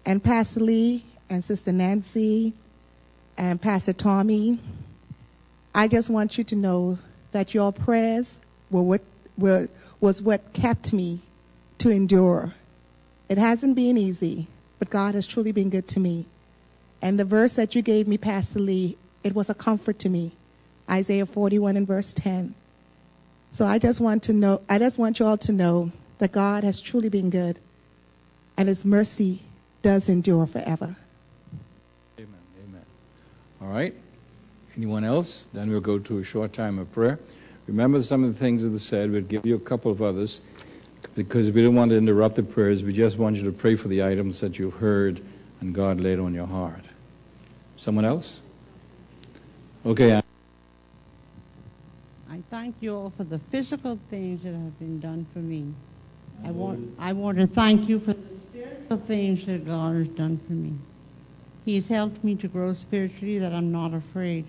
And 0.05 0.23
Pastor 0.23 0.59
Lee 0.59 1.03
and 1.31 1.43
Sister 1.43 1.71
Nancy 1.71 2.53
and 3.37 3.61
Pastor 3.61 3.93
Tommy, 3.93 4.59
I 5.73 5.87
just 5.87 6.09
want 6.09 6.37
you 6.37 6.43
to 6.45 6.55
know 6.55 6.99
that 7.31 7.53
your 7.53 7.71
prayers 7.71 8.39
were 8.69 8.81
what 8.81 9.01
were, 9.37 9.69
was 9.99 10.21
what 10.21 10.53
kept 10.53 10.93
me 10.93 11.21
to 11.79 11.89
endure. 11.89 12.53
It 13.29 13.37
hasn't 13.37 13.75
been 13.75 13.97
easy, 13.97 14.47
but 14.79 14.89
God 14.89 15.15
has 15.15 15.25
truly 15.25 15.51
been 15.51 15.69
good 15.69 15.87
to 15.89 15.99
me. 15.99 16.25
And 17.01 17.19
the 17.19 17.25
verse 17.25 17.55
that 17.55 17.75
you 17.75 17.81
gave 17.81 18.07
me, 18.07 18.17
Pastor 18.17 18.59
Lee, 18.59 18.97
it 19.23 19.33
was 19.33 19.49
a 19.49 19.53
comfort 19.53 19.99
to 19.99 20.09
me. 20.09 20.33
Isaiah 20.89 21.25
41 21.25 21.77
and 21.77 21.87
verse 21.87 22.13
10. 22.13 22.53
So 23.51 23.65
I 23.65 23.79
just 23.79 23.99
want 23.99 24.23
to 24.23 24.33
know, 24.33 24.61
I 24.69 24.79
just 24.79 24.97
want 24.97 25.19
you 25.19 25.25
all 25.25 25.37
to 25.37 25.51
know 25.51 25.91
that 26.19 26.31
God 26.31 26.63
has 26.63 26.79
truly 26.79 27.09
been 27.09 27.29
good 27.29 27.59
and 28.57 28.67
his 28.67 28.85
mercy 28.85 29.41
does 29.81 30.09
endure 30.09 30.47
forever. 30.47 30.95
All 33.63 33.69
right. 33.69 33.95
Anyone 34.75 35.05
else? 35.05 35.47
Then 35.53 35.69
we'll 35.69 35.79
go 35.79 35.97
to 35.97 36.19
a 36.19 36.23
short 36.23 36.51
time 36.51 36.79
of 36.79 36.91
prayer. 36.91 37.17
Remember 37.67 38.03
some 38.03 38.23
of 38.23 38.33
the 38.33 38.37
things 38.37 38.61
that 38.63 38.73
are 38.73 38.79
said. 38.79 39.09
We'll 39.09 39.21
give 39.21 39.45
you 39.45 39.55
a 39.55 39.59
couple 39.59 39.89
of 39.89 40.01
others 40.01 40.41
because 41.15 41.49
we 41.49 41.63
don't 41.63 41.75
want 41.75 41.91
to 41.91 41.97
interrupt 41.97 42.35
the 42.35 42.43
prayers. 42.43 42.83
We 42.83 42.91
just 42.91 43.17
want 43.17 43.37
you 43.37 43.43
to 43.43 43.51
pray 43.53 43.77
for 43.77 43.87
the 43.87 44.03
items 44.03 44.41
that 44.41 44.59
you've 44.59 44.73
heard 44.73 45.21
and 45.61 45.73
God 45.73 46.01
laid 46.01 46.19
on 46.19 46.33
your 46.33 46.45
heart. 46.45 46.83
Someone 47.77 48.03
else? 48.03 48.41
Okay. 49.85 50.21
I 52.29 52.41
thank 52.49 52.75
you 52.81 52.95
all 52.95 53.13
for 53.15 53.23
the 53.23 53.39
physical 53.39 53.97
things 54.09 54.43
that 54.43 54.51
have 54.51 54.79
been 54.79 54.99
done 54.99 55.25
for 55.31 55.39
me. 55.39 55.73
I 56.43 56.51
want, 56.51 56.95
I 56.99 57.13
want 57.13 57.37
to 57.37 57.47
thank 57.47 57.87
you 57.87 57.99
for 57.99 58.11
the 58.11 58.39
spiritual 58.49 58.97
things 58.97 59.45
that 59.45 59.65
God 59.65 59.95
has 59.95 60.07
done 60.09 60.37
for 60.45 60.53
me. 60.53 60.73
He 61.65 61.75
has 61.75 61.87
helped 61.87 62.23
me 62.23 62.35
to 62.35 62.47
grow 62.47 62.73
spiritually 62.73 63.39
that 63.39 63.53
I'm 63.53 63.71
not 63.71 63.93
afraid 63.93 64.45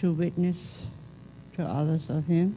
to 0.00 0.12
witness 0.12 0.56
to 1.56 1.62
others 1.62 2.10
of 2.10 2.26
Him. 2.26 2.56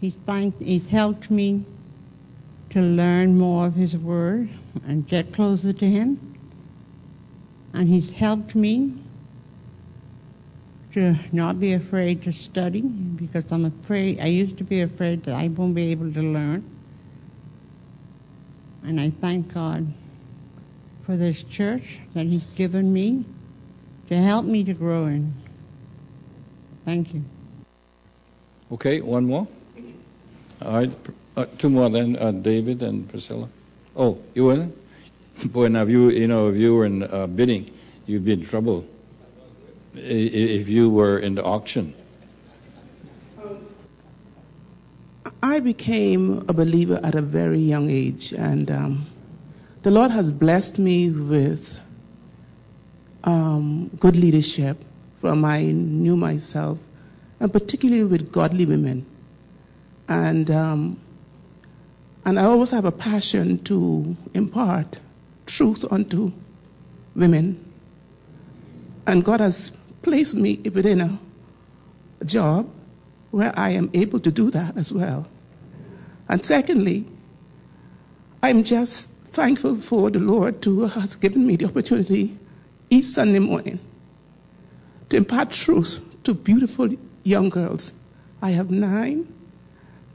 He's, 0.00 0.14
thanked, 0.14 0.62
he's 0.62 0.86
helped 0.86 1.30
me 1.30 1.64
to 2.70 2.80
learn 2.80 3.38
more 3.38 3.66
of 3.66 3.74
His 3.74 3.96
Word 3.96 4.48
and 4.86 5.06
get 5.08 5.32
closer 5.32 5.72
to 5.72 5.86
Him. 5.86 6.38
And 7.72 7.88
He's 7.88 8.12
helped 8.12 8.54
me 8.54 8.94
to 10.92 11.16
not 11.32 11.58
be 11.58 11.72
afraid 11.72 12.22
to 12.22 12.32
study 12.32 12.82
because 12.82 13.50
I'm 13.50 13.64
afraid, 13.64 14.20
I 14.20 14.26
used 14.26 14.58
to 14.58 14.64
be 14.64 14.82
afraid 14.82 15.24
that 15.24 15.34
I 15.34 15.48
won't 15.48 15.74
be 15.74 15.90
able 15.90 16.12
to 16.12 16.22
learn. 16.22 16.62
And 18.84 19.00
I 19.00 19.10
thank 19.10 19.52
God 19.52 19.92
for 21.04 21.16
this 21.16 21.42
church 21.44 21.98
that 22.14 22.26
He's 22.26 22.46
given 22.56 22.92
me 22.92 23.24
to 24.08 24.16
help 24.16 24.44
me 24.46 24.64
to 24.64 24.74
grow 24.74 25.06
in. 25.06 25.32
Thank 26.84 27.14
you. 27.14 27.24
Okay, 28.72 29.00
one 29.00 29.26
more. 29.26 29.46
All 30.62 30.72
right, 30.72 30.92
uh, 31.36 31.46
two 31.58 31.68
more 31.70 31.88
then, 31.90 32.16
uh, 32.16 32.30
David 32.32 32.82
and 32.82 33.08
Priscilla. 33.08 33.48
Oh, 33.96 34.18
you 34.34 34.44
were? 34.46 34.68
Boy, 35.46 35.68
now 35.68 35.82
if 35.82 35.88
you, 35.88 36.10
you 36.10 36.26
know, 36.28 36.48
if 36.48 36.56
you 36.56 36.74
were 36.74 36.86
in 36.86 37.02
uh, 37.02 37.26
bidding, 37.26 37.70
you'd 38.06 38.24
be 38.24 38.32
in 38.32 38.44
trouble. 38.44 38.84
I- 39.96 39.98
i- 40.00 40.52
If 40.60 40.68
you 40.68 40.90
were 40.90 41.18
in 41.18 41.34
the 41.34 41.44
auction. 41.44 41.94
I 45.42 45.60
became 45.60 46.44
a 46.48 46.52
believer 46.52 46.98
at 47.02 47.14
a 47.14 47.20
very 47.22 47.58
young 47.60 47.90
age, 47.90 48.32
and 48.32 48.70
um, 48.70 49.06
the 49.84 49.90
Lord 49.90 50.10
has 50.10 50.30
blessed 50.30 50.78
me 50.78 51.10
with 51.10 51.78
um, 53.22 53.90
good 54.00 54.16
leadership 54.16 54.82
from 55.20 55.44
I 55.44 55.60
knew 55.60 56.16
myself, 56.16 56.78
and 57.38 57.52
particularly 57.52 58.04
with 58.04 58.32
godly 58.32 58.64
women. 58.64 59.04
And 60.08 60.50
um, 60.50 60.98
and 62.24 62.40
I 62.40 62.44
always 62.44 62.70
have 62.70 62.86
a 62.86 62.92
passion 62.92 63.62
to 63.64 64.16
impart 64.32 64.98
truth 65.44 65.84
unto 65.92 66.32
women. 67.14 67.62
And 69.06 69.22
God 69.22 69.40
has 69.40 69.70
placed 70.00 70.34
me 70.34 70.56
within 70.72 71.02
a, 71.02 71.18
a 72.22 72.24
job 72.24 72.70
where 73.32 73.52
I 73.54 73.70
am 73.70 73.90
able 73.92 74.20
to 74.20 74.30
do 74.30 74.50
that 74.50 74.78
as 74.78 74.94
well. 74.94 75.28
And 76.30 76.42
secondly, 76.42 77.04
I'm 78.42 78.64
just 78.64 79.08
thankful 79.34 79.74
for 79.76 80.10
the 80.10 80.20
Lord 80.20 80.64
who 80.64 80.86
has 80.86 81.16
given 81.16 81.44
me 81.44 81.56
the 81.56 81.64
opportunity 81.64 82.38
each 82.88 83.06
Sunday 83.06 83.40
morning 83.40 83.80
to 85.10 85.16
impart 85.16 85.50
truth 85.50 85.98
to 86.22 86.32
beautiful 86.32 86.88
young 87.24 87.48
girls. 87.48 87.92
I 88.40 88.50
have 88.52 88.70
nine, 88.70 89.26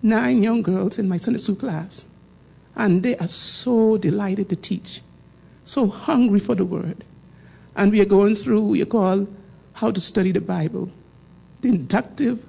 nine 0.01 0.41
young 0.41 0.61
girls 0.61 0.97
in 0.97 1.09
my 1.09 1.17
Sunday 1.17 1.39
school 1.39 1.55
class, 1.55 2.05
and 2.77 3.03
they 3.03 3.17
are 3.17 3.27
so 3.27 3.97
delighted 3.97 4.47
to 4.49 4.55
teach, 4.55 5.01
so 5.65 5.87
hungry 5.87 6.39
for 6.39 6.55
the 6.55 6.65
word. 6.65 7.03
And 7.75 7.91
we 7.91 7.99
are 7.99 8.05
going 8.05 8.35
through 8.35 8.61
what 8.61 8.79
you 8.79 8.85
call 8.85 9.27
how 9.73 9.91
to 9.91 9.99
study 9.99 10.31
the 10.31 10.41
Bible, 10.41 10.89
the 11.59 11.69
inductive 11.69 12.41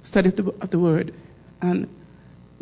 study 0.00 0.30
of 0.30 0.36
the, 0.36 0.44
of 0.62 0.70
the 0.70 0.78
word. 0.78 1.12
And 1.60 1.88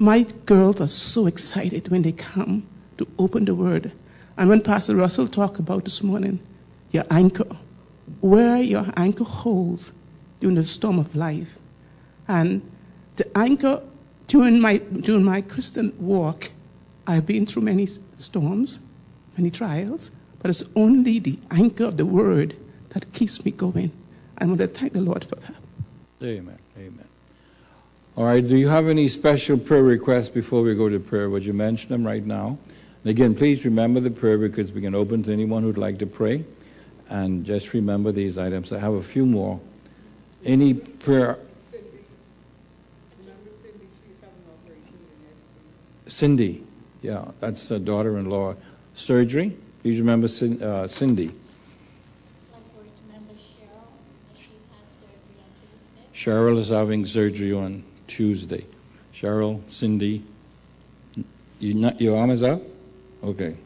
my 0.00 0.22
girls 0.46 0.80
are 0.80 0.88
so 0.88 1.26
excited 1.26 1.88
when 1.88 2.00
they 2.00 2.12
come 2.12 2.66
to 2.96 3.06
open 3.18 3.44
the 3.44 3.54
word. 3.54 3.92
And 4.38 4.48
when 4.48 4.62
Pastor 4.62 4.96
Russell 4.96 5.28
talked 5.28 5.58
about 5.58 5.84
this 5.84 6.02
morning, 6.02 6.40
your 6.90 7.04
anchor, 7.10 7.46
where 8.22 8.56
your 8.56 8.86
anchor 8.96 9.24
holds 9.24 9.92
during 10.40 10.56
the 10.56 10.64
storm 10.64 10.98
of 10.98 11.14
life. 11.14 11.58
And 12.26 12.62
the 13.16 13.28
anchor 13.36 13.82
during 14.26 14.58
my, 14.58 14.78
during 14.78 15.22
my 15.22 15.42
Christian 15.42 15.92
walk, 15.98 16.50
I've 17.06 17.26
been 17.26 17.44
through 17.44 17.62
many 17.62 17.86
storms, 18.16 18.80
many 19.36 19.50
trials, 19.50 20.10
but 20.38 20.48
it's 20.48 20.64
only 20.76 21.18
the 21.18 21.38
anchor 21.50 21.84
of 21.84 21.98
the 21.98 22.06
word 22.06 22.56
that 22.90 23.12
keeps 23.12 23.44
me 23.44 23.50
going. 23.50 23.92
I 24.38 24.46
want 24.46 24.60
to 24.60 24.68
thank 24.68 24.94
the 24.94 25.02
Lord 25.02 25.26
for 25.26 25.36
that. 25.36 25.56
Amen. 26.22 26.59
All 28.16 28.24
right, 28.24 28.46
do 28.46 28.56
you 28.56 28.68
have 28.68 28.88
any 28.88 29.08
special 29.08 29.56
prayer 29.56 29.84
requests 29.84 30.28
before 30.28 30.62
we 30.62 30.74
go 30.74 30.88
to 30.88 30.98
prayer? 30.98 31.30
Would 31.30 31.44
you 31.44 31.52
mention 31.52 31.90
them 31.90 32.04
right 32.04 32.24
now? 32.24 32.58
And 33.04 33.10
again, 33.10 33.34
please 33.36 33.64
remember 33.64 34.00
the 34.00 34.10
prayer 34.10 34.36
because 34.36 34.72
we 34.72 34.80
can 34.80 34.96
open 34.96 35.22
to 35.22 35.32
anyone 35.32 35.62
who'd 35.62 35.78
like 35.78 35.98
to 36.00 36.06
pray. 36.06 36.44
And 37.08 37.46
just 37.46 37.72
remember 37.72 38.10
these 38.10 38.36
items. 38.36 38.72
I 38.72 38.80
have 38.80 38.94
a 38.94 39.02
few 39.02 39.24
more. 39.24 39.60
Any 40.44 40.74
prayer? 40.74 41.38
Cindy, 46.08 46.64
yeah, 47.02 47.30
that's 47.38 47.70
a 47.70 47.78
daughter 47.78 48.18
in 48.18 48.28
law. 48.28 48.56
Surgery? 48.96 49.56
Please 49.82 50.00
remember 50.00 50.26
uh, 50.26 50.86
Cindy. 50.88 51.30
Cheryl 56.12 56.58
is 56.58 56.68
having 56.68 57.06
surgery 57.06 57.52
on 57.52 57.82
Tuesday. 58.10 58.66
Cheryl, 59.14 59.60
Cindy, 59.70 60.24
you 61.60 61.74
not, 61.74 62.00
your 62.00 62.18
arm 62.18 62.30
is 62.30 62.42
up? 62.42 62.60
Okay. 63.22 63.56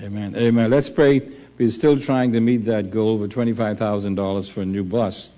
Amen. 0.00 0.36
Amen. 0.36 0.70
Let's 0.70 0.88
pray. 0.88 1.20
We're 1.58 1.70
still 1.70 1.98
trying 1.98 2.32
to 2.32 2.40
meet 2.40 2.66
that 2.66 2.90
goal 2.90 3.22
of 3.22 3.30
$25,000 3.30 4.50
for 4.50 4.62
a 4.62 4.64
new 4.64 4.84
bus 4.84 5.30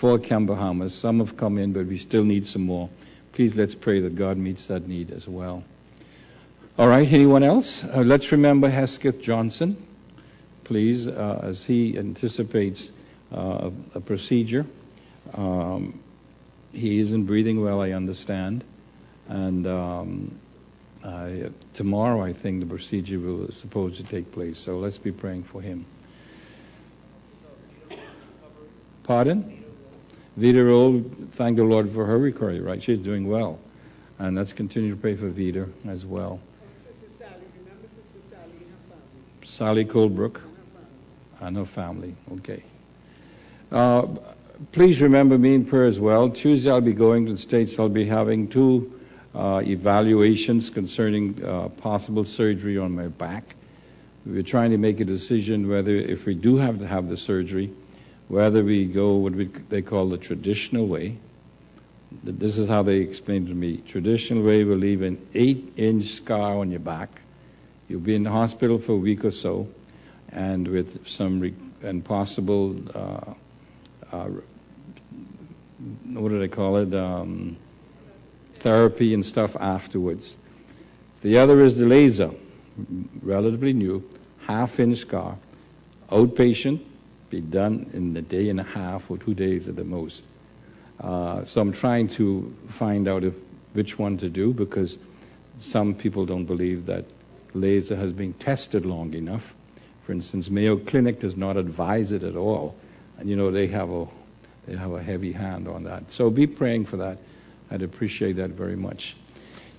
for 0.00 0.18
Camp 0.18 0.46
Bahamas. 0.46 0.94
Some 0.94 1.18
have 1.18 1.36
come 1.36 1.58
in, 1.58 1.74
but 1.74 1.84
we 1.84 1.98
still 1.98 2.24
need 2.24 2.46
some 2.46 2.62
more. 2.62 2.88
Please 3.34 3.54
let's 3.54 3.74
pray 3.74 4.00
that 4.00 4.14
God 4.14 4.38
meets 4.38 4.66
that 4.68 4.88
need 4.88 5.10
as 5.10 5.28
well. 5.28 5.62
All 6.78 6.88
right, 6.88 7.06
anyone 7.12 7.42
else? 7.42 7.84
Uh, 7.84 7.98
let's 7.98 8.32
remember 8.32 8.70
Hesketh 8.70 9.20
Johnson, 9.20 9.76
please, 10.64 11.06
uh, 11.06 11.40
as 11.42 11.66
he 11.66 11.98
anticipates 11.98 12.92
uh, 13.30 13.70
a 13.94 14.00
procedure. 14.00 14.64
Um, 15.34 16.00
he 16.72 16.98
isn't 17.00 17.24
breathing 17.24 17.60
well, 17.60 17.82
I 17.82 17.90
understand. 17.90 18.64
And 19.28 19.66
um, 19.66 20.40
uh, 21.04 21.28
tomorrow, 21.74 22.22
I 22.22 22.32
think 22.32 22.60
the 22.60 22.66
procedure 22.66 23.18
will 23.18 23.52
supposed 23.52 23.96
to 23.96 24.02
take 24.02 24.32
place. 24.32 24.58
So 24.58 24.78
let's 24.78 24.96
be 24.96 25.12
praying 25.12 25.42
for 25.42 25.60
him. 25.60 25.84
Pardon? 29.02 29.59
Vida 30.40 30.64
Roll, 30.64 31.04
thank 31.32 31.58
the 31.58 31.64
Lord 31.64 31.92
for 31.92 32.06
her 32.06 32.16
recovery, 32.16 32.60
right? 32.60 32.82
She's 32.82 32.98
doing 32.98 33.28
well. 33.28 33.60
And 34.18 34.38
let's 34.38 34.54
continue 34.54 34.88
to 34.88 34.96
pray 34.96 35.14
for 35.14 35.28
Vida 35.28 35.68
as 35.86 36.06
well. 36.06 36.40
Sally 39.44 39.84
Colebrook 39.84 40.40
and 40.40 40.46
her 40.46 40.64
family. 40.72 41.36
And 41.42 41.56
her 41.58 41.64
family, 41.66 42.16
okay. 42.32 42.62
Uh, 43.70 44.06
please 44.72 45.02
remember 45.02 45.36
me 45.36 45.54
in 45.54 45.66
prayer 45.66 45.84
as 45.84 46.00
well. 46.00 46.30
Tuesday 46.30 46.70
I'll 46.70 46.80
be 46.80 46.94
going 46.94 47.26
to 47.26 47.32
the 47.32 47.38
States. 47.38 47.78
I'll 47.78 47.90
be 47.90 48.06
having 48.06 48.48
two 48.48 48.98
uh, 49.34 49.60
evaluations 49.62 50.70
concerning 50.70 51.44
uh, 51.44 51.68
possible 51.68 52.24
surgery 52.24 52.78
on 52.78 52.92
my 52.92 53.08
back. 53.08 53.56
We're 54.24 54.42
trying 54.42 54.70
to 54.70 54.78
make 54.78 55.00
a 55.00 55.04
decision 55.04 55.68
whether, 55.68 55.94
if 55.94 56.24
we 56.24 56.34
do 56.34 56.56
have 56.56 56.78
to 56.78 56.86
have 56.86 57.10
the 57.10 57.18
surgery, 57.18 57.74
whether 58.30 58.62
we 58.62 58.84
go 58.84 59.16
what 59.16 59.32
we, 59.32 59.46
they 59.46 59.82
call 59.82 60.08
the 60.08 60.16
traditional 60.16 60.86
way. 60.86 61.16
This 62.22 62.58
is 62.58 62.68
how 62.68 62.84
they 62.84 62.98
explained 62.98 63.48
to 63.48 63.54
me. 63.54 63.78
Traditional 63.78 64.44
way 64.44 64.62
will 64.62 64.76
leave 64.76 65.02
an 65.02 65.26
eight-inch 65.34 66.04
scar 66.04 66.58
on 66.58 66.70
your 66.70 66.78
back. 66.78 67.22
You'll 67.88 67.98
be 67.98 68.14
in 68.14 68.22
the 68.22 68.30
hospital 68.30 68.78
for 68.78 68.92
a 68.92 68.96
week 68.96 69.24
or 69.24 69.32
so, 69.32 69.68
and 70.30 70.68
with 70.68 71.08
some 71.08 71.40
re- 71.40 71.54
and 71.82 72.04
possible, 72.04 72.76
uh, 72.94 73.34
uh, 74.12 74.28
what 76.04 76.28
do 76.28 76.38
they 76.38 76.46
call 76.46 76.76
it? 76.76 76.94
Um, 76.94 77.56
therapy 78.54 79.12
and 79.12 79.26
stuff 79.26 79.56
afterwards. 79.56 80.36
The 81.22 81.36
other 81.36 81.64
is 81.64 81.78
the 81.78 81.86
laser, 81.86 82.30
relatively 83.22 83.72
new, 83.72 84.08
half 84.46 84.78
inch 84.78 84.98
scar, 84.98 85.36
outpatient, 86.10 86.80
be 87.30 87.40
done 87.40 87.88
in 87.94 88.16
a 88.16 88.22
day 88.22 88.48
and 88.48 88.60
a 88.60 88.64
half 88.64 89.10
or 89.10 89.16
two 89.16 89.34
days 89.34 89.68
at 89.68 89.76
the 89.76 89.84
most. 89.84 90.24
Uh, 91.00 91.44
so 91.44 91.60
I'm 91.60 91.72
trying 91.72 92.08
to 92.08 92.54
find 92.68 93.08
out 93.08 93.24
if, 93.24 93.34
which 93.72 93.98
one 93.98 94.18
to 94.18 94.28
do 94.28 94.52
because 94.52 94.98
some 95.58 95.94
people 95.94 96.26
don't 96.26 96.44
believe 96.44 96.86
that 96.86 97.04
laser 97.54 97.96
has 97.96 98.12
been 98.12 98.32
tested 98.34 98.84
long 98.84 99.14
enough. 99.14 99.54
For 100.04 100.12
instance, 100.12 100.50
Mayo 100.50 100.76
Clinic 100.76 101.20
does 101.20 101.36
not 101.36 101.56
advise 101.56 102.12
it 102.12 102.24
at 102.24 102.36
all, 102.36 102.76
and 103.18 103.30
you 103.30 103.36
know 103.36 103.50
they 103.50 103.66
have 103.68 103.90
a 103.90 104.06
they 104.66 104.76
have 104.76 104.92
a 104.92 105.02
heavy 105.02 105.32
hand 105.32 105.68
on 105.68 105.84
that. 105.84 106.10
So 106.10 106.30
be 106.30 106.46
praying 106.46 106.86
for 106.86 106.96
that. 106.98 107.18
I'd 107.70 107.82
appreciate 107.82 108.34
that 108.34 108.50
very 108.50 108.76
much. 108.76 109.16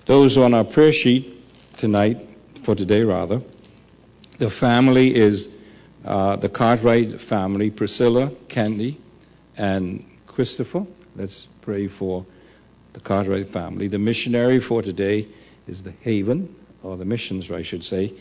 Those 0.06 0.36
on 0.36 0.54
our 0.54 0.64
prayer 0.64 0.92
sheet 0.92 1.38
tonight, 1.76 2.28
for 2.62 2.74
today 2.74 3.02
rather, 3.02 3.40
the 4.38 4.50
family 4.50 5.14
is 5.14 5.54
uh, 6.04 6.36
the 6.36 6.48
Cartwright 6.48 7.20
family, 7.20 7.70
Priscilla, 7.70 8.30
Candy, 8.48 8.98
and 9.56 10.04
Christopher. 10.26 10.86
Let's 11.16 11.48
pray 11.60 11.88
for 11.88 12.24
the 12.92 13.00
Cartwright 13.00 13.48
family. 13.48 13.88
The 13.88 13.98
missionary 13.98 14.60
for 14.60 14.82
today 14.82 15.28
is 15.66 15.82
the 15.82 15.92
Haven, 16.00 16.54
or 16.82 16.96
the 16.96 17.04
missions, 17.04 17.50
I 17.50 17.62
should 17.62 17.84
say, 17.84 18.12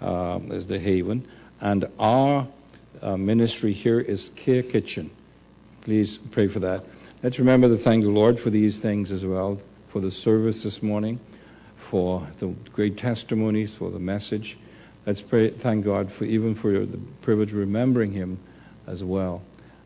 um, 0.00 0.52
is 0.52 0.66
the 0.66 0.78
Haven. 0.78 1.26
And 1.60 1.88
our 1.98 2.46
uh, 3.02 3.16
ministry 3.16 3.72
here 3.72 4.00
is 4.00 4.30
Care 4.36 4.62
Kitchen. 4.62 5.10
Please 5.82 6.18
pray 6.18 6.48
for 6.48 6.60
that. 6.60 6.84
Let's 7.22 7.38
remember 7.38 7.68
to 7.68 7.76
thank 7.76 8.04
the 8.04 8.10
Lord 8.10 8.38
for 8.38 8.50
these 8.50 8.80
things 8.80 9.10
as 9.12 9.24
well, 9.24 9.60
for 9.88 10.00
the 10.00 10.10
service 10.10 10.62
this 10.62 10.82
morning, 10.82 11.20
for 11.76 12.26
the 12.38 12.48
great 12.72 12.96
testimonies, 12.96 13.74
for 13.74 13.90
the 13.90 13.98
message. 13.98 14.58
Let's 15.06 15.20
pray, 15.20 15.50
thank 15.50 15.84
God 15.84 16.12
for 16.12 16.24
even 16.24 16.54
for 16.54 16.72
the 16.72 16.98
privilege 17.22 17.52
of 17.52 17.58
remembering 17.58 18.12
Him 18.12 18.38
as 18.86 19.02
well, 19.02 19.42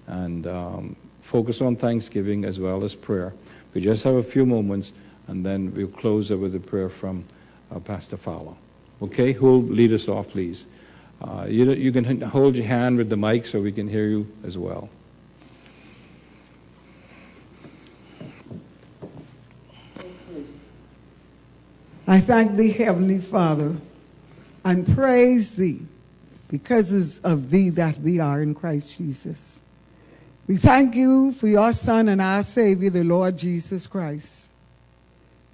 and 0.07 0.47
um, 0.47 0.97
focus 1.21 1.61
on 1.61 1.77
Thanksgiving 1.77 2.45
as 2.45 2.59
well 2.59 2.83
as 2.85 2.95
prayer. 2.95 3.33
We 3.75 3.81
just 3.81 4.05
have 4.05 4.15
a 4.15 4.23
few 4.23 4.45
moments, 4.45 4.93
and 5.29 5.45
then 5.45 5.73
we'll 5.75 5.89
close 5.89 6.31
it 6.31 6.37
with 6.37 6.55
a 6.55 6.61
prayer 6.61 6.89
from 6.89 7.25
uh, 7.71 7.79
Pastor 7.81 8.17
Fowler. 8.17 8.55
Okay, 9.03 9.33
who'll 9.33 9.63
lead 9.63 9.93
us 9.93 10.09
off, 10.09 10.29
please? 10.29 10.67
Uh, 11.23 11.47
you, 11.49 11.73
you 11.73 11.93
can 11.93 12.21
hold 12.21 12.57
your 12.57 12.67
hand 12.67 12.99
with 12.99 13.09
the 13.09 13.17
mic 13.17 13.47
so 13.47 13.61
we 13.61 13.73
can 13.73 13.89
hear 13.89 14.07
you 14.07 14.27
as 14.45 14.59
well. 14.59 14.89
I 22.07 22.21
thank 22.21 22.57
thee, 22.57 22.71
Heavenly 22.71 23.19
Father, 23.19 23.75
and 24.65 24.87
praise 24.95 25.55
thee 25.55 25.83
because 26.49 27.19
of 27.21 27.51
thee 27.51 27.71
that 27.71 28.01
we 28.01 28.21
are 28.21 28.41
in 28.43 28.55
Christ 28.55 28.97
Jesus. 28.97 29.61
We 30.47 30.57
thank 30.57 30.95
you 30.95 31.33
for 31.33 31.47
your 31.47 31.73
Son 31.73 32.09
and 32.09 32.21
our 32.21 32.43
Savior, 32.43 32.91
the 32.91 33.05
Lord 33.05 33.39
Jesus 33.39 33.87
Christ. 33.87 34.47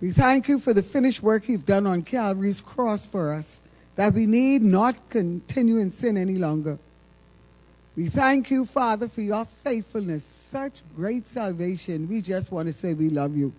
We 0.01 0.13
thank 0.13 0.49
you 0.49 0.59
for 0.59 0.73
the 0.73 0.83
finished 0.83 1.23
work 1.23 1.49
you've 1.49 1.67
done 1.67 1.87
on 1.87 2.03
Calvary's 2.03 2.61
cross 2.61 3.07
for 3.07 3.33
us, 3.33 3.61
that 3.97 4.15
we 4.15 4.27
need 4.27 4.63
not 4.63 5.11
continue 5.11 5.79
in 5.79 5.93
sin 5.93 6.17
any 6.17 6.37
longer. 6.37 6.79
We 7.97 8.09
thank 8.09 8.51
you, 8.51 8.65
Father, 8.65 9.09
for 9.09 9.21
your 9.21 9.45
faithfulness, 9.45 10.25
such 10.51 10.81
great 10.97 11.29
salvation. 11.29 12.09
We 12.09 12.21
just 12.21 12.51
want 12.51 12.69
to 12.69 12.73
say 12.73 12.95
we 12.95 13.11
love 13.11 13.37
you. 13.37 13.53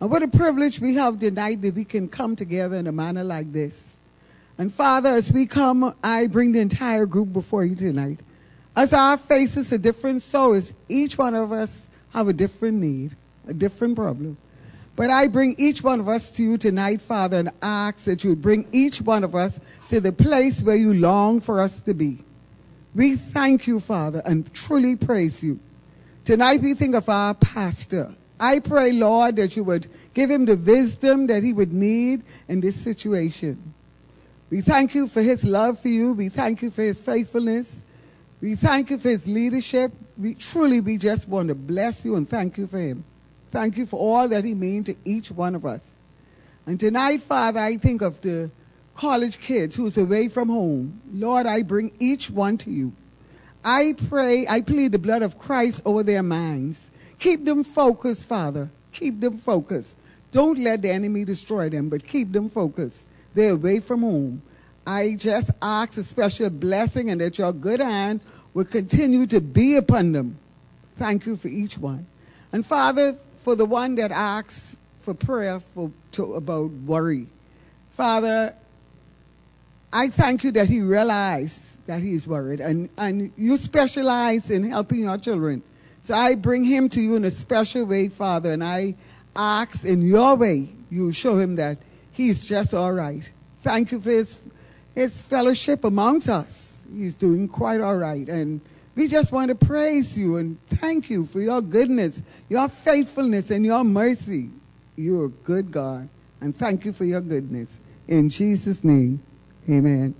And 0.00 0.10
what 0.10 0.22
a 0.22 0.28
privilege 0.28 0.78
we 0.78 0.94
have 0.96 1.18
tonight 1.18 1.62
that 1.62 1.74
we 1.74 1.84
can 1.84 2.08
come 2.08 2.36
together 2.36 2.76
in 2.76 2.86
a 2.86 2.92
manner 2.92 3.24
like 3.24 3.52
this. 3.52 3.94
And 4.58 4.72
Father, 4.72 5.10
as 5.10 5.32
we 5.32 5.46
come, 5.46 5.94
I 6.02 6.26
bring 6.26 6.52
the 6.52 6.60
entire 6.60 7.06
group 7.06 7.32
before 7.32 7.64
you 7.64 7.74
tonight. 7.74 8.20
As 8.76 8.92
our 8.92 9.16
faces 9.16 9.72
are 9.72 9.78
different, 9.78 10.22
so 10.22 10.52
is 10.52 10.74
each 10.88 11.18
one 11.18 11.34
of 11.34 11.52
us 11.52 11.86
have 12.12 12.28
a 12.28 12.32
different 12.32 12.80
need, 12.80 13.16
a 13.48 13.54
different 13.54 13.96
problem. 13.96 14.36
But 14.94 15.10
I 15.10 15.26
bring 15.26 15.54
each 15.58 15.82
one 15.82 16.00
of 16.00 16.08
us 16.08 16.30
to 16.32 16.42
you 16.42 16.58
tonight, 16.58 17.00
Father, 17.00 17.38
and 17.38 17.50
ask 17.62 18.04
that 18.04 18.22
you 18.22 18.30
would 18.30 18.42
bring 18.42 18.66
each 18.72 19.00
one 19.00 19.24
of 19.24 19.34
us 19.34 19.58
to 19.88 20.00
the 20.00 20.12
place 20.12 20.62
where 20.62 20.76
you 20.76 20.92
long 20.94 21.40
for 21.40 21.60
us 21.60 21.80
to 21.80 21.94
be. 21.94 22.18
We 22.94 23.16
thank 23.16 23.66
you, 23.66 23.80
Father, 23.80 24.20
and 24.24 24.52
truly 24.52 24.96
praise 24.96 25.42
you. 25.42 25.58
Tonight 26.24 26.60
we 26.60 26.74
think 26.74 26.94
of 26.94 27.08
our 27.08 27.34
pastor. 27.34 28.14
I 28.38 28.58
pray, 28.58 28.92
Lord, 28.92 29.36
that 29.36 29.56
you 29.56 29.64
would 29.64 29.86
give 30.14 30.30
him 30.30 30.44
the 30.44 30.56
wisdom 30.56 31.26
that 31.28 31.42
he 31.42 31.52
would 31.52 31.72
need 31.72 32.22
in 32.48 32.60
this 32.60 32.76
situation. 32.76 33.74
We 34.52 34.60
thank 34.60 34.94
you 34.94 35.08
for 35.08 35.22
his 35.22 35.44
love 35.44 35.78
for 35.78 35.88
you. 35.88 36.12
We 36.12 36.28
thank 36.28 36.60
you 36.60 36.70
for 36.70 36.82
his 36.82 37.00
faithfulness. 37.00 37.80
We 38.42 38.54
thank 38.54 38.90
you 38.90 38.98
for 38.98 39.08
his 39.08 39.26
leadership. 39.26 39.92
We 40.18 40.34
truly, 40.34 40.82
we 40.82 40.98
just 40.98 41.26
want 41.26 41.48
to 41.48 41.54
bless 41.54 42.04
you 42.04 42.16
and 42.16 42.28
thank 42.28 42.58
you 42.58 42.66
for 42.66 42.78
him. 42.78 43.02
Thank 43.50 43.78
you 43.78 43.86
for 43.86 43.98
all 43.98 44.28
that 44.28 44.44
he 44.44 44.52
means 44.52 44.84
to 44.86 44.96
each 45.06 45.30
one 45.30 45.54
of 45.54 45.64
us. 45.64 45.94
And 46.66 46.78
tonight, 46.78 47.22
Father, 47.22 47.60
I 47.60 47.78
think 47.78 48.02
of 48.02 48.20
the 48.20 48.50
college 48.94 49.40
kids 49.40 49.74
who's 49.74 49.96
away 49.96 50.28
from 50.28 50.50
home. 50.50 51.00
Lord, 51.14 51.46
I 51.46 51.62
bring 51.62 51.90
each 51.98 52.28
one 52.28 52.58
to 52.58 52.70
you. 52.70 52.92
I 53.64 53.94
pray, 54.10 54.46
I 54.46 54.60
plead 54.60 54.92
the 54.92 54.98
blood 54.98 55.22
of 55.22 55.38
Christ 55.38 55.80
over 55.86 56.02
their 56.02 56.22
minds. 56.22 56.90
Keep 57.20 57.46
them 57.46 57.64
focused, 57.64 58.28
Father. 58.28 58.68
Keep 58.92 59.18
them 59.18 59.38
focused. 59.38 59.96
Don't 60.30 60.58
let 60.58 60.82
the 60.82 60.90
enemy 60.90 61.24
destroy 61.24 61.70
them, 61.70 61.88
but 61.88 62.06
keep 62.06 62.32
them 62.32 62.50
focused. 62.50 63.06
They're 63.34 63.52
away 63.52 63.80
from 63.80 64.02
home. 64.02 64.42
I 64.86 65.14
just 65.14 65.50
ask 65.60 65.96
a 65.96 66.02
special 66.02 66.50
blessing 66.50 67.10
and 67.10 67.20
that 67.20 67.38
your 67.38 67.52
good 67.52 67.80
hand 67.80 68.20
will 68.52 68.64
continue 68.64 69.26
to 69.26 69.40
be 69.40 69.76
upon 69.76 70.12
them. 70.12 70.38
Thank 70.96 71.26
you 71.26 71.36
for 71.36 71.48
each 71.48 71.78
one. 71.78 72.06
And 72.52 72.66
Father, 72.66 73.16
for 73.44 73.54
the 73.54 73.64
one 73.64 73.94
that 73.96 74.10
asks 74.10 74.76
for 75.00 75.14
prayer 75.14 75.60
for, 75.74 75.90
to, 76.12 76.34
about 76.34 76.70
worry, 76.70 77.26
Father, 77.92 78.54
I 79.92 80.08
thank 80.08 80.44
you 80.44 80.52
that 80.52 80.68
he 80.68 80.80
realized 80.80 81.60
that 81.86 82.00
he 82.00 82.14
is 82.14 82.26
worried. 82.26 82.60
And, 82.60 82.88
and 82.96 83.32
you 83.36 83.56
specialize 83.56 84.50
in 84.50 84.70
helping 84.70 85.00
your 85.00 85.18
children. 85.18 85.62
So 86.02 86.14
I 86.14 86.34
bring 86.34 86.64
him 86.64 86.88
to 86.90 87.00
you 87.00 87.16
in 87.16 87.24
a 87.24 87.30
special 87.30 87.84
way, 87.84 88.08
Father, 88.08 88.52
and 88.52 88.64
I 88.64 88.94
ask 89.36 89.84
in 89.84 90.02
your 90.02 90.36
way 90.36 90.68
you 90.90 91.12
show 91.12 91.38
him 91.38 91.56
that 91.56 91.78
he's 92.12 92.46
just 92.46 92.72
all 92.72 92.92
right. 92.92 93.30
Thank 93.62 93.92
you 93.92 94.00
for 94.00 94.10
his, 94.10 94.38
his 94.94 95.22
fellowship 95.22 95.84
amongst 95.84 96.28
us. 96.28 96.84
He's 96.94 97.14
doing 97.14 97.48
quite 97.48 97.80
all 97.80 97.96
right. 97.96 98.28
And 98.28 98.60
we 98.94 99.08
just 99.08 99.32
want 99.32 99.48
to 99.48 99.54
praise 99.54 100.16
you 100.16 100.36
and 100.36 100.58
thank 100.68 101.08
you 101.08 101.26
for 101.26 101.40
your 101.40 101.62
goodness, 101.62 102.22
your 102.48 102.68
faithfulness, 102.68 103.50
and 103.50 103.64
your 103.64 103.84
mercy. 103.84 104.50
You're 104.96 105.26
a 105.26 105.30
good 105.30 105.70
God. 105.70 106.08
And 106.40 106.56
thank 106.56 106.84
you 106.84 106.92
for 106.92 107.04
your 107.04 107.20
goodness. 107.20 107.78
In 108.08 108.28
Jesus' 108.28 108.84
name. 108.84 109.22
Amen. 109.68 110.14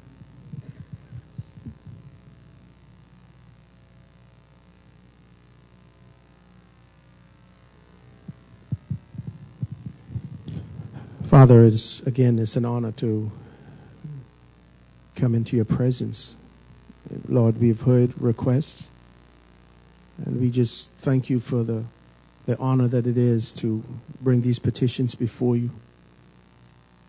Father, 11.32 11.64
it's 11.64 12.00
again, 12.00 12.38
it's 12.38 12.56
an 12.56 12.66
honor 12.66 12.92
to 12.92 13.32
come 15.16 15.34
into 15.34 15.56
your 15.56 15.64
presence. 15.64 16.36
Lord, 17.26 17.58
we've 17.58 17.80
heard 17.80 18.12
requests, 18.20 18.90
and 20.26 20.38
we 20.38 20.50
just 20.50 20.92
thank 20.98 21.30
you 21.30 21.40
for 21.40 21.64
the, 21.64 21.84
the 22.44 22.58
honor 22.58 22.86
that 22.86 23.06
it 23.06 23.16
is 23.16 23.50
to 23.54 23.82
bring 24.20 24.42
these 24.42 24.58
petitions 24.58 25.14
before 25.14 25.56
you. 25.56 25.70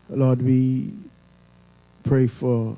Lord, 0.10 0.42
we 0.42 0.94
pray 2.04 2.28
for 2.28 2.78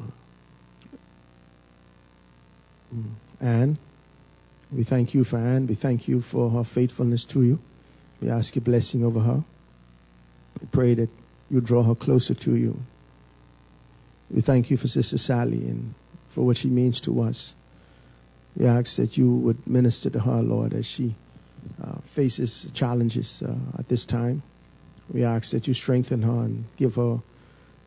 mm, 2.92 3.12
Anne. 3.40 3.78
We 4.72 4.84
thank 4.84 5.14
you 5.14 5.24
for 5.24 5.38
Anne. 5.38 5.68
We 5.68 5.76
thank 5.76 6.08
you 6.08 6.22
for 6.22 6.50
her 6.50 6.64
faithfulness 6.64 7.24
to 7.26 7.44
you. 7.44 7.60
We 8.20 8.32
ask 8.32 8.56
your 8.56 8.64
blessing 8.64 9.06
over 9.06 9.20
her. 9.20 9.44
We 10.60 10.68
pray 10.72 10.96
that 10.96 11.10
you 11.56 11.62
draw 11.62 11.84
her 11.84 11.96
closer 11.96 12.34
to 12.34 12.56
you. 12.56 12.84
We 14.30 14.42
thank 14.42 14.70
you 14.70 14.76
for 14.76 14.90
Sister 14.90 15.18
Sally 15.18 15.68
and 15.70 15.94
for 16.30 16.46
what 16.46 16.58
she 16.58 16.68
means 16.68 17.00
to 17.02 17.22
us. 17.22 17.56
We 18.58 18.66
ask 18.66 18.98
that 18.98 19.18
you 19.18 19.34
would 19.36 19.66
minister 19.66 20.10
to 20.10 20.20
her, 20.20 20.42
Lord, 20.42 20.74
as 20.74 20.86
she 20.86 21.16
uh, 21.82 22.00
faces 22.14 22.70
challenges 22.74 23.42
uh, 23.42 23.56
at 23.80 23.88
this 23.88 24.06
time. 24.06 24.44
We 25.14 25.24
ask 25.24 25.52
that 25.52 25.66
you 25.68 25.74
strengthen 25.74 26.24
her 26.24 26.44
and 26.44 26.66
give 26.76 26.96
her 26.96 27.20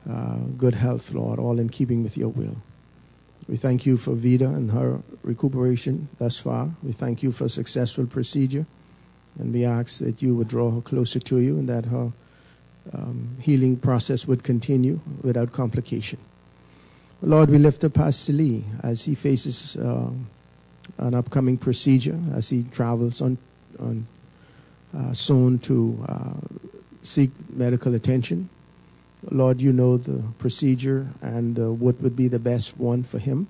uh, 0.09 0.37
good 0.57 0.75
health, 0.75 1.13
Lord, 1.13 1.39
all 1.39 1.59
in 1.59 1.69
keeping 1.69 2.03
with 2.03 2.17
your 2.17 2.29
will. 2.29 2.57
We 3.49 3.57
thank 3.57 3.85
you 3.85 3.99
for 3.99 4.15
Vida 4.15 4.47
and 4.47 4.71
her 4.71 5.03
recuperation 5.23 6.09
thus 6.19 6.39
far. 6.39 6.71
We 6.83 6.93
thank 6.93 7.23
you 7.23 7.33
for 7.33 7.45
a 7.45 7.51
successful 7.51 8.07
procedure. 8.07 8.67
And 9.39 9.53
we 9.53 9.65
ask 9.65 10.01
that 10.01 10.23
you 10.23 10.35
would 10.37 10.49
draw 10.49 10.71
her 10.71 10.81
closer 10.81 11.21
to 11.21 11.39
you 11.39 11.59
and 11.59 11.69
that 11.69 11.87
her 11.87 12.13
um, 12.93 13.37
healing 13.41 13.77
process 13.77 14.27
would 14.27 14.43
continue 14.43 15.01
without 15.23 15.53
complication. 15.53 16.19
Lord, 17.23 17.51
we 17.51 17.59
lift 17.59 17.83
up 17.85 17.95
Pastor 17.95 18.33
Lee 18.33 18.65
as 18.83 19.05
he 19.05 19.15
faces 19.15 19.77
uh, 19.77 20.11
an 20.99 21.15
upcoming 21.15 21.59
procedure, 21.59 22.19
as 22.35 22.49
he 22.49 22.65
travels 22.71 23.21
on, 23.21 23.39
on 23.81 24.07
uh, 24.97 25.13
soon 25.13 25.59
to 25.61 26.05
uh, 26.09 26.59
seek 27.03 27.31
medical 27.51 27.95
attention. 27.95 28.49
Lord, 29.31 29.61
you 29.61 29.73
know 29.73 29.97
the 29.97 30.23
procedure 30.39 31.09
and 31.21 31.59
uh, 31.59 31.73
what 31.73 32.01
would 32.01 32.15
be 32.15 32.29
the 32.29 32.39
best 32.39 32.79
one 32.79 33.03
for 33.03 33.19
him. 33.19 33.49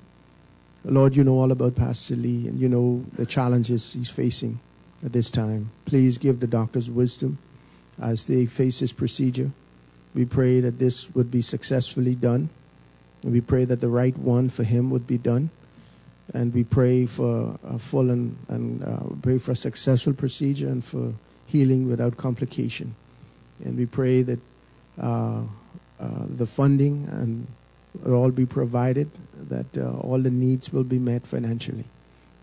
Lord, 0.85 1.15
you 1.15 1.23
know 1.23 1.39
all 1.39 1.53
about 1.53 1.75
Pastor 1.75 2.17
Lee 2.17 2.49
and 2.49 2.59
you 2.59 2.69
know 2.69 3.05
the 3.17 3.27
challenges 3.27 3.93
he's 3.93 4.09
facing 4.09 4.61
at 5.05 5.13
this 5.13 5.31
time. 5.31 5.71
Please 5.85 6.17
give 6.17 6.41
the 6.41 6.47
doctors 6.47 6.91
wisdom 6.91 7.39
as 8.01 8.27
they 8.27 8.47
face 8.47 8.81
this 8.81 8.93
procedure. 8.93 9.51
We 10.15 10.25
pray 10.25 10.61
that 10.61 10.79
this 10.79 11.13
would 11.15 11.31
be 11.31 11.43
successfully 11.43 12.15
done. 12.15 12.49
And 13.23 13.33
we 13.33 13.41
pray 13.41 13.65
that 13.65 13.81
the 13.81 13.89
right 13.89 14.17
one 14.17 14.49
for 14.49 14.65
him 14.65 14.91
would 14.91 15.07
be 15.07 15.19
done. 15.19 15.51
And 16.35 16.53
we 16.53 16.65
pray 16.65 17.07
for 17.07 17.59
a 17.65 17.79
full 17.79 18.11
and, 18.11 18.37
and 18.49 18.85
uh, 18.85 19.01
pray 19.23 19.39
for 19.39 19.53
a 19.53 19.57
successful 19.57 20.13
procedure 20.13 20.69
and 20.69 20.85
for 20.85 21.13
healing 21.47 21.89
without 21.89 22.17
complication. 22.17 22.95
And 23.65 23.77
we 23.77 23.87
pray 23.87 24.23
that 24.23 24.39
uh, 25.01 25.43
uh, 25.99 26.09
the 26.29 26.47
funding 26.47 27.09
and 27.11 27.47
will 28.05 28.15
all 28.15 28.31
be 28.31 28.47
provided, 28.47 29.11
that 29.49 29.67
uh, 29.77 29.91
all 30.01 30.19
the 30.19 30.31
needs 30.31 30.73
will 30.73 30.85
be 30.85 30.99
met 30.99 31.27
financially. 31.27 31.85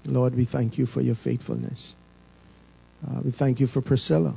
Lord, 0.05 0.35
we 0.35 0.45
thank 0.45 0.77
you 0.77 0.85
for 0.85 1.01
your 1.01 1.15
faithfulness. 1.15 1.95
Uh, 3.05 3.21
we 3.23 3.31
thank 3.31 3.59
you 3.59 3.67
for 3.67 3.81
Priscilla 3.81 4.33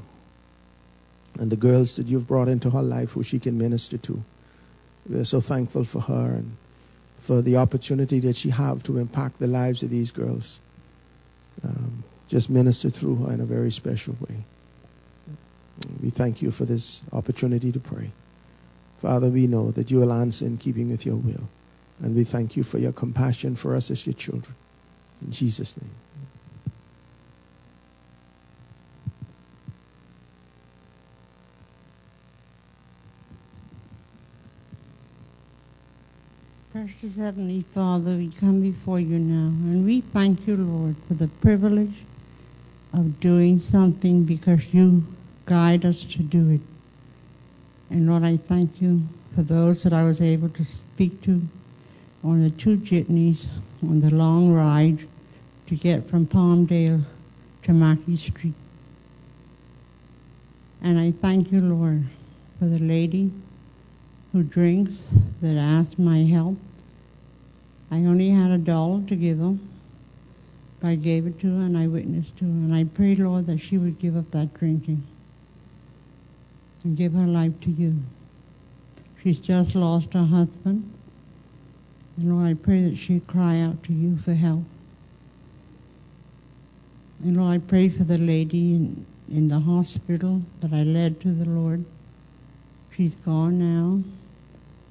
and 1.38 1.50
the 1.50 1.56
girls 1.56 1.96
that 1.96 2.06
you've 2.06 2.26
brought 2.26 2.48
into 2.48 2.70
her 2.70 2.82
life 2.82 3.12
who 3.12 3.22
she 3.22 3.38
can 3.38 3.56
minister 3.56 3.96
to. 3.98 4.22
We're 5.08 5.24
so 5.24 5.40
thankful 5.40 5.84
for 5.84 6.00
her 6.02 6.34
and 6.34 6.56
for 7.18 7.42
the 7.42 7.56
opportunity 7.56 8.20
that 8.20 8.36
she 8.36 8.50
have 8.50 8.82
to 8.84 8.98
impact 8.98 9.38
the 9.38 9.46
lives 9.46 9.82
of 9.82 9.90
these 9.90 10.10
girls. 10.10 10.60
Um, 11.64 12.04
just 12.28 12.50
minister 12.50 12.90
through 12.90 13.16
her 13.16 13.32
in 13.32 13.40
a 13.40 13.44
very 13.44 13.72
special 13.72 14.16
way. 14.20 14.36
We 16.02 16.10
thank 16.10 16.42
you 16.42 16.50
for 16.50 16.64
this 16.64 17.00
opportunity 17.12 17.72
to 17.72 17.80
pray. 17.80 18.10
Father, 18.98 19.28
we 19.28 19.46
know 19.46 19.70
that 19.72 19.90
you 19.90 20.00
will 20.00 20.12
answer 20.12 20.44
in 20.44 20.58
keeping 20.58 20.90
with 20.90 21.06
your 21.06 21.16
will. 21.16 21.48
And 22.00 22.14
we 22.14 22.24
thank 22.24 22.56
you 22.56 22.62
for 22.62 22.78
your 22.78 22.92
compassion 22.92 23.56
for 23.56 23.74
us 23.74 23.90
as 23.90 24.06
your 24.06 24.14
children. 24.14 24.54
In 25.22 25.32
Jesus' 25.32 25.76
name. 25.76 25.90
Precious 36.78 37.16
Heavenly 37.16 37.64
Father, 37.74 38.12
we 38.12 38.28
come 38.28 38.60
before 38.60 39.00
you 39.00 39.18
now, 39.18 39.48
and 39.48 39.84
we 39.84 40.00
thank 40.00 40.46
you, 40.46 40.56
Lord, 40.56 40.94
for 41.08 41.14
the 41.14 41.26
privilege 41.26 42.04
of 42.92 43.18
doing 43.18 43.58
something 43.58 44.22
because 44.22 44.72
you 44.72 45.04
guide 45.46 45.84
us 45.84 46.04
to 46.04 46.22
do 46.22 46.50
it. 46.50 46.60
And 47.90 48.08
Lord, 48.08 48.22
I 48.22 48.36
thank 48.36 48.80
you 48.80 49.02
for 49.34 49.42
those 49.42 49.82
that 49.82 49.92
I 49.92 50.04
was 50.04 50.20
able 50.20 50.50
to 50.50 50.64
speak 50.64 51.20
to 51.22 51.42
on 52.22 52.44
the 52.44 52.50
two 52.50 52.76
jitneys 52.76 53.46
on 53.82 54.00
the 54.00 54.14
long 54.14 54.52
ride 54.52 55.04
to 55.66 55.74
get 55.74 56.08
from 56.08 56.28
Palmdale 56.28 57.04
to 57.64 57.72
Mackey 57.72 58.16
Street. 58.16 58.54
And 60.80 61.00
I 61.00 61.10
thank 61.10 61.50
you, 61.50 61.60
Lord, 61.60 62.04
for 62.60 62.66
the 62.66 62.78
lady 62.78 63.32
who 64.30 64.44
drinks 64.44 64.92
that 65.42 65.56
asked 65.56 65.98
my 65.98 66.18
help. 66.18 66.56
I 67.90 67.96
only 67.96 68.30
had 68.30 68.50
a 68.50 68.58
dollar 68.58 69.02
to 69.06 69.16
give 69.16 69.38
her. 69.38 69.56
I 70.82 70.94
gave 70.94 71.26
it 71.26 71.40
to 71.40 71.46
her 71.46 71.62
and 71.64 71.76
I 71.76 71.86
witnessed 71.86 72.36
to 72.38 72.44
her. 72.44 72.50
And 72.50 72.74
I 72.74 72.84
prayed, 72.84 73.18
Lord, 73.18 73.46
that 73.46 73.58
she 73.58 73.78
would 73.78 73.98
give 73.98 74.16
up 74.16 74.30
that 74.30 74.54
drinking 74.54 75.02
and 76.84 76.96
give 76.96 77.14
her 77.14 77.26
life 77.26 77.58
to 77.62 77.70
you. 77.70 77.96
She's 79.22 79.38
just 79.38 79.74
lost 79.74 80.12
her 80.12 80.24
husband. 80.24 80.92
And 82.16 82.30
Lord, 82.30 82.46
I 82.48 82.54
pray 82.54 82.88
that 82.88 82.96
she'd 82.96 83.26
cry 83.26 83.60
out 83.60 83.82
to 83.84 83.92
you 83.92 84.16
for 84.18 84.34
help. 84.34 84.64
And 87.24 87.36
Lord, 87.36 87.54
I 87.54 87.58
pray 87.58 87.88
for 87.88 88.04
the 88.04 88.18
lady 88.18 88.74
in, 88.74 89.06
in 89.28 89.48
the 89.48 89.58
hospital 89.58 90.42
that 90.60 90.72
I 90.72 90.84
led 90.84 91.20
to 91.22 91.32
the 91.32 91.48
Lord. 91.48 91.84
She's 92.94 93.14
gone 93.16 93.58
now. 93.58 94.02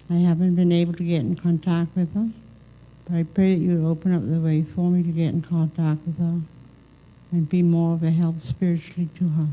I 0.10 0.20
haven't 0.20 0.56
been 0.56 0.72
able 0.72 0.94
to 0.94 1.04
get 1.04 1.22
in 1.22 1.36
contact 1.36 1.96
with 1.96 2.14
her. 2.14 2.30
I 3.14 3.24
pray 3.24 3.56
that 3.56 3.62
you 3.62 3.78
would 3.78 3.90
open 3.90 4.14
up 4.14 4.30
the 4.30 4.40
way 4.40 4.64
for 4.64 4.90
me 4.90 5.02
to 5.02 5.10
get 5.10 5.30
in 5.30 5.42
contact 5.42 6.06
with 6.06 6.18
her 6.18 6.42
and 7.32 7.50
be 7.50 7.62
more 7.62 7.94
of 7.94 8.04
a 8.04 8.12
help 8.12 8.40
spiritually 8.42 9.10
to 9.18 9.30
her. 9.30 9.48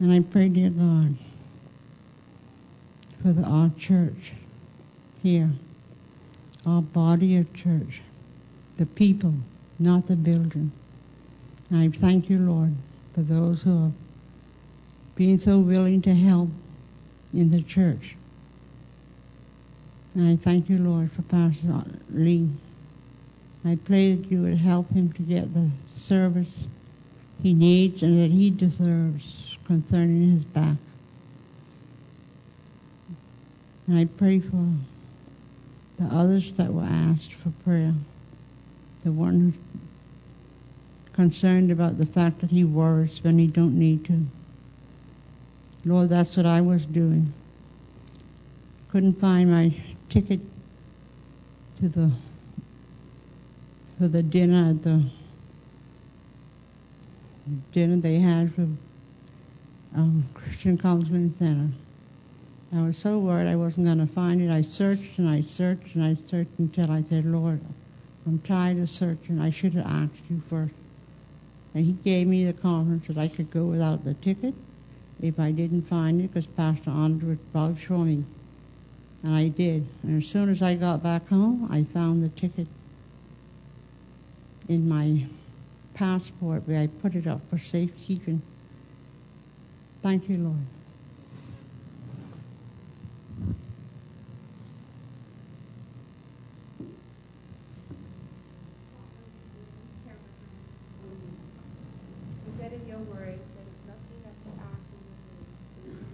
And 0.00 0.12
I 0.12 0.20
pray, 0.20 0.50
dear 0.50 0.70
God, 0.70 1.16
for 3.22 3.32
the, 3.32 3.42
our 3.48 3.70
church 3.78 4.32
here, 5.22 5.50
our 6.66 6.82
body 6.82 7.36
of 7.38 7.52
church, 7.54 8.02
the 8.76 8.84
people, 8.84 9.32
not 9.78 10.06
the 10.06 10.16
building. 10.16 10.72
And 11.70 11.80
I 11.80 11.88
thank 11.96 12.28
you, 12.28 12.38
Lord, 12.38 12.74
for 13.14 13.22
those 13.22 13.62
who 13.62 13.86
are 13.86 13.92
being 15.14 15.38
so 15.38 15.58
willing 15.58 16.02
to 16.02 16.14
help 16.14 16.50
in 17.32 17.50
the 17.50 17.62
church. 17.62 18.16
And 20.16 20.30
I 20.30 20.36
thank 20.42 20.70
you, 20.70 20.78
Lord, 20.78 21.12
for 21.12 21.20
Pastor 21.20 21.84
Lee. 22.10 22.48
I 23.66 23.76
pray 23.84 24.14
that 24.14 24.30
you 24.32 24.40
would 24.42 24.56
help 24.56 24.88
him 24.88 25.12
to 25.12 25.22
get 25.22 25.52
the 25.52 25.68
service 25.94 26.68
he 27.42 27.52
needs 27.52 28.02
and 28.02 28.18
that 28.22 28.30
he 28.34 28.48
deserves 28.48 29.58
concerning 29.66 30.30
his 30.30 30.44
back. 30.46 30.78
And 33.86 33.98
I 33.98 34.06
pray 34.06 34.40
for 34.40 34.66
the 35.98 36.06
others 36.06 36.52
that 36.52 36.72
were 36.72 36.88
asked 36.90 37.34
for 37.34 37.50
prayer. 37.62 37.92
The 39.04 39.12
one 39.12 39.52
who's 39.52 41.12
concerned 41.12 41.70
about 41.70 41.98
the 41.98 42.06
fact 42.06 42.40
that 42.40 42.50
he 42.50 42.64
worries 42.64 43.22
when 43.22 43.38
he 43.38 43.48
don't 43.48 43.78
need 43.78 44.06
to. 44.06 44.24
Lord, 45.84 46.08
that's 46.08 46.38
what 46.38 46.46
I 46.46 46.62
was 46.62 46.86
doing. 46.86 47.34
Couldn't 48.90 49.20
find 49.20 49.50
my 49.50 49.74
ticket 50.08 50.40
to 51.80 51.88
the 51.88 52.10
for 53.98 54.08
the 54.08 54.22
dinner 54.22 54.70
at 54.70 54.82
the 54.82 55.02
dinner 57.72 57.96
they 57.96 58.18
had 58.18 58.54
for 58.54 58.66
um, 59.94 60.24
Christian 60.34 60.76
Counseling 60.76 61.34
Center. 61.38 61.68
I 62.74 62.82
was 62.82 62.98
so 62.98 63.18
worried 63.18 63.48
I 63.48 63.56
wasn't 63.56 63.86
going 63.86 63.98
to 63.98 64.12
find 64.12 64.42
it. 64.42 64.50
I 64.50 64.60
searched 64.62 65.18
and 65.18 65.28
I 65.28 65.40
searched 65.40 65.94
and 65.94 66.04
I 66.04 66.16
searched 66.28 66.58
until 66.58 66.90
I 66.90 67.02
said, 67.02 67.24
Lord, 67.24 67.60
I'm 68.26 68.40
tired 68.40 68.78
of 68.78 68.90
searching. 68.90 69.40
I 69.40 69.50
should 69.50 69.74
have 69.74 69.86
asked 69.86 70.20
you 70.28 70.40
first. 70.40 70.74
And 71.74 71.84
he 71.84 71.92
gave 71.92 72.26
me 72.26 72.44
the 72.44 72.52
conference 72.52 73.06
that 73.06 73.18
I 73.18 73.28
could 73.28 73.50
go 73.50 73.64
without 73.64 74.04
the 74.04 74.14
ticket 74.14 74.54
if 75.22 75.38
I 75.38 75.52
didn't 75.52 75.82
find 75.82 76.20
it 76.20 76.28
because 76.28 76.46
Pastor 76.46 76.90
Andre 76.90 77.28
would 77.30 77.38
vouch 77.52 77.86
for 77.86 77.98
me. 77.98 78.24
And 79.26 79.34
I 79.34 79.48
did. 79.48 79.84
And 80.04 80.22
as 80.22 80.28
soon 80.28 80.48
as 80.48 80.62
I 80.62 80.76
got 80.76 81.02
back 81.02 81.28
home, 81.28 81.68
I 81.68 81.82
found 81.82 82.22
the 82.22 82.28
ticket 82.28 82.68
in 84.68 84.88
my 84.88 85.26
passport 85.94 86.62
where 86.66 86.80
I 86.80 86.86
put 86.86 87.16
it 87.16 87.26
up 87.26 87.40
for 87.50 87.58
safekeeping. 87.58 88.40
Thank 90.00 90.28
you, 90.28 90.36
Lord. 90.36 90.54
You 102.46 102.52
said 102.56 102.72
in 102.72 102.86
your 102.86 102.98
word, 102.98 103.40
there 103.56 103.66
is 103.66 103.80
nothing 103.88 104.22
that 104.22 104.36
you 104.44 104.52
ask 104.60 104.86
in 104.94 105.02
your 105.82 105.96
name, 105.96 106.06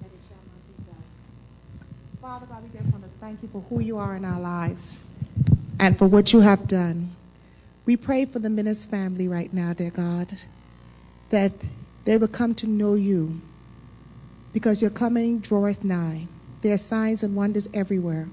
that 0.00 0.10
it 0.10 0.22
shall 0.26 0.42
not 0.42 0.62
be 0.66 0.74
done. 0.90 1.06
Father 2.20 2.46
God, 2.46 2.62
we 2.62 2.68
just 2.78 2.90
want 2.92 3.04
to 3.04 3.12
thank 3.32 3.42
you 3.44 3.48
for 3.48 3.64
who 3.70 3.80
you 3.80 3.96
are 3.96 4.14
in 4.14 4.26
our 4.26 4.38
lives 4.38 4.98
and 5.80 5.96
for 5.96 6.06
what 6.06 6.34
you 6.34 6.40
have 6.40 6.68
done. 6.68 7.16
We 7.86 7.96
pray 7.96 8.26
for 8.26 8.40
the 8.40 8.50
Minnis 8.50 8.86
family 8.86 9.26
right 9.26 9.50
now, 9.54 9.72
dear 9.72 9.88
God, 9.88 10.36
that 11.30 11.50
they 12.04 12.18
will 12.18 12.28
come 12.28 12.54
to 12.56 12.66
know 12.66 12.92
you 12.92 13.40
because 14.52 14.82
your 14.82 14.90
coming 14.90 15.38
draweth 15.38 15.82
nigh. 15.82 16.26
There 16.60 16.74
are 16.74 16.78
signs 16.78 17.22
and 17.22 17.34
wonders 17.34 17.70
everywhere. 17.72 18.28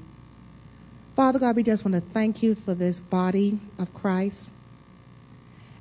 Father 1.15 1.39
God, 1.39 1.55
we 1.55 1.63
just 1.63 1.85
want 1.85 1.95
to 1.95 2.01
thank 2.01 2.43
you 2.43 2.53
for 2.53 2.75
this 2.75 2.99
body 2.99 3.57
of 3.77 3.93
Christ. 3.93 4.51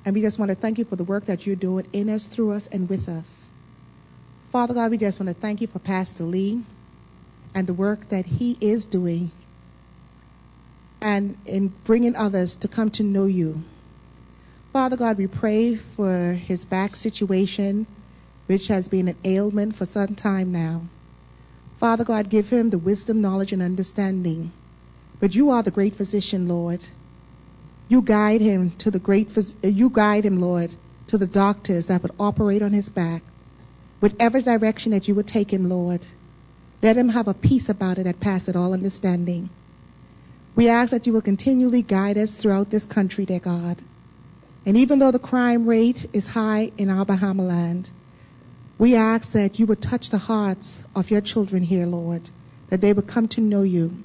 And 0.05 0.15
we 0.15 0.21
just 0.21 0.39
want 0.39 0.47
to 0.47 0.55
thank 0.55 0.77
you 0.77 0.85
for 0.85 0.95
the 0.95 1.03
work 1.03 1.25
that 1.25 1.45
you're 1.45 1.57
doing 1.57 1.87
in 1.91 2.09
us, 2.09 2.25
through 2.25 2.53
us, 2.53 2.67
and 2.67 2.87
with 2.87 3.09
us. 3.09 3.47
Father 4.49 4.73
God, 4.73 4.91
we 4.91 4.97
just 4.97 5.19
want 5.19 5.27
to 5.27 5.33
thank 5.33 5.59
you 5.59 5.67
for 5.67 5.79
Pastor 5.79 6.23
Lee 6.23 6.63
and 7.59 7.67
the 7.67 7.73
work 7.73 8.07
that 8.07 8.25
he 8.25 8.57
is 8.61 8.85
doing 8.85 9.31
and 11.01 11.37
in 11.45 11.67
bringing 11.83 12.15
others 12.15 12.55
to 12.55 12.69
come 12.69 12.89
to 12.89 13.03
know 13.03 13.25
you. 13.25 13.63
Father 14.71 14.95
God, 14.95 15.17
we 15.17 15.27
pray 15.27 15.75
for 15.75 16.35
his 16.35 16.63
back 16.63 16.95
situation, 16.95 17.85
which 18.47 18.67
has 18.67 18.87
been 18.87 19.09
an 19.09 19.17
ailment 19.25 19.75
for 19.75 19.85
some 19.85 20.15
time 20.15 20.53
now. 20.53 20.83
Father 21.81 22.05
God, 22.05 22.29
give 22.29 22.47
him 22.49 22.69
the 22.69 22.77
wisdom, 22.77 23.19
knowledge, 23.19 23.51
and 23.51 23.61
understanding. 23.61 24.53
But 25.19 25.35
you 25.35 25.49
are 25.49 25.61
the 25.61 25.69
great 25.69 25.95
physician, 25.95 26.47
Lord. 26.47 26.87
You 27.89 28.01
guide 28.01 28.39
him 28.39 28.71
to 28.77 28.89
the 28.89 28.99
great, 28.99 29.27
phys- 29.27 29.55
you 29.63 29.89
guide 29.89 30.23
him, 30.23 30.39
Lord, 30.39 30.75
to 31.07 31.17
the 31.17 31.27
doctors 31.27 31.87
that 31.87 32.03
would 32.03 32.13
operate 32.17 32.61
on 32.61 32.71
his 32.71 32.87
back. 32.87 33.21
Whichever 33.99 34.39
direction 34.39 34.93
that 34.93 35.09
you 35.09 35.15
would 35.15 35.27
take 35.27 35.51
him, 35.51 35.67
Lord, 35.67 36.07
let 36.81 36.97
him 36.97 37.09
have 37.09 37.27
a 37.27 37.33
peace 37.33 37.69
about 37.69 37.97
it 37.97 38.03
that 38.03 38.19
passeth 38.19 38.55
all 38.55 38.73
understanding. 38.73 39.49
We 40.55 40.67
ask 40.67 40.91
that 40.91 41.05
you 41.05 41.13
will 41.13 41.21
continually 41.21 41.81
guide 41.81 42.17
us 42.17 42.31
throughout 42.31 42.69
this 42.69 42.85
country, 42.85 43.25
dear 43.25 43.39
God. 43.39 43.81
And 44.65 44.77
even 44.77 44.99
though 44.99 45.11
the 45.11 45.19
crime 45.19 45.65
rate 45.65 46.07
is 46.13 46.27
high 46.27 46.71
in 46.77 46.89
our 46.89 47.05
Bahama 47.05 47.43
land, 47.43 47.91
we 48.77 48.95
ask 48.95 49.33
that 49.33 49.59
you 49.59 49.65
would 49.65 49.81
touch 49.81 50.09
the 50.09 50.17
hearts 50.17 50.79
of 50.95 51.11
your 51.11 51.21
children 51.21 51.63
here, 51.63 51.85
Lord, 51.85 52.29
that 52.69 52.81
they 52.81 52.93
would 52.93 53.07
come 53.07 53.27
to 53.29 53.41
know 53.41 53.63
you. 53.63 54.03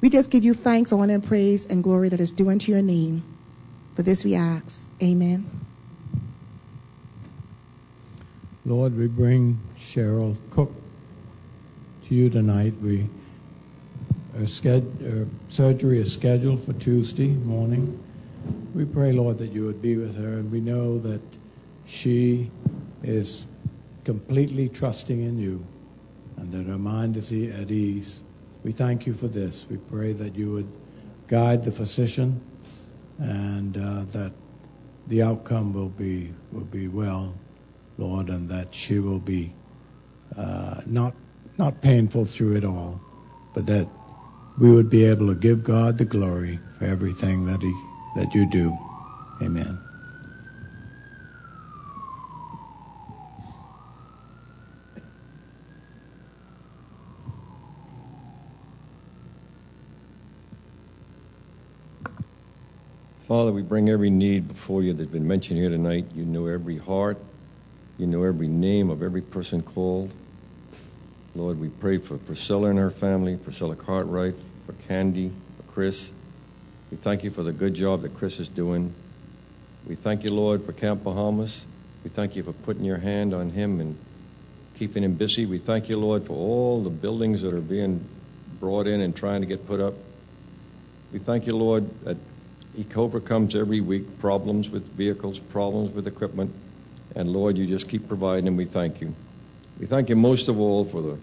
We 0.00 0.10
just 0.10 0.30
give 0.30 0.44
you 0.44 0.54
thanks, 0.54 0.92
honor, 0.92 1.14
and 1.14 1.24
praise 1.24 1.66
and 1.66 1.82
glory 1.82 2.08
that 2.10 2.20
is 2.20 2.32
due 2.32 2.50
unto 2.50 2.72
your 2.72 2.82
name. 2.82 3.22
For 3.96 4.02
this 4.02 4.24
we 4.24 4.34
ask. 4.34 4.86
Amen. 5.02 5.48
Lord, 8.64 8.96
we 8.96 9.08
bring 9.08 9.58
Cheryl 9.76 10.36
Cook 10.50 10.72
to 12.10 12.16
you 12.16 12.28
tonight. 12.28 12.74
We 12.82 13.08
sched- 14.38 15.28
surgery 15.48 16.00
is 16.00 16.12
scheduled 16.12 16.64
for 16.64 16.72
Tuesday 16.72 17.28
morning. 17.28 18.02
We 18.74 18.84
pray, 18.84 19.12
Lord, 19.12 19.38
that 19.38 19.52
you 19.52 19.64
would 19.66 19.80
be 19.80 19.96
with 19.96 20.16
her, 20.16 20.38
and 20.38 20.50
we 20.50 20.60
know 20.60 20.98
that 20.98 21.20
she 21.86 22.50
is 23.04 23.46
completely 24.02 24.68
trusting 24.68 25.20
in 25.20 25.38
you 25.38 25.64
and 26.36 26.50
that 26.50 26.66
her 26.66 26.78
mind 26.78 27.16
is 27.16 27.30
at 27.30 27.70
ease. 27.70 28.24
We 28.64 28.72
thank 28.72 29.06
you 29.06 29.12
for 29.12 29.28
this. 29.28 29.66
We 29.70 29.76
pray 29.76 30.12
that 30.14 30.34
you 30.34 30.50
would 30.50 30.68
guide 31.28 31.62
the 31.62 31.70
physician 31.70 32.40
and 33.18 33.76
uh, 33.76 34.02
that 34.06 34.32
the 35.06 35.22
outcome 35.22 35.72
will 35.72 35.90
be, 35.90 36.34
will 36.50 36.64
be 36.64 36.88
well, 36.88 37.36
Lord, 37.98 38.30
and 38.30 38.48
that 38.48 38.74
she 38.74 38.98
will 38.98 39.20
be 39.20 39.54
uh, 40.36 40.80
not, 40.86 41.14
not 41.60 41.82
painful 41.82 42.24
through 42.24 42.56
it 42.56 42.64
all, 42.64 42.98
but 43.52 43.66
that 43.66 43.86
we 44.58 44.72
would 44.72 44.88
be 44.88 45.04
able 45.04 45.26
to 45.26 45.34
give 45.34 45.62
God 45.62 45.98
the 45.98 46.06
glory 46.06 46.58
for 46.78 46.86
everything 46.86 47.44
that 47.44 47.60
he 47.62 47.72
that 48.16 48.34
you 48.34 48.46
do. 48.46 48.76
Amen. 49.42 49.78
Father, 63.28 63.52
we 63.52 63.62
bring 63.62 63.90
every 63.90 64.10
need 64.10 64.48
before 64.48 64.82
you 64.82 64.92
that's 64.94 65.08
been 65.10 65.28
mentioned 65.28 65.60
here 65.60 65.68
tonight. 65.68 66.06
You 66.14 66.24
know 66.24 66.46
every 66.46 66.78
heart. 66.78 67.18
You 67.98 68.06
know 68.06 68.24
every 68.24 68.48
name 68.48 68.90
of 68.90 69.02
every 69.02 69.22
person 69.22 69.62
called. 69.62 70.10
Lord, 71.36 71.60
we 71.60 71.68
pray 71.68 71.98
for 71.98 72.18
Priscilla 72.18 72.70
and 72.70 72.78
her 72.78 72.90
family, 72.90 73.36
Priscilla 73.36 73.76
Cartwright, 73.76 74.34
for 74.66 74.72
Candy, 74.88 75.30
for 75.56 75.72
Chris. 75.72 76.10
We 76.90 76.96
thank 76.96 77.22
you 77.22 77.30
for 77.30 77.44
the 77.44 77.52
good 77.52 77.74
job 77.74 78.02
that 78.02 78.16
Chris 78.16 78.40
is 78.40 78.48
doing. 78.48 78.92
We 79.86 79.94
thank 79.94 80.24
you, 80.24 80.32
Lord, 80.32 80.66
for 80.66 80.72
Camp 80.72 81.04
Bahamas. 81.04 81.64
We 82.02 82.10
thank 82.10 82.34
you 82.34 82.42
for 82.42 82.52
putting 82.52 82.84
your 82.84 82.98
hand 82.98 83.32
on 83.32 83.50
him 83.50 83.80
and 83.80 83.96
keeping 84.76 85.04
him 85.04 85.14
busy. 85.14 85.46
We 85.46 85.58
thank 85.58 85.88
you, 85.88 85.98
Lord, 85.98 86.26
for 86.26 86.32
all 86.32 86.82
the 86.82 86.90
buildings 86.90 87.42
that 87.42 87.54
are 87.54 87.60
being 87.60 88.04
brought 88.58 88.88
in 88.88 89.00
and 89.00 89.14
trying 89.14 89.40
to 89.40 89.46
get 89.46 89.66
put 89.66 89.78
up. 89.78 89.94
We 91.12 91.20
thank 91.20 91.46
you, 91.46 91.56
Lord, 91.56 91.88
that 92.04 92.16
he 92.74 92.84
overcomes 92.96 93.54
every 93.54 93.80
week 93.80 94.18
problems 94.18 94.68
with 94.68 94.84
vehicles, 94.96 95.38
problems 95.38 95.92
with 95.94 96.08
equipment. 96.08 96.52
And 97.14 97.32
Lord, 97.32 97.56
you 97.56 97.66
just 97.66 97.88
keep 97.88 98.08
providing, 98.08 98.48
and 98.48 98.56
we 98.56 98.64
thank 98.64 99.00
you. 99.00 99.14
We 99.80 99.86
thank 99.86 100.10
you 100.10 100.16
most 100.16 100.48
of 100.48 100.60
all 100.60 100.84
for 100.84 101.00
the 101.00 101.16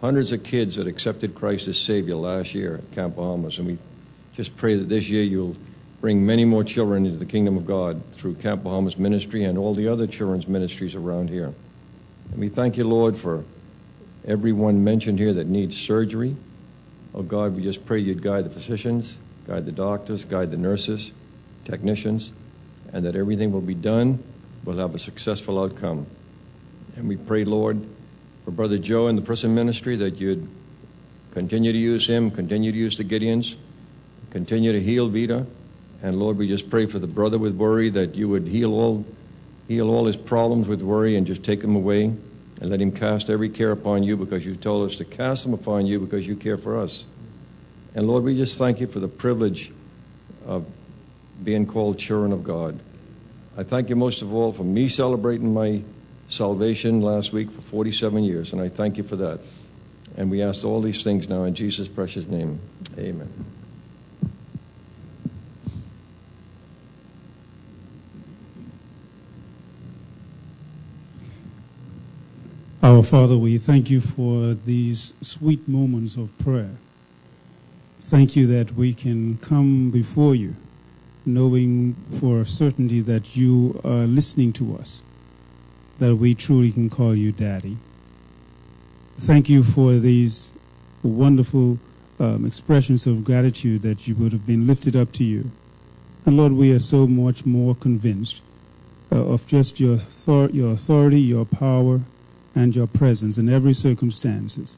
hundreds 0.00 0.32
of 0.32 0.42
kids 0.42 0.76
that 0.76 0.86
accepted 0.86 1.34
Christ 1.34 1.68
as 1.68 1.76
Savior 1.76 2.14
last 2.14 2.54
year 2.54 2.76
at 2.76 2.90
Camp 2.92 3.16
Bahamas. 3.16 3.58
And 3.58 3.66
we 3.66 3.76
just 4.34 4.56
pray 4.56 4.76
that 4.76 4.88
this 4.88 5.10
year 5.10 5.22
you'll 5.22 5.54
bring 6.00 6.24
many 6.24 6.46
more 6.46 6.64
children 6.64 7.04
into 7.04 7.18
the 7.18 7.26
kingdom 7.26 7.58
of 7.58 7.66
God 7.66 8.00
through 8.14 8.36
Camp 8.36 8.62
Bahamas 8.62 8.96
ministry 8.96 9.44
and 9.44 9.58
all 9.58 9.74
the 9.74 9.86
other 9.86 10.06
children's 10.06 10.48
ministries 10.48 10.94
around 10.94 11.28
here. 11.28 11.52
And 12.30 12.40
we 12.40 12.48
thank 12.48 12.78
you, 12.78 12.88
Lord, 12.88 13.14
for 13.14 13.44
everyone 14.26 14.82
mentioned 14.82 15.18
here 15.18 15.34
that 15.34 15.46
needs 15.46 15.76
surgery. 15.76 16.34
Oh 17.14 17.22
God, 17.22 17.54
we 17.54 17.62
just 17.62 17.84
pray 17.84 17.98
you'd 17.98 18.22
guide 18.22 18.46
the 18.46 18.50
physicians, 18.50 19.18
guide 19.46 19.66
the 19.66 19.72
doctors, 19.72 20.24
guide 20.24 20.50
the 20.50 20.56
nurses, 20.56 21.12
technicians, 21.66 22.32
and 22.94 23.04
that 23.04 23.16
everything 23.16 23.52
will 23.52 23.60
be 23.60 23.74
done, 23.74 24.22
will 24.64 24.78
have 24.78 24.94
a 24.94 24.98
successful 24.98 25.62
outcome. 25.62 26.06
And 26.96 27.06
we 27.06 27.16
pray, 27.16 27.44
Lord, 27.44 27.86
for 28.48 28.52
Brother 28.52 28.78
Joe 28.78 29.08
and 29.08 29.18
the 29.18 29.20
prison 29.20 29.54
ministry 29.54 29.94
that 29.96 30.18
you'd 30.18 30.48
continue 31.32 31.70
to 31.70 31.78
use 31.78 32.08
him, 32.08 32.30
continue 32.30 32.72
to 32.72 32.78
use 32.78 32.96
the 32.96 33.04
Gideons, 33.04 33.56
continue 34.30 34.72
to 34.72 34.80
heal 34.80 35.10
Vida. 35.10 35.46
And 36.02 36.18
Lord, 36.18 36.38
we 36.38 36.48
just 36.48 36.70
pray 36.70 36.86
for 36.86 36.98
the 36.98 37.06
brother 37.06 37.36
with 37.36 37.54
worry 37.54 37.90
that 37.90 38.14
you 38.14 38.26
would 38.30 38.46
heal 38.48 38.72
all, 38.72 39.04
heal 39.68 39.90
all 39.90 40.06
his 40.06 40.16
problems 40.16 40.66
with 40.66 40.80
worry 40.80 41.16
and 41.16 41.26
just 41.26 41.44
take 41.44 41.60
them 41.60 41.76
away 41.76 42.04
and 42.04 42.70
let 42.70 42.80
him 42.80 42.90
cast 42.90 43.28
every 43.28 43.50
care 43.50 43.70
upon 43.70 44.02
you 44.02 44.16
because 44.16 44.46
you 44.46 44.56
told 44.56 44.90
us 44.90 44.96
to 44.96 45.04
cast 45.04 45.44
them 45.44 45.52
upon 45.52 45.84
you 45.84 46.00
because 46.00 46.26
you 46.26 46.34
care 46.34 46.56
for 46.56 46.80
us. 46.80 47.04
And 47.94 48.08
Lord, 48.08 48.24
we 48.24 48.34
just 48.34 48.56
thank 48.56 48.80
you 48.80 48.86
for 48.86 48.98
the 48.98 49.08
privilege 49.08 49.72
of 50.46 50.64
being 51.44 51.66
called 51.66 51.98
children 51.98 52.32
of 52.32 52.44
God. 52.44 52.80
I 53.58 53.62
thank 53.62 53.90
you 53.90 53.96
most 53.96 54.22
of 54.22 54.32
all 54.32 54.54
for 54.54 54.64
me 54.64 54.88
celebrating 54.88 55.52
my 55.52 55.82
salvation 56.28 57.00
last 57.00 57.32
week 57.32 57.50
for 57.50 57.62
47 57.62 58.22
years, 58.24 58.52
and 58.52 58.60
I 58.60 58.68
thank 58.68 58.96
you 58.96 59.02
for 59.02 59.16
that. 59.16 59.40
And 60.16 60.30
we 60.30 60.42
ask 60.42 60.64
all 60.64 60.80
these 60.80 61.02
things 61.02 61.28
now 61.28 61.44
in 61.44 61.54
Jesus' 61.54 61.88
precious 61.88 62.26
name. 62.26 62.60
Amen. 62.98 63.32
Our 72.82 73.02
Father, 73.02 73.36
we 73.36 73.58
thank 73.58 73.90
you 73.90 74.00
for 74.00 74.54
these 74.54 75.12
sweet 75.20 75.66
moments 75.68 76.16
of 76.16 76.36
prayer. 76.38 76.70
Thank 78.00 78.36
you 78.36 78.46
that 78.46 78.74
we 78.74 78.94
can 78.94 79.36
come 79.38 79.90
before 79.90 80.34
you 80.34 80.54
knowing 81.28 81.94
for 82.10 82.44
certainty 82.44 83.00
that 83.02 83.36
you 83.36 83.80
are 83.84 84.06
listening 84.06 84.52
to 84.54 84.76
us, 84.76 85.02
that 85.98 86.16
we 86.16 86.34
truly 86.34 86.72
can 86.72 86.88
call 86.88 87.14
you 87.14 87.32
Daddy. 87.32 87.76
Thank 89.18 89.48
you 89.48 89.64
for 89.64 89.94
these 89.94 90.52
wonderful 91.02 91.78
um, 92.20 92.44
expressions 92.44 93.06
of 93.06 93.24
gratitude 93.24 93.82
that 93.82 94.06
you 94.06 94.14
would 94.16 94.32
have 94.32 94.46
been 94.46 94.66
lifted 94.66 94.96
up 94.96 95.12
to 95.12 95.24
you. 95.24 95.50
And 96.24 96.36
Lord, 96.36 96.52
we 96.52 96.72
are 96.72 96.80
so 96.80 97.06
much 97.06 97.46
more 97.46 97.74
convinced 97.74 98.42
uh, 99.10 99.24
of 99.24 99.46
just 99.46 99.80
your, 99.80 99.94
author- 99.94 100.50
your 100.52 100.72
authority, 100.72 101.20
your 101.20 101.44
power, 101.44 102.00
and 102.54 102.74
your 102.74 102.86
presence 102.86 103.38
in 103.38 103.48
every 103.48 103.72
circumstances. 103.72 104.76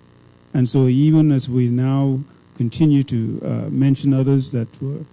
And 0.52 0.68
so 0.68 0.86
even 0.86 1.32
as 1.32 1.48
we 1.48 1.68
now 1.68 2.20
continue 2.56 3.02
to 3.04 3.40
uh, 3.44 3.48
mention 3.70 4.12
others 4.12 4.52
that 4.52 4.68
were, 4.82 5.04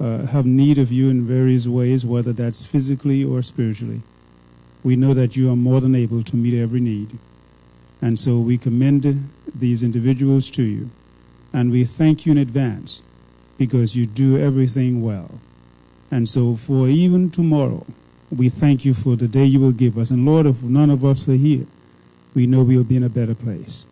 uh, 0.00 0.26
have 0.26 0.46
need 0.46 0.78
of 0.78 0.92
you 0.92 1.08
in 1.08 1.26
various 1.26 1.66
ways, 1.66 2.04
whether 2.04 2.32
that's 2.32 2.64
physically 2.64 3.24
or 3.24 3.42
spiritually, 3.42 4.02
we 4.86 4.94
know 4.94 5.12
that 5.14 5.34
you 5.34 5.50
are 5.50 5.56
more 5.56 5.80
than 5.80 5.96
able 5.96 6.22
to 6.22 6.36
meet 6.36 6.54
every 6.54 6.78
need. 6.78 7.18
And 8.00 8.20
so 8.20 8.38
we 8.38 8.56
commend 8.56 9.28
these 9.52 9.82
individuals 9.82 10.48
to 10.50 10.62
you. 10.62 10.90
And 11.52 11.72
we 11.72 11.82
thank 11.82 12.24
you 12.24 12.30
in 12.30 12.38
advance 12.38 13.02
because 13.58 13.96
you 13.96 14.06
do 14.06 14.38
everything 14.38 15.02
well. 15.02 15.40
And 16.12 16.28
so 16.28 16.54
for 16.54 16.86
even 16.86 17.32
tomorrow, 17.32 17.84
we 18.30 18.48
thank 18.48 18.84
you 18.84 18.94
for 18.94 19.16
the 19.16 19.26
day 19.26 19.44
you 19.44 19.58
will 19.58 19.72
give 19.72 19.98
us. 19.98 20.12
And 20.12 20.24
Lord, 20.24 20.46
if 20.46 20.62
none 20.62 20.90
of 20.90 21.04
us 21.04 21.28
are 21.28 21.34
here, 21.34 21.66
we 22.32 22.46
know 22.46 22.62
we'll 22.62 22.84
be 22.84 22.96
in 22.96 23.02
a 23.02 23.08
better 23.08 23.34
place. 23.34 23.86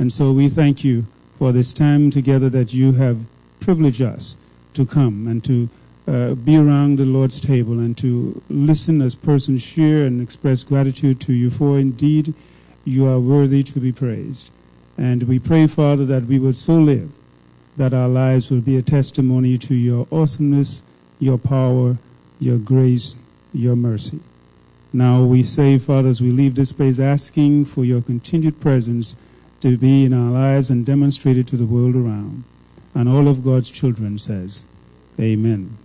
And 0.00 0.12
so 0.12 0.32
we 0.32 0.48
thank 0.48 0.82
you 0.82 1.06
for 1.38 1.52
this 1.52 1.72
time 1.72 2.10
together 2.10 2.48
that 2.48 2.74
you 2.74 2.94
have 2.94 3.26
privileged 3.60 4.02
us 4.02 4.34
to 4.74 4.84
come 4.84 5.28
and 5.28 5.44
to 5.44 5.68
uh, 6.06 6.34
be 6.34 6.56
around 6.56 6.98
the 6.98 7.04
Lord's 7.04 7.40
table 7.40 7.78
and 7.78 7.96
to 7.98 8.42
listen 8.48 9.00
as 9.00 9.14
persons 9.14 9.62
share 9.62 10.04
and 10.04 10.20
express 10.20 10.62
gratitude 10.62 11.20
to 11.20 11.32
you, 11.32 11.50
for 11.50 11.78
indeed 11.78 12.34
you 12.84 13.06
are 13.06 13.20
worthy 13.20 13.62
to 13.62 13.80
be 13.80 13.92
praised. 13.92 14.50
And 14.98 15.24
we 15.24 15.38
pray, 15.38 15.66
Father, 15.66 16.04
that 16.06 16.26
we 16.26 16.38
will 16.38 16.52
so 16.52 16.74
live 16.74 17.10
that 17.76 17.94
our 17.94 18.08
lives 18.08 18.50
will 18.50 18.60
be 18.60 18.76
a 18.76 18.82
testimony 18.82 19.56
to 19.56 19.74
your 19.74 20.06
awesomeness, 20.12 20.82
your 21.18 21.38
power, 21.38 21.96
your 22.38 22.58
grace, 22.58 23.16
your 23.52 23.76
mercy. 23.76 24.20
Now 24.92 25.22
we 25.24 25.42
say, 25.42 25.78
Father, 25.78 26.08
as 26.08 26.20
we 26.20 26.30
leave 26.30 26.54
this 26.54 26.72
place, 26.72 26.98
asking 26.98 27.64
for 27.64 27.84
your 27.84 28.02
continued 28.02 28.60
presence 28.60 29.16
to 29.60 29.78
be 29.78 30.04
in 30.04 30.12
our 30.12 30.30
lives 30.30 30.68
and 30.68 30.84
demonstrated 30.84 31.46
to 31.48 31.56
the 31.56 31.64
world 31.64 31.94
around. 31.94 32.44
And 32.94 33.08
all 33.08 33.28
of 33.28 33.44
God's 33.44 33.70
children 33.70 34.18
says, 34.18 34.66
Amen. 35.18 35.78